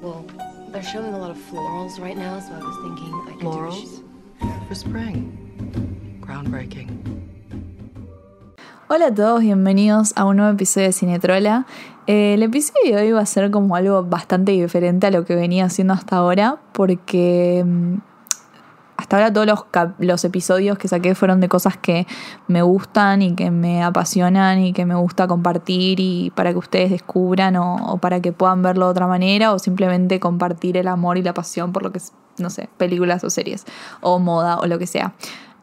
Well, 0.00 0.24
they're 0.72 0.82
showing 0.82 1.12
a 1.12 1.18
lot 1.18 1.30
of 1.30 1.36
florals 1.36 2.00
right 2.00 2.16
now, 2.16 2.40
so 2.40 2.54
I 2.54 2.58
was 2.64 2.76
thinking 2.80 3.12
I 3.12 3.32
could 3.32 3.40
Florals? 3.40 4.02
For 4.66 4.74
spring. 4.74 5.36
Groundbreaking. 6.22 6.88
Hola 8.88 9.08
a 9.08 9.14
todos, 9.14 9.42
bienvenidos 9.42 10.14
a 10.16 10.24
un 10.24 10.38
nuevo 10.38 10.52
episodio 10.54 10.86
de 10.86 10.94
Cinetrola. 10.94 11.66
Eh, 12.06 12.32
el 12.32 12.42
episodio 12.42 12.96
de 12.96 13.02
hoy 13.02 13.12
va 13.12 13.20
a 13.20 13.26
ser 13.26 13.50
como 13.50 13.76
algo 13.76 14.02
bastante 14.02 14.52
diferente 14.52 15.06
a 15.06 15.10
lo 15.10 15.26
que 15.26 15.34
venía 15.34 15.66
haciendo 15.66 15.92
hasta 15.92 16.16
ahora, 16.16 16.56
porque 16.72 17.62
mm, 17.66 17.96
hasta 19.10 19.16
ahora 19.16 19.32
todos 19.32 19.46
los, 19.48 19.64
los 19.98 20.24
episodios 20.24 20.78
que 20.78 20.86
saqué 20.86 21.16
fueron 21.16 21.40
de 21.40 21.48
cosas 21.48 21.76
que 21.76 22.06
me 22.46 22.62
gustan 22.62 23.22
y 23.22 23.34
que 23.34 23.50
me 23.50 23.82
apasionan 23.82 24.60
y 24.60 24.72
que 24.72 24.86
me 24.86 24.94
gusta 24.94 25.26
compartir 25.26 25.98
y 25.98 26.30
para 26.36 26.52
que 26.52 26.58
ustedes 26.58 26.90
descubran 26.90 27.56
o, 27.56 27.94
o 27.94 27.98
para 27.98 28.20
que 28.20 28.30
puedan 28.30 28.62
verlo 28.62 28.84
de 28.86 28.92
otra 28.92 29.08
manera 29.08 29.52
o 29.52 29.58
simplemente 29.58 30.20
compartir 30.20 30.76
el 30.76 30.86
amor 30.86 31.18
y 31.18 31.22
la 31.22 31.34
pasión 31.34 31.72
por 31.72 31.82
lo 31.82 31.90
que 31.90 31.98
no 32.38 32.50
sé, 32.50 32.68
películas 32.76 33.24
o 33.24 33.30
series 33.30 33.66
o 34.00 34.20
moda 34.20 34.58
o 34.58 34.66
lo 34.66 34.78
que 34.78 34.86
sea. 34.86 35.12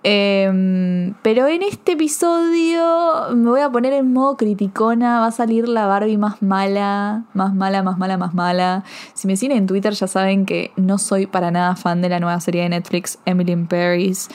Em, 0.10 1.16
pero 1.22 1.48
en 1.48 1.64
este 1.64 1.92
episodio 1.92 3.36
me 3.36 3.50
voy 3.50 3.60
a 3.60 3.70
poner 3.70 3.92
en 3.92 4.14
modo 4.14 4.38
criticona. 4.38 5.20
Va 5.20 5.28
a 5.28 5.32
salir 5.32 5.68
la 5.68 5.86
Barbie 5.86 6.16
más 6.16 6.42
mala, 6.42 7.26
más 7.34 7.54
mala, 7.54 7.84
más 7.84 7.98
mala, 7.98 8.16
más 8.16 8.34
mala. 8.34 8.86
Si 9.14 9.28
me 9.28 9.36
siguen 9.36 9.58
en 9.58 9.68
Twitter 9.68 9.92
ya 9.92 10.08
saben 10.08 10.46
que 10.46 10.72
no 10.78 10.98
soy 10.98 11.26
para 11.28 11.52
nada 11.52 11.76
fan 11.76 12.02
de 12.02 12.08
la 12.08 12.22
nueva 12.22 12.40
serie 12.40 12.62
de 12.62 12.70
Netflix, 12.70 13.20
Emily 13.26 13.52
in 13.52 13.68
Paris. 13.68 14.30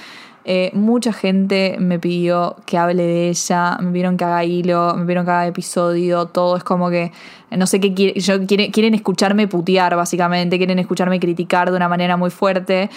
Eh, 0.44 0.72
mucha 0.74 1.14
gente 1.14 1.76
me 1.78 1.98
pidió 1.98 2.56
que 2.66 2.76
hable 2.76 3.04
de 3.04 3.30
ella, 3.30 3.78
me 3.80 3.92
pidieron 3.92 4.18
que 4.18 4.24
haga 4.24 4.44
hilo, 4.44 4.92
me 4.94 5.04
pidieron 5.04 5.24
que 5.24 5.30
haga 5.30 5.46
episodio, 5.46 6.26
todo 6.26 6.58
es 6.58 6.64
como 6.64 6.90
que 6.90 7.12
no 7.50 7.66
sé 7.66 7.80
qué 7.80 7.94
quieren, 7.94 8.70
quieren 8.72 8.92
escucharme 8.92 9.48
putear 9.48 9.96
básicamente, 9.96 10.58
quieren 10.58 10.78
escucharme 10.80 11.18
criticar 11.18 11.70
de 11.70 11.76
una 11.78 11.88
manera 11.88 12.18
muy 12.18 12.28
fuerte. 12.28 12.90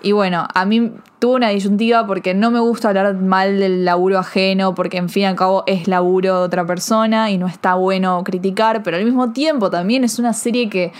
Y 0.00 0.12
bueno, 0.12 0.46
a 0.54 0.64
mí 0.64 0.92
tuve 1.18 1.36
una 1.36 1.48
disyuntiva 1.48 2.06
porque 2.06 2.32
no 2.32 2.50
me 2.50 2.60
gusta 2.60 2.88
hablar 2.88 3.14
mal 3.16 3.58
del 3.58 3.84
laburo 3.84 4.18
ajeno, 4.18 4.74
porque 4.74 4.96
en 4.96 5.08
fin 5.08 5.24
y 5.24 5.26
al 5.26 5.34
cabo 5.34 5.64
es 5.66 5.88
laburo 5.88 6.38
de 6.38 6.44
otra 6.44 6.64
persona 6.64 7.30
y 7.30 7.38
no 7.38 7.48
está 7.48 7.74
bueno 7.74 8.22
criticar, 8.24 8.82
pero 8.84 8.96
al 8.96 9.04
mismo 9.04 9.32
tiempo 9.32 9.70
también 9.70 10.04
es 10.04 10.18
una 10.20 10.32
serie 10.32 10.68
que 10.68 10.92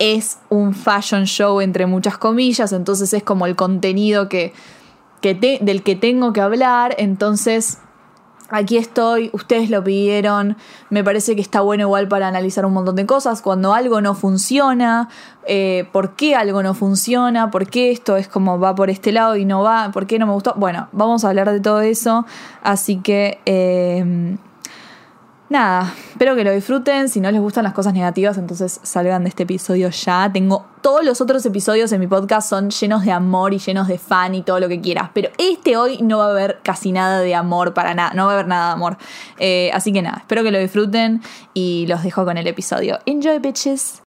es 0.00 0.38
un 0.48 0.74
fashion 0.74 1.26
show 1.26 1.60
entre 1.60 1.86
muchas 1.86 2.18
comillas, 2.18 2.72
entonces 2.72 3.12
es 3.12 3.22
como 3.22 3.46
el 3.46 3.54
contenido 3.54 4.28
que, 4.28 4.52
que 5.20 5.34
del 5.62 5.84
que 5.84 5.94
tengo 5.94 6.32
que 6.32 6.40
hablar, 6.40 6.96
entonces 6.98 7.78
aquí 8.52 8.76
estoy, 8.76 9.30
ustedes 9.32 9.70
lo 9.70 9.82
pidieron, 9.82 10.56
me 10.90 11.02
parece 11.02 11.34
que 11.34 11.42
está 11.42 11.60
bueno 11.60 11.82
igual 11.84 12.06
para 12.06 12.28
analizar 12.28 12.64
un 12.64 12.74
montón 12.74 12.96
de 12.96 13.06
cosas, 13.06 13.42
cuando 13.42 13.74
algo 13.74 14.00
no 14.00 14.14
funciona, 14.14 15.08
eh, 15.46 15.88
por 15.90 16.14
qué 16.14 16.36
algo 16.36 16.62
no 16.62 16.74
funciona, 16.74 17.50
por 17.50 17.66
qué 17.66 17.90
esto 17.90 18.16
es 18.16 18.28
como 18.28 18.60
va 18.60 18.74
por 18.74 18.90
este 18.90 19.10
lado 19.10 19.36
y 19.36 19.44
no 19.44 19.62
va, 19.62 19.90
por 19.92 20.06
qué 20.06 20.18
no 20.18 20.26
me 20.26 20.32
gustó. 20.32 20.54
Bueno, 20.56 20.88
vamos 20.92 21.24
a 21.24 21.30
hablar 21.30 21.50
de 21.50 21.60
todo 21.60 21.80
eso, 21.80 22.26
así 22.62 22.98
que... 22.98 23.40
eh, 23.46 24.36
Nada, 25.52 25.92
espero 26.08 26.34
que 26.34 26.44
lo 26.44 26.50
disfruten. 26.50 27.10
Si 27.10 27.20
no 27.20 27.30
les 27.30 27.38
gustan 27.38 27.64
las 27.64 27.74
cosas 27.74 27.92
negativas, 27.92 28.38
entonces 28.38 28.80
salgan 28.84 29.24
de 29.24 29.28
este 29.28 29.42
episodio 29.42 29.90
ya. 29.90 30.30
Tengo 30.32 30.64
todos 30.80 31.04
los 31.04 31.20
otros 31.20 31.44
episodios 31.44 31.92
en 31.92 32.00
mi 32.00 32.06
podcast 32.06 32.48
son 32.48 32.70
llenos 32.70 33.04
de 33.04 33.12
amor 33.12 33.52
y 33.52 33.58
llenos 33.58 33.86
de 33.86 33.98
fan 33.98 34.34
y 34.34 34.40
todo 34.40 34.60
lo 34.60 34.68
que 34.70 34.80
quieras. 34.80 35.10
Pero 35.12 35.28
este 35.36 35.76
hoy 35.76 35.98
no 36.00 36.16
va 36.16 36.28
a 36.28 36.30
haber 36.30 36.60
casi 36.62 36.90
nada 36.90 37.20
de 37.20 37.34
amor 37.34 37.74
para 37.74 37.92
nada. 37.92 38.14
No 38.14 38.24
va 38.24 38.30
a 38.30 38.34
haber 38.36 38.48
nada 38.48 38.68
de 38.68 38.72
amor. 38.72 38.96
Eh, 39.38 39.70
así 39.74 39.92
que 39.92 40.00
nada, 40.00 40.20
espero 40.20 40.42
que 40.42 40.52
lo 40.52 40.58
disfruten 40.58 41.20
y 41.52 41.84
los 41.86 42.02
dejo 42.02 42.24
con 42.24 42.38
el 42.38 42.46
episodio. 42.46 43.00
Enjoy, 43.04 43.38
bitches. 43.38 44.00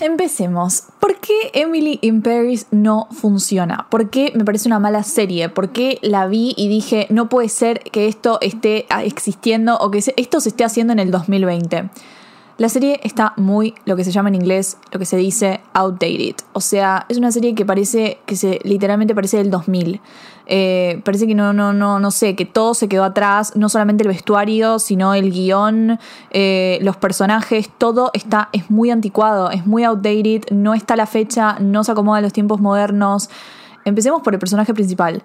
Empecemos. 0.00 0.84
¿Por 1.00 1.18
qué 1.20 1.50
Emily 1.54 1.98
in 2.02 2.22
Paris 2.22 2.66
no 2.70 3.08
funciona? 3.10 3.86
¿Por 3.90 4.10
qué 4.10 4.32
me 4.34 4.44
parece 4.44 4.68
una 4.68 4.78
mala 4.78 5.02
serie? 5.02 5.48
¿Por 5.48 5.70
qué 5.70 5.98
la 6.02 6.26
vi 6.26 6.54
y 6.56 6.68
dije, 6.68 7.06
no 7.10 7.28
puede 7.28 7.48
ser 7.48 7.80
que 7.80 8.08
esto 8.08 8.38
esté 8.40 8.86
existiendo 9.02 9.76
o 9.78 9.90
que 9.90 10.02
esto 10.16 10.40
se 10.40 10.48
esté 10.48 10.64
haciendo 10.64 10.92
en 10.92 10.98
el 10.98 11.10
2020? 11.10 11.90
La 12.58 12.68
serie 12.68 13.00
está 13.02 13.32
muy, 13.36 13.74
lo 13.86 13.96
que 13.96 14.04
se 14.04 14.10
llama 14.10 14.28
en 14.28 14.34
inglés, 14.34 14.76
lo 14.92 14.98
que 14.98 15.06
se 15.06 15.16
dice 15.16 15.60
outdated. 15.72 16.36
O 16.52 16.60
sea, 16.60 17.06
es 17.08 17.16
una 17.16 17.32
serie 17.32 17.54
que 17.54 17.64
parece, 17.64 18.18
que 18.26 18.36
se 18.36 18.60
literalmente 18.62 19.14
parece 19.14 19.38
del 19.38 19.50
2000. 19.50 20.00
Eh, 20.46 21.00
parece 21.04 21.26
que 21.26 21.34
no, 21.34 21.54
no, 21.54 21.72
no, 21.72 21.98
no 21.98 22.10
sé, 22.10 22.36
que 22.36 22.44
todo 22.44 22.74
se 22.74 22.88
quedó 22.88 23.04
atrás, 23.04 23.56
no 23.56 23.70
solamente 23.70 24.02
el 24.04 24.08
vestuario, 24.08 24.78
sino 24.78 25.14
el 25.14 25.32
guion, 25.32 25.98
eh, 26.30 26.78
los 26.82 26.96
personajes, 26.96 27.70
todo 27.78 28.10
está, 28.12 28.50
es 28.52 28.70
muy 28.70 28.90
anticuado, 28.90 29.50
es 29.50 29.66
muy 29.66 29.84
outdated, 29.84 30.50
no 30.50 30.74
está 30.74 30.94
a 30.94 30.98
la 30.98 31.06
fecha, 31.06 31.56
no 31.58 31.84
se 31.84 31.92
acomoda 31.92 32.18
a 32.18 32.22
los 32.22 32.34
tiempos 32.34 32.60
modernos. 32.60 33.30
Empecemos 33.86 34.20
por 34.20 34.34
el 34.34 34.38
personaje 34.38 34.74
principal. 34.74 35.22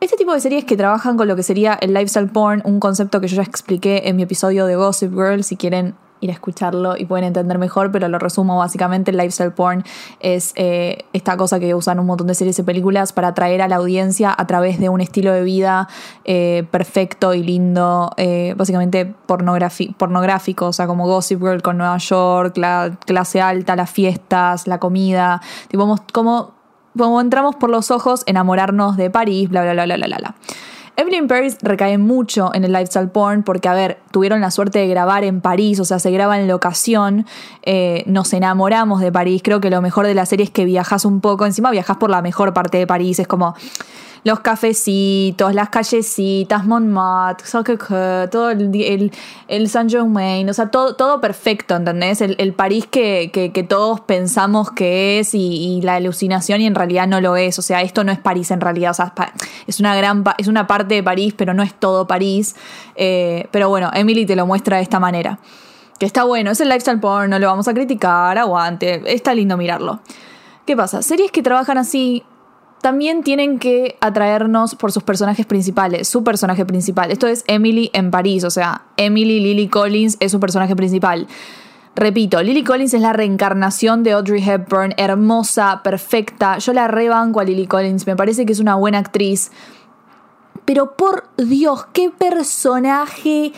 Este 0.00 0.16
tipo 0.16 0.32
de 0.32 0.40
series 0.40 0.64
que 0.64 0.76
trabajan 0.76 1.16
con 1.16 1.26
lo 1.26 1.34
que 1.34 1.42
sería 1.42 1.74
el 1.74 1.94
lifestyle 1.94 2.28
porn, 2.28 2.62
un 2.64 2.78
concepto 2.78 3.20
que 3.20 3.26
yo 3.26 3.36
ya 3.36 3.42
expliqué 3.42 4.02
en 4.04 4.16
mi 4.16 4.22
episodio 4.22 4.66
de 4.66 4.76
Gossip 4.76 5.12
Girl, 5.12 5.42
si 5.42 5.56
quieren 5.56 5.94
ir 6.20 6.30
a 6.30 6.32
escucharlo 6.32 6.96
y 6.96 7.04
pueden 7.04 7.24
entender 7.24 7.58
mejor, 7.58 7.90
pero 7.92 8.08
lo 8.08 8.18
resumo 8.18 8.58
básicamente, 8.58 9.12
lifestyle 9.12 9.52
porn 9.52 9.84
es 10.20 10.52
eh, 10.56 11.04
esta 11.12 11.36
cosa 11.36 11.60
que 11.60 11.74
usan 11.74 11.98
un 11.98 12.06
montón 12.06 12.26
de 12.26 12.34
series 12.34 12.58
y 12.58 12.62
películas 12.62 13.12
para 13.12 13.28
atraer 13.28 13.62
a 13.62 13.68
la 13.68 13.76
audiencia 13.76 14.34
a 14.36 14.46
través 14.46 14.78
de 14.78 14.88
un 14.88 15.00
estilo 15.00 15.32
de 15.32 15.42
vida 15.42 15.88
eh, 16.24 16.66
perfecto 16.70 17.34
y 17.34 17.42
lindo, 17.42 18.10
eh, 18.16 18.54
básicamente 18.56 19.06
pornográfico, 19.26 20.66
o 20.66 20.72
sea, 20.72 20.86
como 20.86 21.06
Gossip 21.06 21.40
Girl 21.40 21.62
con 21.62 21.78
Nueva 21.78 21.98
York, 21.98 22.56
la 22.56 22.98
clase 23.06 23.40
alta, 23.40 23.76
las 23.76 23.90
fiestas, 23.90 24.66
la 24.66 24.78
comida, 24.78 25.40
tipo, 25.68 25.96
como 26.12 26.58
como 26.96 27.20
entramos 27.20 27.56
por 27.56 27.70
los 27.70 27.90
ojos, 27.90 28.24
enamorarnos 28.26 28.96
de 28.96 29.08
París, 29.08 29.48
bla, 29.48 29.62
bla, 29.62 29.72
bla, 29.72 29.84
bla, 29.84 29.96
bla, 29.96 30.16
bla. 30.18 30.34
Emily 30.98 31.16
in 31.16 31.28
Paris 31.28 31.58
recae 31.62 31.96
mucho 31.96 32.52
en 32.54 32.64
el 32.64 32.72
lifestyle 32.72 33.08
porn 33.08 33.44
porque, 33.44 33.68
a 33.68 33.72
ver, 33.72 33.98
tuvieron 34.10 34.40
la 34.40 34.50
suerte 34.50 34.80
de 34.80 34.88
grabar 34.88 35.22
en 35.22 35.40
París, 35.40 35.78
o 35.78 35.84
sea, 35.84 36.00
se 36.00 36.10
graba 36.10 36.40
en 36.40 36.48
locación, 36.48 37.24
eh, 37.62 38.02
nos 38.06 38.32
enamoramos 38.32 39.00
de 39.00 39.12
París, 39.12 39.42
creo 39.44 39.60
que 39.60 39.70
lo 39.70 39.80
mejor 39.80 40.08
de 40.08 40.14
la 40.14 40.26
serie 40.26 40.42
es 40.42 40.50
que 40.50 40.64
viajas 40.64 41.04
un 41.04 41.20
poco, 41.20 41.46
encima 41.46 41.70
viajas 41.70 41.98
por 41.98 42.10
la 42.10 42.20
mejor 42.20 42.52
parte 42.52 42.78
de 42.78 42.88
París, 42.88 43.20
es 43.20 43.28
como 43.28 43.54
los 44.28 44.40
cafecitos, 44.40 45.54
las 45.54 45.70
callecitas, 45.70 46.66
Montmartre, 46.66 47.46
todo 48.30 48.50
el, 48.50 48.74
el, 48.74 49.10
el 49.48 49.68
Saint 49.70 49.90
Germain, 49.90 50.46
o 50.50 50.52
sea, 50.52 50.70
todo, 50.70 50.96
todo 50.96 51.18
perfecto, 51.18 51.74
¿entendés? 51.74 52.20
El, 52.20 52.52
París 52.52 52.86
que, 52.86 53.30
que, 53.32 53.62
todos 53.62 54.00
pensamos 54.00 54.70
que 54.70 55.18
es 55.18 55.34
y, 55.34 55.80
la 55.82 55.94
alucinación 55.94 56.60
y 56.60 56.66
en 56.66 56.74
realidad 56.74 57.06
no 57.06 57.22
lo 57.22 57.36
es, 57.36 57.58
o 57.58 57.62
sea, 57.62 57.80
esto 57.80 58.04
no 58.04 58.12
es 58.12 58.18
París 58.18 58.50
en 58.50 58.60
realidad, 58.60 58.90
o 58.90 58.94
sea, 58.94 59.14
es 59.66 59.80
una 59.80 59.96
gran, 59.96 60.22
es 60.36 60.46
una 60.46 60.66
parte 60.66 60.96
de 60.96 61.02
París, 61.02 61.32
pero 61.34 61.54
no 61.54 61.62
es 61.62 61.72
todo 61.72 62.06
París, 62.06 62.54
Eh, 63.00 63.46
pero 63.50 63.68
bueno, 63.68 63.90
Emily 63.94 64.26
te 64.26 64.36
lo 64.36 64.44
muestra 64.44 64.76
de 64.76 64.82
esta 64.82 64.98
manera. 64.98 65.38
Que 65.98 66.06
está 66.06 66.24
bueno, 66.24 66.50
es 66.50 66.60
el 66.60 66.68
lifestyle 66.68 67.00
porn, 67.00 67.30
no 67.30 67.38
lo 67.38 67.46
vamos 67.46 67.66
a 67.68 67.72
criticar, 67.72 68.36
aguante, 68.36 69.02
está 69.06 69.34
lindo 69.34 69.56
mirarlo. 69.56 70.00
¿Qué 70.66 70.76
pasa? 70.76 71.00
Series 71.00 71.30
que 71.30 71.42
trabajan 71.42 71.78
así 71.78 72.24
también 72.80 73.22
tienen 73.22 73.58
que 73.58 73.96
atraernos 74.00 74.74
por 74.74 74.92
sus 74.92 75.02
personajes 75.02 75.46
principales, 75.46 76.08
su 76.08 76.22
personaje 76.24 76.64
principal. 76.64 77.10
Esto 77.10 77.26
es 77.26 77.44
Emily 77.46 77.90
en 77.92 78.10
París, 78.10 78.44
o 78.44 78.50
sea, 78.50 78.82
Emily 78.96 79.40
Lily 79.40 79.68
Collins 79.68 80.16
es 80.20 80.32
su 80.32 80.40
personaje 80.40 80.76
principal. 80.76 81.26
Repito, 81.96 82.40
Lily 82.40 82.62
Collins 82.62 82.94
es 82.94 83.00
la 83.00 83.12
reencarnación 83.12 84.04
de 84.04 84.12
Audrey 84.12 84.42
Hepburn, 84.48 84.94
hermosa, 84.96 85.80
perfecta. 85.82 86.58
Yo 86.58 86.72
la 86.72 86.86
rebanco 86.86 87.40
a 87.40 87.44
Lily 87.44 87.66
Collins, 87.66 88.06
me 88.06 88.14
parece 88.14 88.46
que 88.46 88.52
es 88.52 88.60
una 88.60 88.76
buena 88.76 88.98
actriz. 88.98 89.50
Pero 90.64 90.96
por 90.96 91.28
Dios, 91.36 91.86
qué 91.92 92.10
personaje 92.10 93.52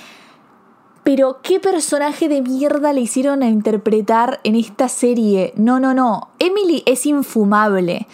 pero 1.02 1.40
qué 1.42 1.60
personaje 1.60 2.28
de 2.28 2.42
mierda 2.42 2.92
le 2.92 3.00
hicieron 3.00 3.42
a 3.42 3.48
interpretar 3.48 4.38
en 4.44 4.54
esta 4.54 4.88
serie. 4.88 5.52
No, 5.56 5.80
no, 5.80 5.94
no. 5.94 6.28
Emily 6.38 6.82
es 6.86 7.06
infumable. 7.06 8.06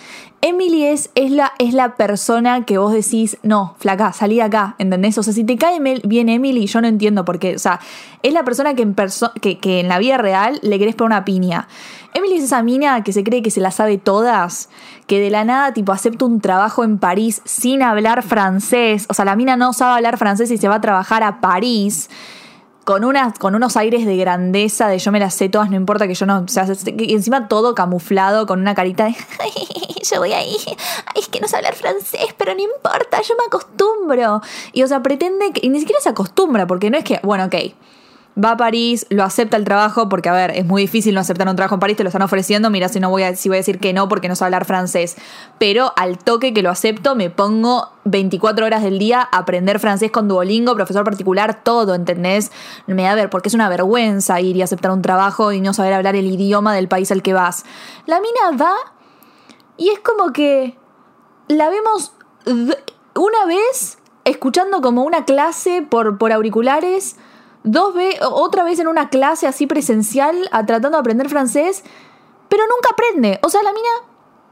Emily 0.43 0.85
es, 0.85 1.11
es, 1.15 1.31
la, 1.33 1.53
es 1.59 1.75
la 1.75 1.97
persona 1.97 2.65
que 2.65 2.79
vos 2.79 2.93
decís, 2.93 3.39
no, 3.43 3.75
flaca, 3.79 4.13
salí 4.13 4.37
de 4.37 4.43
acá, 4.43 4.77
¿entendés? 4.79 5.19
O 5.19 5.23
sea, 5.23 5.33
si 5.33 5.45
te 5.45 5.57
cae 5.57 5.81
bien 6.05 6.29
Emily, 6.29 6.67
yo 6.67 6.81
no 6.81 6.87
entiendo 6.89 7.25
por 7.25 7.39
qué. 7.39 7.57
O 7.57 7.59
sea, 7.59 7.81
es 8.23 8.33
la 8.33 8.45
persona 8.45 8.75
que 8.75 8.83
en, 8.83 8.95
perso- 8.95 9.33
que, 9.41 9.59
que 9.59 9.81
en 9.81 9.89
la 9.89 9.99
vida 9.99 10.19
real 10.19 10.61
le 10.63 10.79
querés 10.79 10.95
poner 10.95 11.17
una 11.17 11.25
piña. 11.25 11.69
Emily 12.15 12.37
es 12.37 12.45
esa 12.45 12.63
mina 12.63 13.03
que 13.03 13.13
se 13.13 13.25
cree 13.25 13.43
que 13.43 13.51
se 13.51 13.61
la 13.61 13.71
sabe 13.71 13.99
todas, 13.99 14.69
que 15.07 15.21
de 15.21 15.31
la 15.31 15.45
nada, 15.45 15.73
tipo, 15.73 15.93
acepta 15.93 16.25
un 16.25 16.41
trabajo 16.41 16.85
en 16.85 16.99
París 16.99 17.43
sin 17.45 17.83
hablar 17.83 18.23
francés. 18.23 19.07
O 19.09 19.15
sea, 19.15 19.25
la 19.25 19.37
mina 19.37 19.57
no 19.57 19.73
sabe 19.73 19.95
hablar 19.97 20.17
francés 20.17 20.51
y 20.51 20.59
se 20.59 20.69
va 20.69 20.77
a 20.77 20.81
trabajar 20.81 21.23
a 21.23 21.41
París 21.41 22.09
con, 22.87 23.05
unas, 23.05 23.37
con 23.37 23.57
unos 23.57 23.77
aires 23.77 24.07
de 24.07 24.17
grandeza, 24.17 24.87
de 24.87 25.01
yo 25.01 25.11
me 25.11 25.19
las 25.19 25.35
sé 25.35 25.49
todas, 25.49 25.69
no 25.69 25.75
importa 25.75 26.07
que 26.07 26.15
yo 26.15 26.25
no. 26.25 26.39
O 26.39 26.49
sea, 26.49 26.69
y 26.97 27.15
encima 27.15 27.49
todo 27.49 27.75
camuflado, 27.75 28.47
con 28.47 28.61
una 28.61 28.77
carita 28.77 29.07
de. 29.07 29.17
yo 30.09 30.21
voy 30.21 30.33
ahí. 30.33 30.57
Ay, 31.07 31.21
es 31.21 31.27
que 31.27 31.41
no 31.41 31.49
sé 31.49 31.57
hablar 31.57 31.75
francés, 31.75 32.29
pero 32.39 32.55
no 32.55 32.61
importa, 32.61 33.21
yo 33.23 33.35
me 33.35 33.43
acostumbro. 33.49 34.41
Y 34.73 34.85
o 34.85 34.87
sea, 34.87 35.03
pretende 35.03 35.53
que. 35.53 35.67
Y 35.67 35.71
ni 35.71 35.81
siquiera 35.81 36.01
se 36.01 36.11
acostumbra, 36.11 36.69
porque 36.69 36.89
no 36.89 36.97
es 36.97 37.03
que. 37.03 37.19
Bueno, 37.25 37.47
ok. 37.47 37.57
Va 38.43 38.51
a 38.51 38.57
París, 38.57 39.07
lo 39.09 39.25
acepta 39.25 39.57
el 39.57 39.65
trabajo, 39.65 40.11
porque 40.11 40.29
a 40.29 40.33
ver, 40.33 40.51
es 40.51 40.67
muy 40.67 40.83
difícil 40.83 41.15
no 41.15 41.21
aceptar 41.23 41.49
un 41.49 41.57
trabajo 41.57 41.77
en 41.77 41.81
París, 41.81 41.97
te 41.97 42.03
lo 42.03 42.09
están 42.09 42.23
ofreciendo, 42.23 42.69
mira 42.69 42.89
si 42.89 43.01
no 43.01 43.09
voy 43.09 43.23
a, 43.23 43.35
si 43.35 43.49
voy 43.49 43.57
a 43.57 43.61
decir 43.61 43.79
que 43.79 43.95
no 43.95 44.09
porque 44.09 44.29
no 44.29 44.37
sé 44.37 44.45
hablar 44.45 44.67
francés. 44.67 45.17
Pero 45.59 45.93
al 45.97 46.19
toque 46.19 46.53
que 46.53 46.63
lo 46.63 46.69
acepto, 46.69 47.15
me 47.15 47.31
pongo 47.31 47.89
24 48.05 48.67
horas 48.67 48.83
del 48.83 48.99
día 48.99 49.21
a 49.21 49.39
aprender 49.39 49.81
francés 49.81 50.11
con 50.11 50.29
Duolingo, 50.29 50.75
profesor 50.75 51.03
particular, 51.03 51.63
todo, 51.63 51.95
¿entendés? 51.95 52.53
Me 52.87 53.05
da 53.05 53.15
ver, 53.15 53.31
porque 53.31 53.49
es 53.49 53.55
una 53.55 53.71
vergüenza 53.71 54.41
ir 54.41 54.57
y 54.57 54.63
aceptar 54.63 54.91
un 54.91 55.01
trabajo 55.01 55.53
y 55.53 55.61
no 55.61 55.73
saber 55.73 55.95
hablar 55.95 56.15
el 56.15 56.27
idioma 56.27 56.75
del 56.75 56.89
país 56.89 57.11
al 57.11 57.23
que 57.23 57.33
vas. 57.33 57.65
La 58.05 58.21
mina 58.21 58.57
va 58.63 58.75
y 59.79 59.89
es 59.89 60.01
como 60.01 60.33
que 60.33 60.77
la 61.49 61.71
vemos 61.71 62.13
una 62.47 63.47
vez 63.47 63.99
escuchando 64.25 64.81
como 64.81 65.05
una 65.05 65.25
clase 65.25 65.87
por, 65.89 66.19
por 66.19 66.33
auriculares, 66.33 67.17
dos 67.67 67.93
ve 67.95 68.19
otra 68.23 68.65
vez 68.65 68.79
en 68.79 68.89
una 68.89 69.11
clase 69.11 69.47
así 69.47 69.67
presencial 69.67 70.49
tratando 70.67 70.93
de 70.93 70.99
aprender 70.99 71.29
francés, 71.29 71.83
pero 72.49 72.63
nunca 72.65 72.91
aprende. 72.93 73.39
O 73.43 73.51
sea, 73.51 73.63
la 73.63 73.73
mina 73.73 73.89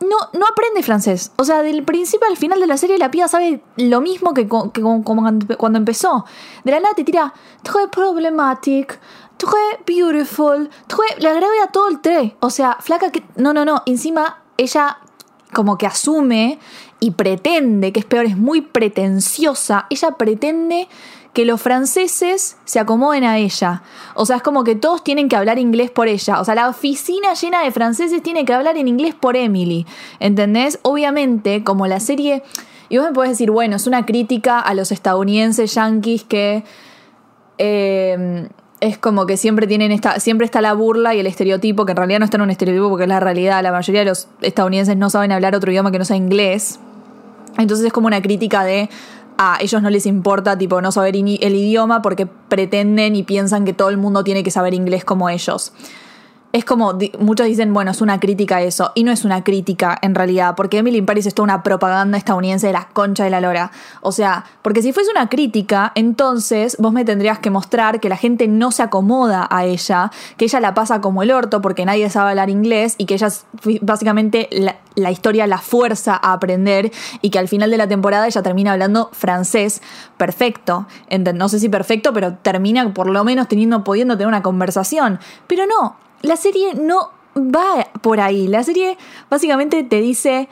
no, 0.00 0.16
no 0.38 0.46
aprende 0.46 0.82
francés. 0.82 1.32
O 1.36 1.44
sea, 1.44 1.62
del 1.62 1.84
principio 1.84 2.28
al 2.28 2.36
final 2.36 2.60
de 2.60 2.66
la 2.66 2.76
serie 2.76 2.98
la 2.98 3.10
piba 3.10 3.28
sabe 3.28 3.62
lo 3.76 4.00
mismo 4.00 4.34
que, 4.34 4.48
como 4.48 5.02
cuando 5.04 5.78
empezó. 5.78 6.26
De 6.64 6.72
la 6.72 6.80
nada 6.80 6.94
te 6.94 7.04
tira, 7.04 7.32
très 7.62 7.88
problématique, 7.88 8.98
très 9.38 9.78
beautiful, 9.86 10.68
très... 10.86 11.18
Le 11.18 11.28
agrega 11.28 11.68
todo 11.72 11.88
el 11.88 12.00
tre. 12.00 12.36
O 12.40 12.50
sea, 12.50 12.76
flaca 12.80 13.10
que... 13.10 13.24
No, 13.36 13.52
no, 13.54 13.64
no. 13.64 13.82
Encima 13.86 14.42
ella 14.56 14.98
como 15.52 15.78
que 15.78 15.86
asume 15.86 16.58
y 17.00 17.12
pretende, 17.12 17.92
que 17.92 18.00
es 18.00 18.06
peor, 18.06 18.26
es 18.26 18.36
muy 18.36 18.60
pretenciosa, 18.60 19.86
ella 19.88 20.12
pretende 20.12 20.88
que 21.34 21.44
los 21.44 21.60
franceses 21.60 22.56
se 22.64 22.80
acomoden 22.80 23.24
a 23.24 23.36
ella. 23.38 23.82
O 24.14 24.24
sea, 24.24 24.36
es 24.36 24.42
como 24.42 24.64
que 24.64 24.76
todos 24.76 25.04
tienen 25.04 25.28
que 25.28 25.36
hablar 25.36 25.58
inglés 25.58 25.90
por 25.90 26.08
ella. 26.08 26.40
O 26.40 26.44
sea, 26.44 26.54
la 26.54 26.68
oficina 26.68 27.34
llena 27.34 27.62
de 27.62 27.70
franceses 27.72 28.22
tiene 28.22 28.46
que 28.46 28.54
hablar 28.54 28.78
en 28.78 28.88
inglés 28.88 29.14
por 29.14 29.36
Emily. 29.36 29.84
¿Entendés? 30.20 30.78
Obviamente, 30.82 31.62
como 31.62 31.86
la 31.86 32.00
serie... 32.00 32.42
Y 32.88 32.98
vos 32.98 33.06
me 33.06 33.12
podés 33.12 33.30
decir, 33.30 33.50
bueno, 33.50 33.76
es 33.76 33.86
una 33.86 34.06
crítica 34.06 34.60
a 34.60 34.72
los 34.74 34.92
estadounidenses 34.92 35.74
yanquis 35.74 36.24
que... 36.24 36.64
eh, 37.58 38.48
es 38.80 38.98
como 38.98 39.24
que 39.24 39.38
siempre 39.38 39.66
tienen 39.66 39.92
esta, 39.92 40.20
siempre 40.20 40.44
está 40.44 40.60
la 40.60 40.74
burla 40.74 41.14
y 41.14 41.20
el 41.20 41.26
estereotipo, 41.26 41.86
que 41.86 41.92
en 41.92 41.96
realidad 41.96 42.18
no 42.18 42.26
está 42.26 42.36
en 42.36 42.42
un 42.42 42.50
estereotipo 42.50 42.90
porque 42.90 43.04
es 43.04 43.08
la 43.08 43.18
realidad. 43.18 43.62
La 43.62 43.72
mayoría 43.72 44.00
de 44.00 44.06
los 44.06 44.28
estadounidenses 44.42 44.96
no 44.96 45.08
saben 45.08 45.32
hablar 45.32 45.54
otro 45.54 45.70
idioma 45.70 45.90
que 45.90 45.98
no 45.98 46.04
sea 46.04 46.16
inglés. 46.16 46.78
Entonces 47.56 47.86
es 47.86 47.92
como 47.92 48.08
una 48.08 48.20
crítica 48.20 48.62
de 48.62 48.90
a 49.38 49.58
ellos 49.60 49.82
no 49.82 49.90
les 49.90 50.06
importa 50.06 50.56
tipo 50.56 50.80
no 50.80 50.92
saber 50.92 51.16
el 51.16 51.56
idioma 51.56 52.02
porque 52.02 52.26
pretenden 52.26 53.16
y 53.16 53.22
piensan 53.22 53.64
que 53.64 53.72
todo 53.72 53.90
el 53.90 53.96
mundo 53.96 54.24
tiene 54.24 54.42
que 54.42 54.50
saber 54.50 54.74
inglés 54.74 55.04
como 55.04 55.28
ellos. 55.28 55.72
Es 56.54 56.64
como, 56.64 56.96
muchos 57.18 57.46
dicen, 57.48 57.74
bueno, 57.74 57.90
es 57.90 58.00
una 58.00 58.20
crítica 58.20 58.62
eso. 58.62 58.92
Y 58.94 59.02
no 59.02 59.10
es 59.10 59.24
una 59.24 59.42
crítica 59.42 59.98
en 60.00 60.14
realidad, 60.14 60.54
porque 60.54 60.78
Emily 60.78 60.98
in 60.98 61.04
Paris 61.04 61.26
es 61.26 61.34
toda 61.34 61.42
una 61.42 61.64
propaganda 61.64 62.16
estadounidense 62.16 62.68
de 62.68 62.72
la 62.72 62.86
concha 62.92 63.24
de 63.24 63.30
la 63.30 63.40
lora. 63.40 63.72
O 64.02 64.12
sea, 64.12 64.44
porque 64.62 64.80
si 64.80 64.92
fuese 64.92 65.10
una 65.10 65.28
crítica, 65.28 65.90
entonces 65.96 66.76
vos 66.78 66.92
me 66.92 67.04
tendrías 67.04 67.40
que 67.40 67.50
mostrar 67.50 67.98
que 67.98 68.08
la 68.08 68.16
gente 68.16 68.46
no 68.46 68.70
se 68.70 68.84
acomoda 68.84 69.48
a 69.50 69.64
ella, 69.64 70.12
que 70.36 70.44
ella 70.44 70.60
la 70.60 70.74
pasa 70.74 71.00
como 71.00 71.24
el 71.24 71.32
orto 71.32 71.60
porque 71.60 71.84
nadie 71.84 72.08
sabe 72.08 72.30
hablar 72.30 72.50
inglés 72.50 72.94
y 72.98 73.06
que 73.06 73.14
ella 73.14 73.26
es- 73.26 73.46
básicamente 73.80 74.48
la, 74.94 75.10
historia 75.10 75.48
la 75.48 75.58
fuerza 75.58 76.14
a 76.14 76.34
aprender 76.34 76.92
y 77.20 77.30
que 77.30 77.40
al 77.40 77.48
final 77.48 77.68
de 77.72 77.78
la 77.78 77.88
temporada 77.88 78.28
ella 78.28 78.42
termina 78.44 78.70
hablando 78.70 79.10
francés 79.12 79.82
perfecto. 80.16 80.86
No 81.34 81.48
sé 81.48 81.58
si 81.58 81.68
perfecto, 81.68 82.12
pero 82.12 82.34
termina 82.34 82.94
por 82.94 83.08
lo 83.08 83.24
menos 83.24 83.48
teniendo, 83.48 83.82
pudiendo 83.82 84.14
tener 84.14 84.28
una 84.28 84.42
conversación. 84.44 85.18
Pero 85.48 85.64
no, 85.66 85.96
la 86.24 86.36
serie 86.36 86.74
no 86.74 87.10
va 87.36 87.88
por 88.00 88.20
ahí. 88.20 88.46
La 88.46 88.64
serie 88.64 88.96
básicamente 89.30 89.82
te 89.82 90.00
dice, 90.00 90.48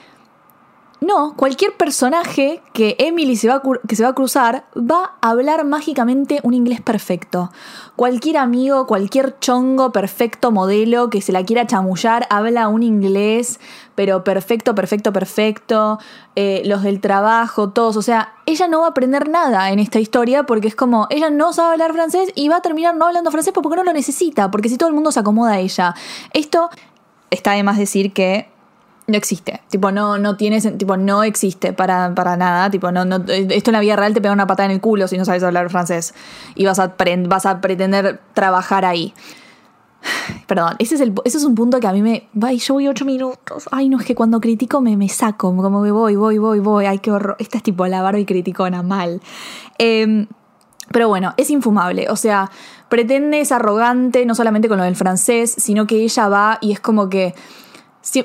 no, 1.02 1.34
cualquier 1.36 1.76
personaje 1.76 2.62
que 2.72 2.94
Emily 3.00 3.34
se 3.34 3.48
va 3.48 3.56
a, 3.56 3.62
que 3.88 3.96
se 3.96 4.04
va 4.04 4.10
a 4.10 4.14
cruzar 4.14 4.66
va 4.76 5.16
a 5.20 5.30
hablar 5.30 5.64
mágicamente 5.64 6.38
un 6.44 6.54
inglés 6.54 6.80
perfecto. 6.80 7.50
Cualquier 7.96 8.36
amigo, 8.36 8.86
cualquier 8.86 9.36
chongo 9.40 9.90
perfecto 9.90 10.52
modelo 10.52 11.10
que 11.10 11.20
se 11.20 11.32
la 11.32 11.44
quiera 11.44 11.66
chamullar 11.66 12.26
habla 12.30 12.68
un 12.68 12.84
inglés, 12.84 13.58
pero 13.96 14.22
perfecto, 14.22 14.76
perfecto, 14.76 15.12
perfecto. 15.12 15.98
Eh, 16.36 16.62
los 16.66 16.84
del 16.84 17.00
trabajo, 17.00 17.70
todos. 17.70 17.96
O 17.96 18.02
sea, 18.02 18.34
ella 18.46 18.68
no 18.68 18.80
va 18.80 18.86
a 18.86 18.90
aprender 18.90 19.28
nada 19.28 19.72
en 19.72 19.80
esta 19.80 19.98
historia 19.98 20.44
porque 20.44 20.68
es 20.68 20.76
como, 20.76 21.08
ella 21.10 21.30
no 21.30 21.52
sabe 21.52 21.72
hablar 21.72 21.92
francés 21.92 22.30
y 22.36 22.48
va 22.48 22.56
a 22.56 22.62
terminar 22.62 22.94
no 22.94 23.06
hablando 23.06 23.32
francés 23.32 23.52
porque 23.52 23.76
no 23.76 23.82
lo 23.82 23.92
necesita, 23.92 24.52
porque 24.52 24.68
si 24.68 24.78
todo 24.78 24.88
el 24.88 24.94
mundo 24.94 25.10
se 25.10 25.18
acomoda 25.18 25.54
a 25.54 25.58
ella. 25.58 25.94
Esto 26.32 26.70
está 27.30 27.52
de 27.52 27.64
más 27.64 27.76
decir 27.76 28.12
que 28.12 28.52
no 29.06 29.16
existe. 29.16 29.60
Tipo, 29.68 29.90
no, 29.90 30.16
no 30.18 30.36
tiene 30.36 30.58
sen- 30.58 30.78
tipo, 30.78 30.96
no 30.96 31.22
existe 31.24 31.72
para, 31.72 32.14
para 32.14 32.36
nada. 32.36 32.70
Tipo, 32.70 32.92
no, 32.92 33.04
no, 33.04 33.16
esto 33.26 33.70
en 33.70 33.72
la 33.72 33.80
vida 33.80 33.96
real 33.96 34.14
te 34.14 34.20
pega 34.20 34.32
una 34.32 34.46
patada 34.46 34.66
en 34.66 34.72
el 34.72 34.80
culo 34.80 35.08
si 35.08 35.18
no 35.18 35.24
sabes 35.24 35.42
hablar 35.42 35.70
francés. 35.70 36.14
Y 36.54 36.64
vas 36.66 36.78
a, 36.78 36.96
pre- 36.96 37.16
vas 37.26 37.44
a 37.46 37.60
pretender 37.60 38.20
trabajar 38.34 38.84
ahí. 38.84 39.12
Perdón, 40.46 40.74
ese 40.78 40.96
es, 40.96 41.00
el, 41.00 41.14
ese 41.24 41.38
es 41.38 41.44
un 41.44 41.54
punto 41.54 41.80
que 41.80 41.86
a 41.86 41.92
mí 41.92 42.02
me. 42.02 42.28
Ay, 42.40 42.58
yo 42.58 42.74
voy 42.74 42.88
ocho 42.88 43.04
minutos. 43.04 43.68
Ay, 43.70 43.88
no, 43.88 43.98
es 43.98 44.06
que 44.06 44.14
cuando 44.14 44.40
critico 44.40 44.80
me, 44.80 44.96
me 44.96 45.08
saco. 45.08 45.54
Como 45.56 45.82
que 45.82 45.90
voy, 45.90 46.14
voy, 46.16 46.38
voy, 46.38 46.58
voy. 46.60 46.86
Ay, 46.86 46.98
qué 46.98 47.10
horror. 47.10 47.36
Esta 47.38 47.58
es 47.58 47.62
tipo 47.62 47.86
la 47.86 48.02
Barbie 48.02 48.26
criticona, 48.26 48.82
mal. 48.82 49.20
Em, 49.78 50.26
pero 50.92 51.08
bueno, 51.08 51.34
es 51.36 51.50
infumable. 51.50 52.08
O 52.10 52.16
sea, 52.16 52.50
pretende, 52.88 53.40
es 53.40 53.52
arrogante, 53.52 54.26
no 54.26 54.34
solamente 54.34 54.68
con 54.68 54.78
lo 54.78 54.84
del 54.84 54.96
francés, 54.96 55.54
sino 55.56 55.86
que 55.86 55.96
ella 56.02 56.28
va 56.28 56.58
y 56.60 56.72
es 56.72 56.80
como 56.80 57.08
que 57.08 57.34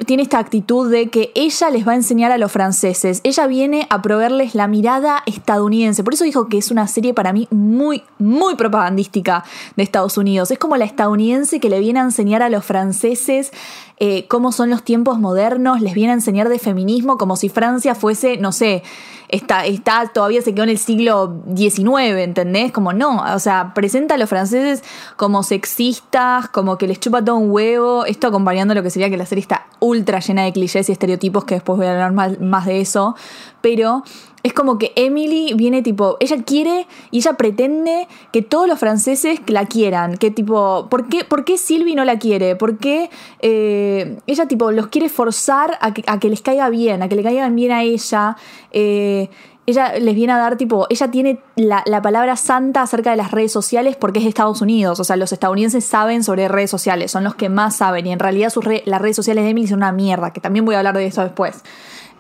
tiene 0.05 0.23
esta 0.23 0.39
actitud 0.39 0.91
de 0.91 1.09
que 1.09 1.31
ella 1.33 1.69
les 1.69 1.87
va 1.87 1.93
a 1.93 1.95
enseñar 1.95 2.31
a 2.31 2.37
los 2.37 2.51
franceses. 2.51 3.21
Ella 3.23 3.47
viene 3.47 3.87
a 3.89 4.01
proveerles 4.01 4.53
la 4.53 4.67
mirada 4.67 5.23
estadounidense. 5.25 6.03
Por 6.03 6.13
eso 6.13 6.25
dijo 6.25 6.47
que 6.47 6.57
es 6.57 6.71
una 6.71 6.87
serie 6.87 7.13
para 7.13 7.31
mí 7.31 7.47
muy, 7.51 8.03
muy 8.19 8.55
propagandística 8.55 9.45
de 9.77 9.83
Estados 9.83 10.17
Unidos. 10.17 10.51
Es 10.51 10.59
como 10.59 10.75
la 10.75 10.85
estadounidense 10.85 11.61
que 11.61 11.69
le 11.69 11.79
viene 11.79 11.99
a 11.99 12.03
enseñar 12.03 12.43
a 12.43 12.49
los 12.49 12.65
franceses 12.65 13.51
eh, 13.99 14.27
cómo 14.27 14.51
son 14.51 14.69
los 14.69 14.83
tiempos 14.83 15.19
modernos, 15.19 15.81
les 15.81 15.95
viene 15.95 16.11
a 16.11 16.13
enseñar 16.13 16.49
de 16.49 16.59
feminismo 16.59 17.17
como 17.17 17.35
si 17.35 17.49
Francia 17.49 17.95
fuese, 17.95 18.37
no 18.37 18.51
sé, 18.51 18.83
está, 19.27 19.65
está 19.65 20.07
todavía 20.13 20.43
se 20.43 20.53
quedó 20.53 20.65
en 20.65 20.69
el 20.69 20.77
siglo 20.77 21.41
XIX, 21.55 22.19
¿entendés? 22.19 22.71
Como 22.71 22.93
no, 22.93 23.23
o 23.33 23.39
sea, 23.39 23.73
presenta 23.73 24.13
a 24.13 24.17
los 24.19 24.29
franceses 24.29 24.83
como 25.15 25.41
sexistas, 25.41 26.47
como 26.49 26.77
que 26.77 26.85
les 26.85 26.99
chupa 26.99 27.25
todo 27.25 27.37
un 27.37 27.49
huevo, 27.49 28.05
esto 28.05 28.27
acompañando 28.27 28.75
lo 28.75 28.83
que 28.83 28.91
sería 28.91 29.09
que 29.09 29.17
la 29.17 29.25
serie 29.25 29.41
está 29.41 29.65
ultra 29.79 30.19
llena 30.19 30.43
de 30.43 30.53
clichés 30.53 30.89
y 30.89 30.91
estereotipos, 30.91 31.45
que 31.45 31.55
después 31.55 31.77
voy 31.77 31.87
a 31.87 31.93
hablar 31.93 32.13
más, 32.13 32.39
más 32.39 32.67
de 32.67 32.81
eso, 32.81 33.15
pero 33.61 34.03
es 34.47 34.53
como 34.53 34.77
que 34.77 34.93
Emily 34.95 35.53
viene 35.55 35.81
tipo, 35.81 36.17
ella 36.19 36.37
quiere 36.43 36.87
y 37.11 37.19
ella 37.19 37.33
pretende 37.33 38.07
que 38.31 38.41
todos 38.41 38.67
los 38.67 38.79
franceses 38.79 39.39
la 39.47 39.65
quieran, 39.65 40.17
que 40.17 40.31
tipo, 40.31 40.87
¿por 40.89 41.07
qué, 41.07 41.25
por 41.25 41.43
qué 41.43 41.57
Sylvie 41.57 41.95
no 41.95 42.05
la 42.05 42.17
quiere? 42.17 42.55
¿Por 42.55 42.77
qué 42.77 43.09
eh, 43.41 44.17
ella 44.25 44.47
tipo 44.47 44.71
los 44.71 44.87
quiere 44.87 45.09
forzar 45.09 45.77
a 45.81 45.93
que, 45.93 46.29
les 46.29 46.41
caiga 46.41 46.69
bien, 46.69 47.01
a 47.01 47.09
que 47.09 47.15
le 47.15 47.23
caigan 47.23 47.55
bien 47.55 47.71
a 47.71 47.83
ella? 47.83 48.37
Eh, 48.71 49.29
ella 49.65 49.99
les 49.99 50.15
viene 50.15 50.31
a 50.31 50.37
dar 50.37 50.55
tipo, 50.55 50.87
ella 50.89 51.11
tiene 51.11 51.39
la, 51.57 51.83
la 51.85 52.01
palabra 52.01 52.37
santa 52.37 52.81
acerca 52.81 53.11
de 53.11 53.17
las 53.17 53.31
redes 53.31 53.51
sociales 53.51 53.97
porque 53.97 54.19
es 54.19 54.23
de 54.23 54.29
Estados 54.29 54.61
Unidos, 54.61 54.97
o 55.01 55.03
sea, 55.03 55.17
los 55.17 55.33
estadounidenses 55.33 55.83
saben 55.83 56.23
sobre 56.23 56.47
redes 56.47 56.69
sociales, 56.71 57.11
son 57.11 57.25
los 57.25 57.35
que 57.35 57.49
más 57.49 57.75
saben 57.75 58.07
y 58.07 58.13
en 58.13 58.19
realidad 58.19 58.53
las 58.85 59.01
redes 59.01 59.17
sociales 59.17 59.43
de 59.43 59.49
Emily 59.49 59.67
son 59.67 59.79
una 59.79 59.91
mierda, 59.91 60.31
que 60.31 60.39
también 60.39 60.63
voy 60.63 60.75
a 60.75 60.77
hablar 60.77 60.95
de 60.95 61.05
eso 61.05 61.21
después. 61.21 61.63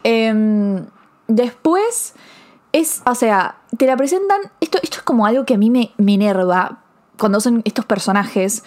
Em, 0.03 0.87
después 1.27 2.13
es, 2.71 3.01
o 3.05 3.15
sea, 3.15 3.57
te 3.77 3.85
la 3.85 3.97
presentan, 3.97 4.39
esto, 4.59 4.79
esto 4.81 4.97
es 4.97 5.03
como 5.03 5.25
algo 5.25 5.45
que 5.45 5.55
a 5.55 5.57
mí 5.57 5.69
me, 5.69 5.91
me 5.97 6.13
enerva 6.13 6.83
cuando 7.17 7.39
son 7.39 7.61
estos 7.65 7.85
personajes, 7.85 8.63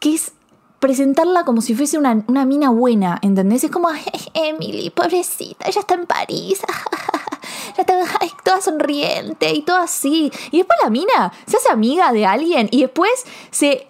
que 0.00 0.14
es 0.14 0.32
presentarla 0.78 1.44
como 1.44 1.60
si 1.60 1.74
fuese 1.74 1.98
una, 1.98 2.24
una 2.28 2.44
mina 2.44 2.70
buena, 2.70 3.18
¿entendés? 3.22 3.64
Es 3.64 3.70
como, 3.70 3.88
"Ay, 3.88 4.04
Emily, 4.34 4.90
pobrecita, 4.90 5.66
ella 5.66 5.80
está 5.80 5.94
en 5.94 6.06
París. 6.06 6.60
Ya 7.76 7.82
está 7.82 7.94
ay, 8.20 8.32
toda 8.44 8.60
sonriente 8.60 9.52
y 9.54 9.62
todo 9.62 9.76
así. 9.76 10.32
Y 10.50 10.58
después 10.58 10.78
la 10.82 10.90
mina 10.90 11.32
se 11.46 11.58
hace 11.58 11.70
amiga 11.70 12.12
de 12.12 12.26
alguien 12.26 12.68
y 12.72 12.82
después 12.82 13.10
se, 13.50 13.86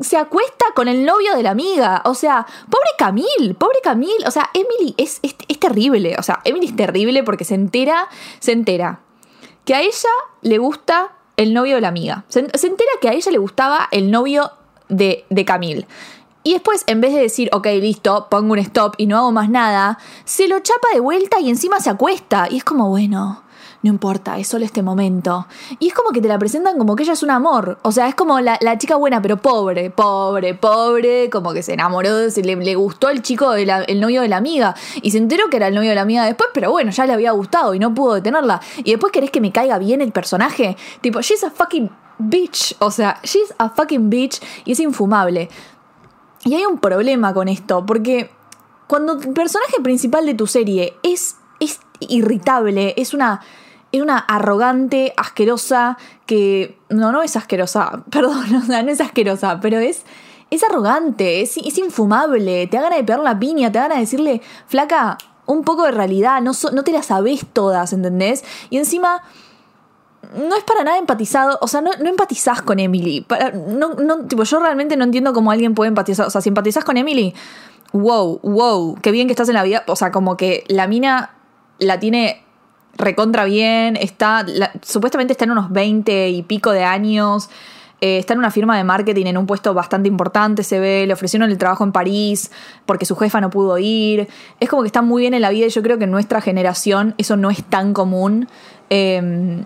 se 0.00 0.16
acuesta 0.16 0.66
con 0.74 0.88
el 0.88 1.04
novio 1.04 1.34
de 1.34 1.42
la 1.42 1.50
amiga. 1.50 2.02
O 2.04 2.14
sea, 2.14 2.46
pobre 2.70 2.88
Camille, 2.98 3.54
pobre 3.54 3.80
Camille. 3.82 4.26
O 4.26 4.30
sea, 4.30 4.50
Emily 4.54 4.94
es, 4.96 5.20
es, 5.22 5.34
terrible. 5.58 6.16
O 6.18 6.22
sea, 6.22 6.40
Emily 6.44 6.66
es 6.66 6.76
terrible 6.76 7.22
porque 7.22 7.44
se 7.44 7.54
entera, 7.54 8.08
se 8.38 8.52
entera 8.52 9.00
que 9.64 9.74
a 9.74 9.80
ella 9.80 10.10
le 10.42 10.58
gusta 10.58 11.12
el 11.36 11.54
novio 11.54 11.76
de 11.76 11.80
la 11.80 11.88
amiga. 11.88 12.24
Se, 12.28 12.46
se 12.56 12.66
entera 12.66 12.90
que 13.00 13.08
a 13.08 13.12
ella 13.12 13.30
le 13.30 13.38
gustaba 13.38 13.88
el 13.90 14.10
novio 14.10 14.52
de, 14.88 15.24
de 15.30 15.44
Camille. 15.44 15.86
Y 16.42 16.52
después, 16.54 16.84
en 16.86 17.00
vez 17.00 17.12
de 17.12 17.20
decir, 17.20 17.50
ok, 17.52 17.66
listo, 17.80 18.28
pongo 18.30 18.52
un 18.52 18.58
stop 18.60 18.94
y 18.96 19.06
no 19.06 19.18
hago 19.18 19.32
más 19.32 19.50
nada, 19.50 19.98
se 20.24 20.48
lo 20.48 20.60
chapa 20.60 20.88
de 20.94 21.00
vuelta 21.00 21.40
y 21.40 21.50
encima 21.50 21.80
se 21.80 21.90
acuesta. 21.90 22.46
Y 22.50 22.58
es 22.58 22.64
como, 22.64 22.88
bueno, 22.88 23.42
no 23.88 23.94
importa, 23.94 24.38
es 24.38 24.48
solo 24.48 24.66
este 24.66 24.82
momento. 24.82 25.46
Y 25.78 25.88
es 25.88 25.94
como 25.94 26.10
que 26.10 26.20
te 26.20 26.28
la 26.28 26.38
presentan 26.38 26.76
como 26.76 26.94
que 26.94 27.04
ella 27.04 27.14
es 27.14 27.22
un 27.22 27.30
amor. 27.30 27.78
O 27.82 27.90
sea, 27.90 28.06
es 28.06 28.14
como 28.14 28.38
la, 28.40 28.58
la 28.60 28.76
chica 28.76 28.96
buena, 28.96 29.22
pero 29.22 29.38
pobre, 29.38 29.90
pobre, 29.90 30.54
pobre, 30.54 31.30
como 31.30 31.54
que 31.54 31.62
se 31.62 31.72
enamoró, 31.72 32.30
se 32.30 32.42
le, 32.42 32.54
le 32.56 32.74
gustó 32.74 33.08
el 33.08 33.22
chico, 33.22 33.52
de 33.52 33.62
el 33.86 34.00
novio 34.00 34.20
de 34.20 34.28
la 34.28 34.36
amiga. 34.36 34.74
Y 35.00 35.10
se 35.10 35.18
enteró 35.18 35.48
que 35.48 35.56
era 35.56 35.68
el 35.68 35.74
novio 35.74 35.88
de 35.88 35.94
la 35.94 36.02
amiga 36.02 36.26
después, 36.26 36.50
pero 36.52 36.70
bueno, 36.70 36.90
ya 36.90 37.06
le 37.06 37.14
había 37.14 37.30
gustado 37.32 37.74
y 37.74 37.78
no 37.78 37.94
pudo 37.94 38.14
detenerla. 38.14 38.60
Y 38.78 38.90
después 38.90 39.10
querés 39.10 39.30
que 39.30 39.40
me 39.40 39.52
caiga 39.52 39.78
bien 39.78 40.02
el 40.02 40.12
personaje. 40.12 40.76
Tipo, 41.00 41.22
she's 41.22 41.42
a 41.42 41.50
fucking 41.50 41.90
bitch. 42.18 42.76
O 42.80 42.90
sea, 42.90 43.20
she's 43.22 43.54
a 43.56 43.70
fucking 43.70 44.10
bitch 44.10 44.40
y 44.66 44.72
es 44.72 44.80
infumable. 44.80 45.48
Y 46.44 46.54
hay 46.54 46.66
un 46.66 46.78
problema 46.78 47.32
con 47.32 47.48
esto, 47.48 47.86
porque 47.86 48.30
cuando 48.86 49.14
el 49.14 49.32
personaje 49.32 49.80
principal 49.82 50.26
de 50.26 50.34
tu 50.34 50.46
serie 50.46 50.94
es, 51.02 51.36
es 51.58 51.80
irritable, 52.00 52.94
es 52.96 53.14
una, 53.14 53.40
es 53.92 54.02
una 54.02 54.18
arrogante, 54.18 55.14
asquerosa, 55.16 55.96
que... 56.26 56.78
No, 56.88 57.12
no 57.12 57.22
es 57.22 57.36
asquerosa, 57.36 58.04
perdón, 58.10 58.54
o 58.54 58.62
sea, 58.62 58.82
no 58.82 58.90
es 58.90 59.00
asquerosa, 59.00 59.60
pero 59.60 59.78
es, 59.78 60.04
es 60.50 60.62
arrogante, 60.64 61.40
es, 61.42 61.56
es 61.56 61.78
infumable, 61.78 62.66
te 62.66 62.76
da 62.76 62.84
ganas 62.84 62.98
de 62.98 63.04
pegar 63.04 63.20
la 63.20 63.38
piña, 63.38 63.72
te 63.72 63.78
da 63.78 63.84
ganas 63.84 63.98
de 63.98 64.02
decirle, 64.02 64.42
flaca, 64.66 65.18
un 65.46 65.64
poco 65.64 65.84
de 65.84 65.92
realidad, 65.92 66.42
no, 66.42 66.52
no 66.72 66.84
te 66.84 66.92
la 66.92 67.02
sabés 67.02 67.46
todas, 67.52 67.92
¿entendés? 67.92 68.44
Y 68.68 68.76
encima 68.76 69.22
no 70.36 70.56
es 70.56 70.64
para 70.64 70.84
nada 70.84 70.98
empatizado, 70.98 71.58
o 71.60 71.68
sea, 71.68 71.80
no, 71.80 71.90
no 72.00 72.08
empatizás 72.08 72.60
con 72.62 72.78
Emily. 72.78 73.22
Para- 73.22 73.52
no, 73.52 73.94
no, 73.94 74.26
tipo, 74.26 74.42
yo 74.42 74.60
realmente 74.60 74.96
no 74.96 75.04
entiendo 75.04 75.32
cómo 75.32 75.50
alguien 75.50 75.74
puede 75.74 75.88
empatizar. 75.88 76.26
O 76.26 76.30
sea, 76.30 76.40
si 76.40 76.50
empatizás 76.50 76.84
con 76.84 76.96
Emily, 76.96 77.34
wow, 77.92 78.40
wow, 78.42 78.98
qué 79.00 79.10
bien 79.10 79.26
que 79.26 79.32
estás 79.32 79.48
en 79.48 79.54
la 79.54 79.62
vida. 79.62 79.84
O 79.86 79.96
sea, 79.96 80.12
como 80.12 80.36
que 80.36 80.64
la 80.68 80.86
mina 80.86 81.34
la 81.78 81.98
tiene 81.98 82.44
recontra 82.98 83.44
bien, 83.44 83.96
está, 83.96 84.42
la- 84.42 84.72
supuestamente 84.82 85.32
está 85.32 85.44
en 85.44 85.52
unos 85.52 85.70
20 85.72 86.28
y 86.30 86.42
pico 86.42 86.72
de 86.72 86.84
años. 86.84 87.48
eh, 88.00 88.18
está 88.18 88.32
en 88.34 88.38
una 88.38 88.52
firma 88.52 88.76
de 88.76 88.84
marketing 88.84 89.26
en 89.26 89.36
un 89.38 89.46
puesto 89.46 89.74
bastante 89.74 90.08
importante, 90.08 90.62
se 90.62 90.78
ve, 90.78 91.04
le 91.06 91.12
ofrecieron 91.12 91.50
el 91.50 91.58
trabajo 91.58 91.82
en 91.82 91.90
París 91.90 92.52
porque 92.86 93.04
su 93.04 93.16
jefa 93.16 93.40
no 93.40 93.50
pudo 93.50 93.76
ir. 93.78 94.28
Es 94.60 94.68
como 94.68 94.82
que 94.82 94.86
está 94.86 95.02
muy 95.02 95.22
bien 95.22 95.34
en 95.34 95.40
la 95.42 95.50
vida 95.50 95.66
y 95.66 95.70
yo 95.70 95.82
creo 95.82 95.98
que 95.98 96.04
en 96.04 96.12
nuestra 96.12 96.40
generación 96.40 97.14
eso 97.18 97.36
no 97.36 97.50
es 97.50 97.64
tan 97.64 97.94
común. 97.94 98.46
Eh, 98.90 99.62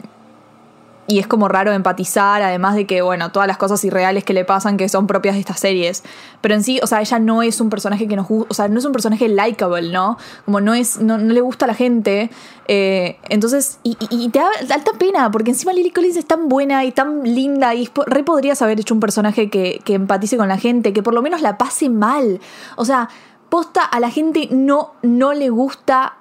y 1.08 1.18
es 1.18 1.26
como 1.26 1.48
raro 1.48 1.72
empatizar, 1.72 2.42
además 2.42 2.74
de 2.76 2.86
que, 2.86 3.02
bueno, 3.02 3.32
todas 3.32 3.48
las 3.48 3.56
cosas 3.58 3.84
irreales 3.84 4.22
que 4.24 4.32
le 4.32 4.44
pasan 4.44 4.76
que 4.76 4.88
son 4.88 5.06
propias 5.06 5.34
de 5.34 5.40
estas 5.40 5.58
series. 5.58 6.04
Pero 6.40 6.54
en 6.54 6.62
sí, 6.62 6.78
o 6.82 6.86
sea, 6.86 7.00
ella 7.00 7.18
no 7.18 7.42
es 7.42 7.60
un 7.60 7.70
personaje 7.70 8.06
que 8.06 8.14
nos 8.16 8.28
gu- 8.28 8.46
o 8.48 8.54
sea, 8.54 8.68
no 8.68 8.78
es 8.78 8.84
un 8.84 8.92
personaje 8.92 9.28
likable, 9.28 9.90
¿no? 9.90 10.16
Como 10.44 10.60
no 10.60 10.74
es, 10.74 11.00
no, 11.00 11.18
no 11.18 11.32
le 11.32 11.40
gusta 11.40 11.64
a 11.64 11.68
la 11.68 11.74
gente. 11.74 12.30
eh, 12.68 13.18
entonces, 13.28 13.78
y, 13.82 13.96
te 14.30 14.38
da 14.38 14.48
alta 14.74 14.92
pena, 14.98 15.30
porque 15.30 15.50
encima 15.50 15.72
Lily 15.72 15.90
Collins 15.90 16.16
es 16.16 16.26
tan 16.26 16.48
buena 16.48 16.84
y 16.84 16.92
tan 16.92 17.22
linda, 17.24 17.74
y 17.74 17.90
re 18.06 18.22
podrías 18.22 18.62
haber 18.62 18.78
hecho 18.78 18.94
un 18.94 19.00
personaje 19.00 19.50
que, 19.50 19.80
que 19.84 19.94
empatice 19.94 20.36
con 20.36 20.48
la 20.48 20.56
gente, 20.56 20.92
que 20.92 21.02
por 21.02 21.14
lo 21.14 21.20
menos 21.22 21.42
la 21.42 21.58
pase 21.58 21.88
mal. 21.90 22.40
O 22.76 22.84
sea, 22.84 23.08
posta 23.48 23.82
a 23.82 23.98
la 24.00 24.08
gente 24.10 24.48
no, 24.50 24.92
no 25.02 25.34
le 25.34 25.50
gusta 25.50 26.14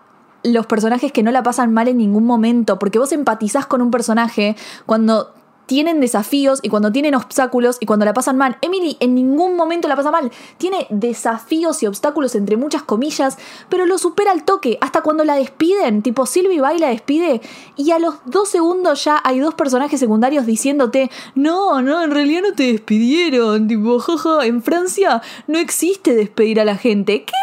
los 0.43 0.65
personajes 0.65 1.11
que 1.11 1.23
no 1.23 1.31
la 1.31 1.43
pasan 1.43 1.73
mal 1.73 1.87
en 1.87 1.97
ningún 1.97 2.25
momento, 2.25 2.79
porque 2.79 2.99
vos 2.99 3.11
empatizás 3.11 3.65
con 3.65 3.81
un 3.81 3.91
personaje 3.91 4.55
cuando 4.85 5.33
tienen 5.71 6.01
desafíos 6.01 6.59
y 6.61 6.67
cuando 6.67 6.91
tienen 6.91 7.15
obstáculos 7.15 7.77
y 7.79 7.85
cuando 7.85 8.03
la 8.03 8.13
pasan 8.13 8.35
mal. 8.35 8.57
Emily 8.59 8.97
en 8.99 9.15
ningún 9.15 9.55
momento 9.55 9.87
la 9.87 9.95
pasa 9.95 10.11
mal. 10.11 10.29
Tiene 10.57 10.85
desafíos 10.89 11.81
y 11.81 11.87
obstáculos 11.87 12.35
entre 12.35 12.57
muchas 12.57 12.83
comillas, 12.83 13.37
pero 13.69 13.85
lo 13.85 13.97
supera 13.97 14.33
al 14.33 14.43
toque. 14.43 14.77
Hasta 14.81 15.01
cuando 15.01 15.23
la 15.23 15.35
despiden, 15.35 16.01
tipo 16.01 16.25
Sylvie 16.25 16.59
va 16.59 16.73
y 16.73 16.79
la 16.79 16.89
despide 16.89 17.39
y 17.77 17.91
a 17.91 17.99
los 17.99 18.15
dos 18.25 18.49
segundos 18.49 19.05
ya 19.05 19.21
hay 19.23 19.39
dos 19.39 19.53
personajes 19.53 19.97
secundarios 19.97 20.45
diciéndote, 20.45 21.09
no, 21.35 21.81
no, 21.81 22.03
en 22.03 22.11
realidad 22.11 22.41
no 22.41 22.53
te 22.53 22.63
despidieron. 22.63 23.69
Tipo, 23.69 23.97
jaja, 23.99 24.45
en 24.45 24.61
Francia 24.63 25.21
no 25.47 25.57
existe 25.57 26.13
despedir 26.13 26.59
a 26.59 26.65
la 26.65 26.75
gente. 26.75 27.23
¿Qué? 27.23 27.33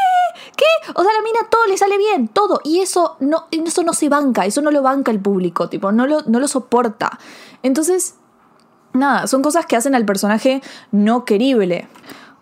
¿Qué? 0.55 0.93
O 0.95 1.03
sea, 1.03 1.13
la 1.15 1.23
mina 1.23 1.49
todo 1.49 1.67
le 1.67 1.79
sale 1.79 1.97
bien, 1.97 2.29
todo. 2.29 2.61
Y 2.63 2.81
eso 2.81 3.17
no, 3.21 3.47
eso 3.51 3.83
no 3.85 3.95
se 3.95 4.11
banca, 4.11 4.45
eso 4.45 4.61
no 4.61 4.71
lo 4.71 4.83
banca 4.83 5.11
el 5.11 5.19
público, 5.19 5.71
tipo, 5.71 5.93
no 5.93 6.07
lo, 6.07 6.21
no 6.27 6.41
lo 6.41 6.47
soporta. 6.47 7.19
Entonces, 7.63 8.15
nada, 8.99 9.27
son 9.27 9.43
cosas 9.43 9.65
que 9.67 9.77
hacen 9.77 9.95
al 9.95 10.05
personaje 10.05 10.61
no 10.93 11.25
querible. 11.25 11.87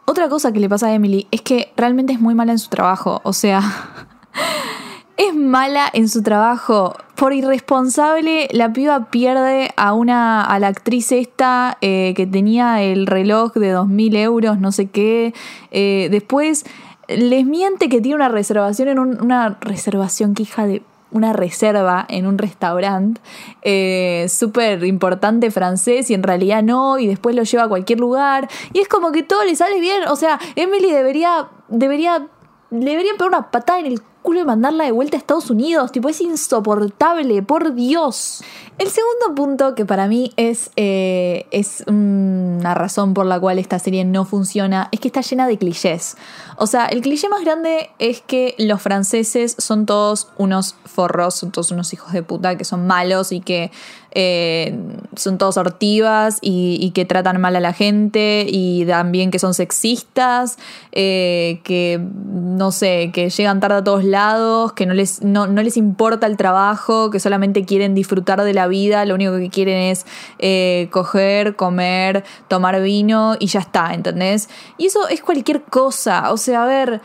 Otra 0.06 0.28
cosa 0.28 0.52
que 0.52 0.60
le 0.60 0.68
pasa 0.68 0.86
a 0.88 0.94
Emily 0.94 1.26
es 1.30 1.42
que 1.42 1.72
realmente 1.76 2.12
es 2.12 2.20
muy 2.20 2.34
mala 2.34 2.52
en 2.52 2.58
su 2.58 2.68
trabajo. 2.70 3.20
O 3.24 3.32
sea, 3.32 3.60
es 5.16 5.34
mala 5.34 5.88
en 5.92 6.08
su 6.08 6.22
trabajo. 6.22 6.96
Por 7.14 7.32
irresponsable, 7.32 8.48
la 8.52 8.72
piba 8.72 9.06
pierde 9.10 9.70
a 9.76 9.94
una 9.94 10.42
a 10.44 10.58
la 10.58 10.68
actriz 10.68 11.10
esta 11.12 11.78
eh, 11.80 12.12
que 12.16 12.26
tenía 12.26 12.82
el 12.82 13.06
reloj 13.06 13.54
de 13.54 13.74
2.000 13.74 14.16
euros, 14.16 14.58
no 14.60 14.70
sé 14.72 14.86
qué. 14.90 15.32
Eh, 15.70 16.08
después 16.10 16.66
les 17.08 17.46
miente 17.46 17.88
que 17.88 18.00
tiene 18.00 18.16
una 18.16 18.28
reservación 18.28 18.88
en 18.88 18.98
un- 18.98 19.20
una 19.22 19.56
reservación 19.60 20.34
que 20.34 20.42
hija 20.42 20.66
de 20.66 20.82
una 21.10 21.32
reserva 21.32 22.04
en 22.08 22.26
un 22.26 22.38
restaurante 22.38 23.20
eh, 23.62 24.26
súper 24.28 24.84
importante 24.84 25.50
francés 25.50 26.10
y 26.10 26.14
en 26.14 26.22
realidad 26.22 26.62
no, 26.62 26.98
y 26.98 27.06
después 27.06 27.34
lo 27.34 27.42
lleva 27.42 27.64
a 27.64 27.68
cualquier 27.68 28.00
lugar. 28.00 28.48
Y 28.72 28.80
es 28.80 28.88
como 28.88 29.12
que 29.12 29.22
todo 29.22 29.44
le 29.44 29.56
sale 29.56 29.80
bien. 29.80 30.02
O 30.08 30.16
sea, 30.16 30.38
Emily 30.56 30.90
debería, 30.90 31.48
debería, 31.68 32.26
le 32.70 32.90
deberían 32.90 33.16
pegar 33.16 33.28
una 33.28 33.50
patada 33.50 33.80
en 33.80 33.86
el 33.86 34.02
culo 34.26 34.40
y 34.40 34.44
mandarla 34.44 34.84
de 34.84 34.90
vuelta 34.90 35.16
a 35.16 35.20
Estados 35.20 35.50
Unidos. 35.50 35.92
Tipo, 35.92 36.08
es 36.08 36.20
insoportable, 36.20 37.42
por 37.42 37.74
Dios. 37.74 38.42
El 38.76 38.88
segundo 38.88 39.34
punto 39.36 39.74
que 39.76 39.86
para 39.86 40.08
mí 40.08 40.32
es, 40.36 40.70
eh, 40.74 41.46
es 41.52 41.84
una 41.86 42.74
razón 42.74 43.14
por 43.14 43.24
la 43.24 43.38
cual 43.38 43.58
esta 43.58 43.78
serie 43.78 44.04
no 44.04 44.24
funciona 44.24 44.88
es 44.90 44.98
que 44.98 45.08
está 45.08 45.20
llena 45.20 45.46
de 45.46 45.56
clichés. 45.56 46.16
O 46.56 46.66
sea, 46.66 46.86
el 46.86 47.02
cliché 47.02 47.28
más 47.28 47.42
grande 47.42 47.90
es 48.00 48.20
que 48.20 48.54
los 48.58 48.82
franceses 48.82 49.54
son 49.58 49.86
todos 49.86 50.28
unos 50.36 50.74
forros, 50.84 51.36
son 51.36 51.52
todos 51.52 51.70
unos 51.70 51.92
hijos 51.92 52.12
de 52.12 52.24
puta 52.24 52.58
que 52.58 52.64
son 52.64 52.86
malos 52.86 53.30
y 53.30 53.40
que 53.40 53.70
eh, 54.18 54.74
son 55.14 55.36
todos 55.36 55.58
hortivas 55.58 56.38
y, 56.40 56.78
y 56.80 56.92
que 56.92 57.04
tratan 57.04 57.38
mal 57.38 57.54
a 57.54 57.60
la 57.60 57.74
gente 57.74 58.46
y 58.48 58.86
también 58.86 59.30
que 59.30 59.38
son 59.38 59.52
sexistas, 59.52 60.58
eh, 60.92 61.60
que 61.64 62.00
no 62.00 62.72
sé, 62.72 63.10
que 63.12 63.28
llegan 63.28 63.60
tarde 63.60 63.76
a 63.76 63.84
todos 63.84 64.04
lados, 64.04 64.72
que 64.72 64.86
no 64.86 64.94
les, 64.94 65.20
no, 65.22 65.46
no 65.46 65.62
les 65.62 65.76
importa 65.76 66.26
el 66.26 66.38
trabajo, 66.38 67.10
que 67.10 67.20
solamente 67.20 67.66
quieren 67.66 67.94
disfrutar 67.94 68.42
de 68.42 68.54
la 68.54 68.68
vida, 68.68 69.04
lo 69.04 69.14
único 69.14 69.36
que 69.36 69.50
quieren 69.50 69.76
es 69.76 70.06
eh, 70.38 70.88
coger, 70.92 71.54
comer, 71.54 72.24
tomar 72.48 72.80
vino 72.80 73.36
y 73.38 73.48
ya 73.48 73.60
está, 73.60 73.92
¿entendés? 73.92 74.48
Y 74.78 74.86
eso 74.86 75.06
es 75.08 75.20
cualquier 75.20 75.62
cosa, 75.64 76.32
o 76.32 76.38
sea, 76.38 76.62
a 76.62 76.66
ver, 76.66 77.02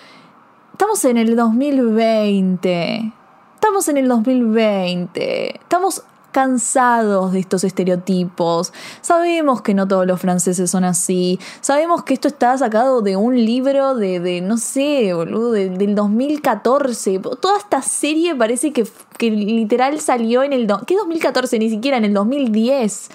estamos 0.71 1.03
en 1.03 1.17
el 1.17 1.35
2020, 1.35 3.11
estamos 3.55 3.89
en 3.89 3.97
el 3.97 4.07
2020, 4.07 5.59
estamos 5.59 6.05
cansados 6.31 7.31
de 7.33 7.39
estos 7.39 7.63
estereotipos. 7.63 8.73
Sabemos 9.01 9.61
que 9.61 9.73
no 9.73 9.87
todos 9.87 10.07
los 10.07 10.19
franceses 10.19 10.71
son 10.71 10.83
así. 10.83 11.39
Sabemos 11.61 12.03
que 12.03 12.13
esto 12.13 12.27
está 12.27 12.57
sacado 12.57 13.01
de 13.01 13.15
un 13.17 13.35
libro 13.35 13.95
de, 13.95 14.19
de 14.19 14.41
no 14.41 14.57
sé, 14.57 15.13
boludo, 15.13 15.51
de- 15.51 15.69
del 15.69 15.95
2014. 15.95 17.19
Toda 17.39 17.57
esta 17.57 17.81
serie 17.81 18.35
parece 18.35 18.71
que, 18.73 18.87
que 19.17 19.29
literal 19.31 19.99
salió 19.99 20.43
en 20.43 20.53
el... 20.53 20.67
¿Qué 20.87 20.95
2014? 20.95 21.59
Ni 21.59 21.69
siquiera 21.69 21.97
en 21.97 22.05
el 22.05 22.13
2010. 22.13 23.09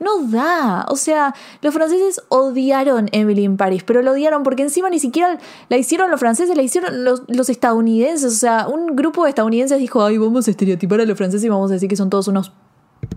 No 0.00 0.26
da. 0.26 0.86
O 0.88 0.96
sea, 0.96 1.34
los 1.60 1.74
franceses 1.74 2.22
odiaron 2.30 3.10
Emily 3.12 3.44
in 3.44 3.58
Paris, 3.58 3.84
pero 3.84 4.00
lo 4.00 4.12
odiaron 4.12 4.42
porque 4.42 4.62
encima 4.62 4.88
ni 4.88 4.98
siquiera 4.98 5.38
la 5.68 5.76
hicieron 5.76 6.10
los 6.10 6.18
franceses, 6.18 6.56
la 6.56 6.62
hicieron 6.62 7.04
los, 7.04 7.48
estadounidenses. 7.50 8.32
O 8.32 8.36
sea, 8.36 8.66
un 8.66 8.96
grupo 8.96 9.24
de 9.24 9.28
estadounidenses 9.28 9.78
dijo, 9.78 10.02
ay, 10.02 10.16
vamos 10.16 10.48
a 10.48 10.50
estereotipar 10.50 11.02
a 11.02 11.04
los 11.04 11.18
franceses 11.18 11.44
y 11.44 11.50
vamos 11.50 11.70
a 11.70 11.74
decir 11.74 11.88
que 11.88 11.96
son 11.96 12.08
todos 12.08 12.28
unos 12.28 12.52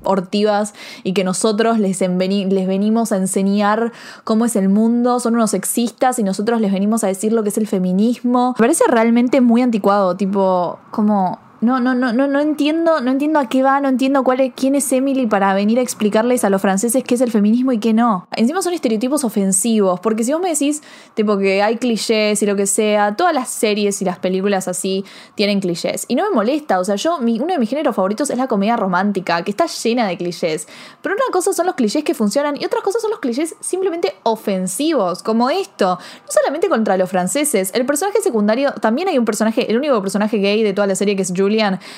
ortivas 0.04 0.74
y 1.04 1.14
que 1.14 1.24
nosotros 1.24 1.80
les, 1.80 2.02
les 2.02 2.68
venimos 2.68 3.14
a 3.14 3.18
enseñar 3.18 3.94
cómo 4.26 4.44
es 4.44 4.58
el 4.58 4.68
mundo, 4.68 5.22
son 5.22 5.36
unos 5.36 5.52
sexistas 5.52 6.20
y 6.20 6.24
nosotros 6.24 6.60
les 6.60 6.74
venimos 6.74 7.06
a 7.06 7.08
decir 7.08 7.32
lo 7.32 7.44
que 7.44 7.50
es 7.50 7.58
el 7.58 7.68
feminismo. 7.68 8.54
Me 8.58 8.64
parece 8.64 8.84
realmente 8.90 9.40
muy 9.40 9.62
anticuado, 9.62 10.18
tipo, 10.18 10.80
como 10.92 11.40
no, 11.64 11.80
no, 11.80 11.96
no, 11.96 12.12
no, 12.12 12.28
no 12.28 12.40
entiendo, 12.42 13.00
no 13.00 13.12
entiendo 13.12 13.40
a 13.40 13.48
qué 13.48 13.64
va, 13.64 13.80
no 13.80 13.88
entiendo 13.88 14.24
cuál 14.24 14.42
es, 14.42 14.54
quién 14.56 14.76
es 14.76 14.92
Emily 14.92 15.28
para 15.28 15.54
venir 15.54 15.80
a 15.80 15.82
explicarles 15.82 16.44
a 16.44 16.50
los 16.50 16.62
franceses 16.62 17.04
qué 17.04 17.16
es 17.16 17.22
el 17.22 17.32
feminismo 17.32 17.72
y 17.72 17.80
qué 17.80 17.94
no. 17.94 18.28
Encima 18.36 18.62
son 18.62 18.74
estereotipos 18.74 19.24
ofensivos, 19.24 20.00
porque 20.02 20.24
si 20.24 20.34
vos 20.34 20.42
me 20.42 20.50
decís, 20.50 20.84
tipo, 21.14 21.38
que 21.38 21.64
hay 21.64 21.78
clichés 21.78 22.42
y 22.44 22.46
lo 22.46 22.56
que 22.56 22.68
sea, 22.68 23.16
todas 23.16 23.34
las 23.34 23.50
series 23.50 24.02
y 24.02 24.06
las 24.06 24.20
películas 24.20 24.68
así 24.68 25.06
tienen 25.36 25.62
clichés. 25.62 26.06
Y 26.08 26.16
no 26.16 26.24
me 26.30 26.36
molesta, 26.36 26.80
o 26.80 26.84
sea, 26.84 26.96
yo, 26.96 27.20
mi, 27.20 27.40
uno 27.40 27.54
de 27.54 27.60
mis 27.60 27.70
géneros 27.70 27.96
favoritos 27.96 28.30
es 28.30 28.38
la 28.38 28.48
comedia 28.48 28.76
romántica, 28.76 29.44
que 29.44 29.52
está 29.52 29.66
llena 29.68 30.08
de 30.08 30.18
clichés. 30.18 30.68
Pero 31.02 31.16
una 31.16 31.32
cosa 31.32 31.54
son 31.54 31.66
los 31.66 31.76
clichés 31.76 32.04
que 32.04 32.14
funcionan 32.14 32.60
y 32.60 32.66
otras 32.66 32.84
cosas 32.84 33.02
son 33.02 33.12
los 33.12 33.20
clichés 33.20 33.56
simplemente 33.62 34.16
ofensivos, 34.24 35.24
como 35.24 35.50
esto. 35.50 35.98
No 35.98 36.32
solamente 36.32 36.68
contra 36.68 36.98
los 36.98 37.10
franceses, 37.10 37.72
el 37.74 37.86
personaje 37.86 38.22
secundario, 38.22 38.74
también 38.74 39.08
hay 39.08 39.18
un 39.18 39.26
personaje, 39.26 39.70
el 39.72 39.78
único 39.78 40.02
personaje 40.02 40.38
gay 40.38 40.62
de 40.62 40.74
toda 40.74 40.88
la 40.88 40.96
serie 40.96 41.16
que 41.16 41.22
es 41.22 41.32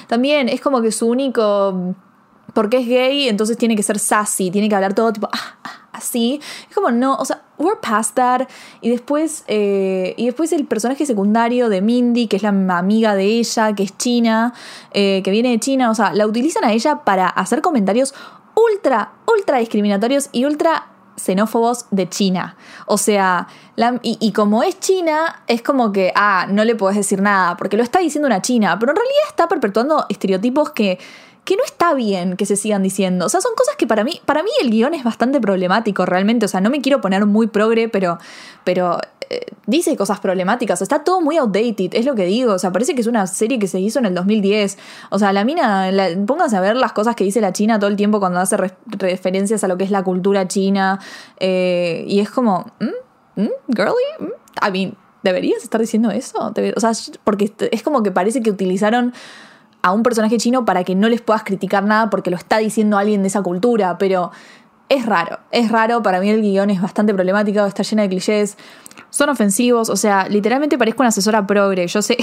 También 0.08 0.50
es 0.50 0.62
como 0.62 0.82
que 0.82 0.92
su 0.92 1.08
único 1.08 1.96
porque 2.56 2.78
es 2.78 2.88
gay, 2.88 3.28
entonces 3.28 3.58
tiene 3.58 3.76
que 3.76 3.84
ser 3.84 4.00
sassy, 4.00 4.50
tiene 4.50 4.70
que 4.70 4.76
hablar 4.76 4.94
todo 4.94 5.12
tipo 5.12 5.28
ah, 5.32 5.58
ah, 5.64 5.90
así. 5.92 6.40
Es 6.70 6.74
como 6.74 6.90
no, 6.90 7.16
o 7.16 7.26
sea, 7.26 7.42
we're 7.58 7.78
past 7.82 8.16
that. 8.16 8.48
Y 8.80 8.90
después, 8.90 9.44
eh, 9.48 10.14
y 10.18 10.26
después 10.26 10.54
el 10.54 10.66
personaje 10.66 11.06
secundario 11.06 11.68
de 11.68 11.82
Mindy, 11.82 12.28
que 12.28 12.38
es 12.38 12.44
la 12.44 12.50
amiga 12.50 13.14
de 13.14 13.26
ella, 13.26 13.74
que 13.74 13.84
es 13.84 13.98
china, 13.98 14.54
eh, 14.92 15.22
que 15.24 15.32
viene 15.32 15.50
de 15.50 15.60
China, 15.60 15.92
o 15.92 15.96
sea, 15.96 16.14
la 16.14 16.26
utilizan 16.26 16.64
a 16.64 16.72
ella 16.72 17.04
para 17.04 17.28
hacer 17.28 17.62
comentarios 17.62 18.14
ultra, 18.56 19.12
ultra 19.28 19.58
discriminatorios 19.58 20.30
y 20.32 20.46
ultra 20.46 20.95
xenófobos 21.16 21.86
de 21.92 22.10
China. 22.10 22.56
O 22.86 22.98
sea, 22.98 23.48
y 24.02 24.32
como 24.32 24.64
es 24.64 24.80
China, 24.80 25.44
es 25.48 25.62
como 25.62 25.92
que, 25.92 26.12
ah, 26.16 26.48
no 26.50 26.64
le 26.64 26.76
podés 26.76 26.98
decir 26.98 27.22
nada, 27.22 27.58
porque 27.58 27.78
lo 27.78 27.84
está 27.84 28.00
diciendo 28.00 28.28
una 28.28 28.42
China, 28.42 28.78
pero 28.80 28.92
en 28.92 28.98
realidad 28.98 29.24
está 29.28 29.48
perpetuando 29.48 30.06
estereotipos 30.10 30.72
que, 30.72 31.00
que 31.46 31.56
no 31.56 31.64
está 31.64 31.94
bien 31.94 32.36
que 32.36 32.46
se 32.46 32.56
sigan 32.56 32.84
diciendo. 32.84 33.26
O 33.28 33.30
sea, 33.30 33.40
son 33.40 33.54
cosas 33.56 33.76
que 33.76 33.86
para 33.88 34.04
mí, 34.04 34.20
para 34.26 34.44
mí 34.44 34.50
el 34.60 34.72
guion 34.72 34.94
es 34.94 35.04
bastante 35.04 35.40
problemático 35.40 36.06
realmente. 36.06 36.46
O 36.46 36.50
sea, 36.50 36.60
no 36.60 36.70
me 36.70 36.82
quiero 36.82 37.02
poner 37.02 37.26
muy 37.26 37.48
progre, 37.48 37.88
pero, 37.88 38.18
pero 38.64 39.00
eh, 39.30 39.46
dice 39.68 39.96
cosas 39.98 40.20
problemáticas. 40.20 40.82
Está 40.82 41.04
todo 41.04 41.22
muy 41.22 41.38
outdated, 41.38 41.94
es 41.94 42.06
lo 42.06 42.16
que 42.16 42.26
digo. 42.26 42.54
O 42.54 42.60
sea, 42.60 42.72
parece 42.72 42.96
que 42.96 43.02
es 43.02 43.08
una 43.08 43.28
serie 43.28 43.60
que 43.60 43.68
se 43.68 43.80
hizo 43.80 44.00
en 44.00 44.06
el 44.06 44.14
2010. 44.16 44.78
O 45.10 45.20
sea, 45.20 45.34
la 45.34 45.44
mina, 45.46 45.90
pónganse 46.28 46.58
a 46.58 46.62
ver 46.62 46.76
las 46.76 46.94
cosas 46.94 47.16
que 47.16 47.24
dice 47.24 47.42
la 47.42 47.54
China 47.54 47.80
todo 47.80 47.90
el 47.90 47.96
tiempo 47.96 48.20
cuando 48.20 48.40
hace 48.40 48.58
re- 48.58 48.74
referencias 48.88 49.64
a 49.64 49.68
lo 49.68 49.78
que 49.78 49.84
es 49.84 49.92
la 49.92 50.04
cultura 50.04 50.48
china. 50.48 51.00
eh, 51.40 52.06
y 52.08 52.20
es 52.20 52.30
como, 52.30 52.72
¿Mm? 52.80 53.42
¿Mm? 53.42 53.50
¿Girly? 53.76 53.94
¿Mm? 54.20 54.66
I 54.68 54.72
mean, 54.72 54.98
¿deberías 55.24 55.64
estar 55.64 55.82
diciendo 55.82 56.12
eso? 56.12 56.54
O 56.76 56.80
sea, 56.80 56.92
porque 57.24 57.54
es 57.72 57.84
como 57.84 58.04
que 58.04 58.12
parece 58.12 58.42
que 58.42 58.52
utilizaron 58.52 59.14
a 59.82 59.92
un 59.92 60.02
personaje 60.04 60.38
chino 60.38 60.66
para 60.66 60.84
que 60.84 60.96
no 60.96 61.10
les 61.10 61.22
puedas 61.22 61.44
criticar 61.44 61.84
nada 61.84 62.10
porque 62.10 62.32
lo 62.32 62.38
está 62.38 62.58
diciendo 62.58 62.98
alguien 62.98 63.22
de 63.22 63.28
esa 63.28 63.42
cultura, 63.44 63.98
pero 64.00 64.32
es 64.90 65.06
raro, 65.06 65.40
es 65.52 65.72
raro, 65.72 66.04
para 66.04 66.20
mí 66.20 66.30
el 66.30 66.42
guion 66.42 66.70
es 66.70 66.82
bastante 66.82 67.14
problemático, 67.14 67.66
está 67.66 67.84
llena 67.84 68.04
de 68.04 68.10
clichés, 68.10 68.58
son 69.10 69.30
ofensivos, 69.30 69.90
o 69.90 69.96
sea, 69.96 70.28
literalmente 70.30 70.78
parezco 70.78 71.02
una 71.02 71.10
asesora 71.10 71.46
progre, 71.48 71.88
yo 71.88 72.02
sé, 72.02 72.18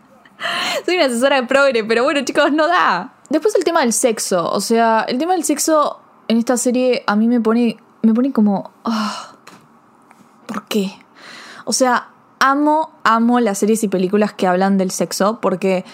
soy 0.84 0.96
una 0.96 1.06
asesora 1.06 1.46
progre, 1.46 1.84
pero 1.84 2.04
bueno 2.04 2.20
chicos, 2.24 2.52
no 2.52 2.66
da. 2.66 3.12
Después 3.28 3.54
el 3.56 3.64
tema 3.64 3.80
del 3.80 3.92
sexo, 3.92 4.50
o 4.50 4.60
sea, 4.60 5.04
el 5.08 5.18
tema 5.18 5.32
del 5.32 5.44
sexo 5.44 6.00
en 6.28 6.38
esta 6.38 6.56
serie 6.56 7.04
a 7.06 7.16
mí 7.16 7.28
me 7.28 7.40
pone, 7.40 7.76
me 8.02 8.14
pone 8.14 8.32
como, 8.32 8.72
ah, 8.84 9.32
¿por 10.46 10.66
qué? 10.66 10.92
O 11.64 11.72
sea, 11.72 12.10
amo, 12.38 12.92
amo 13.04 13.40
las 13.40 13.58
series 13.58 13.82
y 13.84 13.88
películas 13.88 14.32
que 14.32 14.46
hablan 14.46 14.78
del 14.78 14.90
sexo 14.90 15.40
porque, 15.40 15.84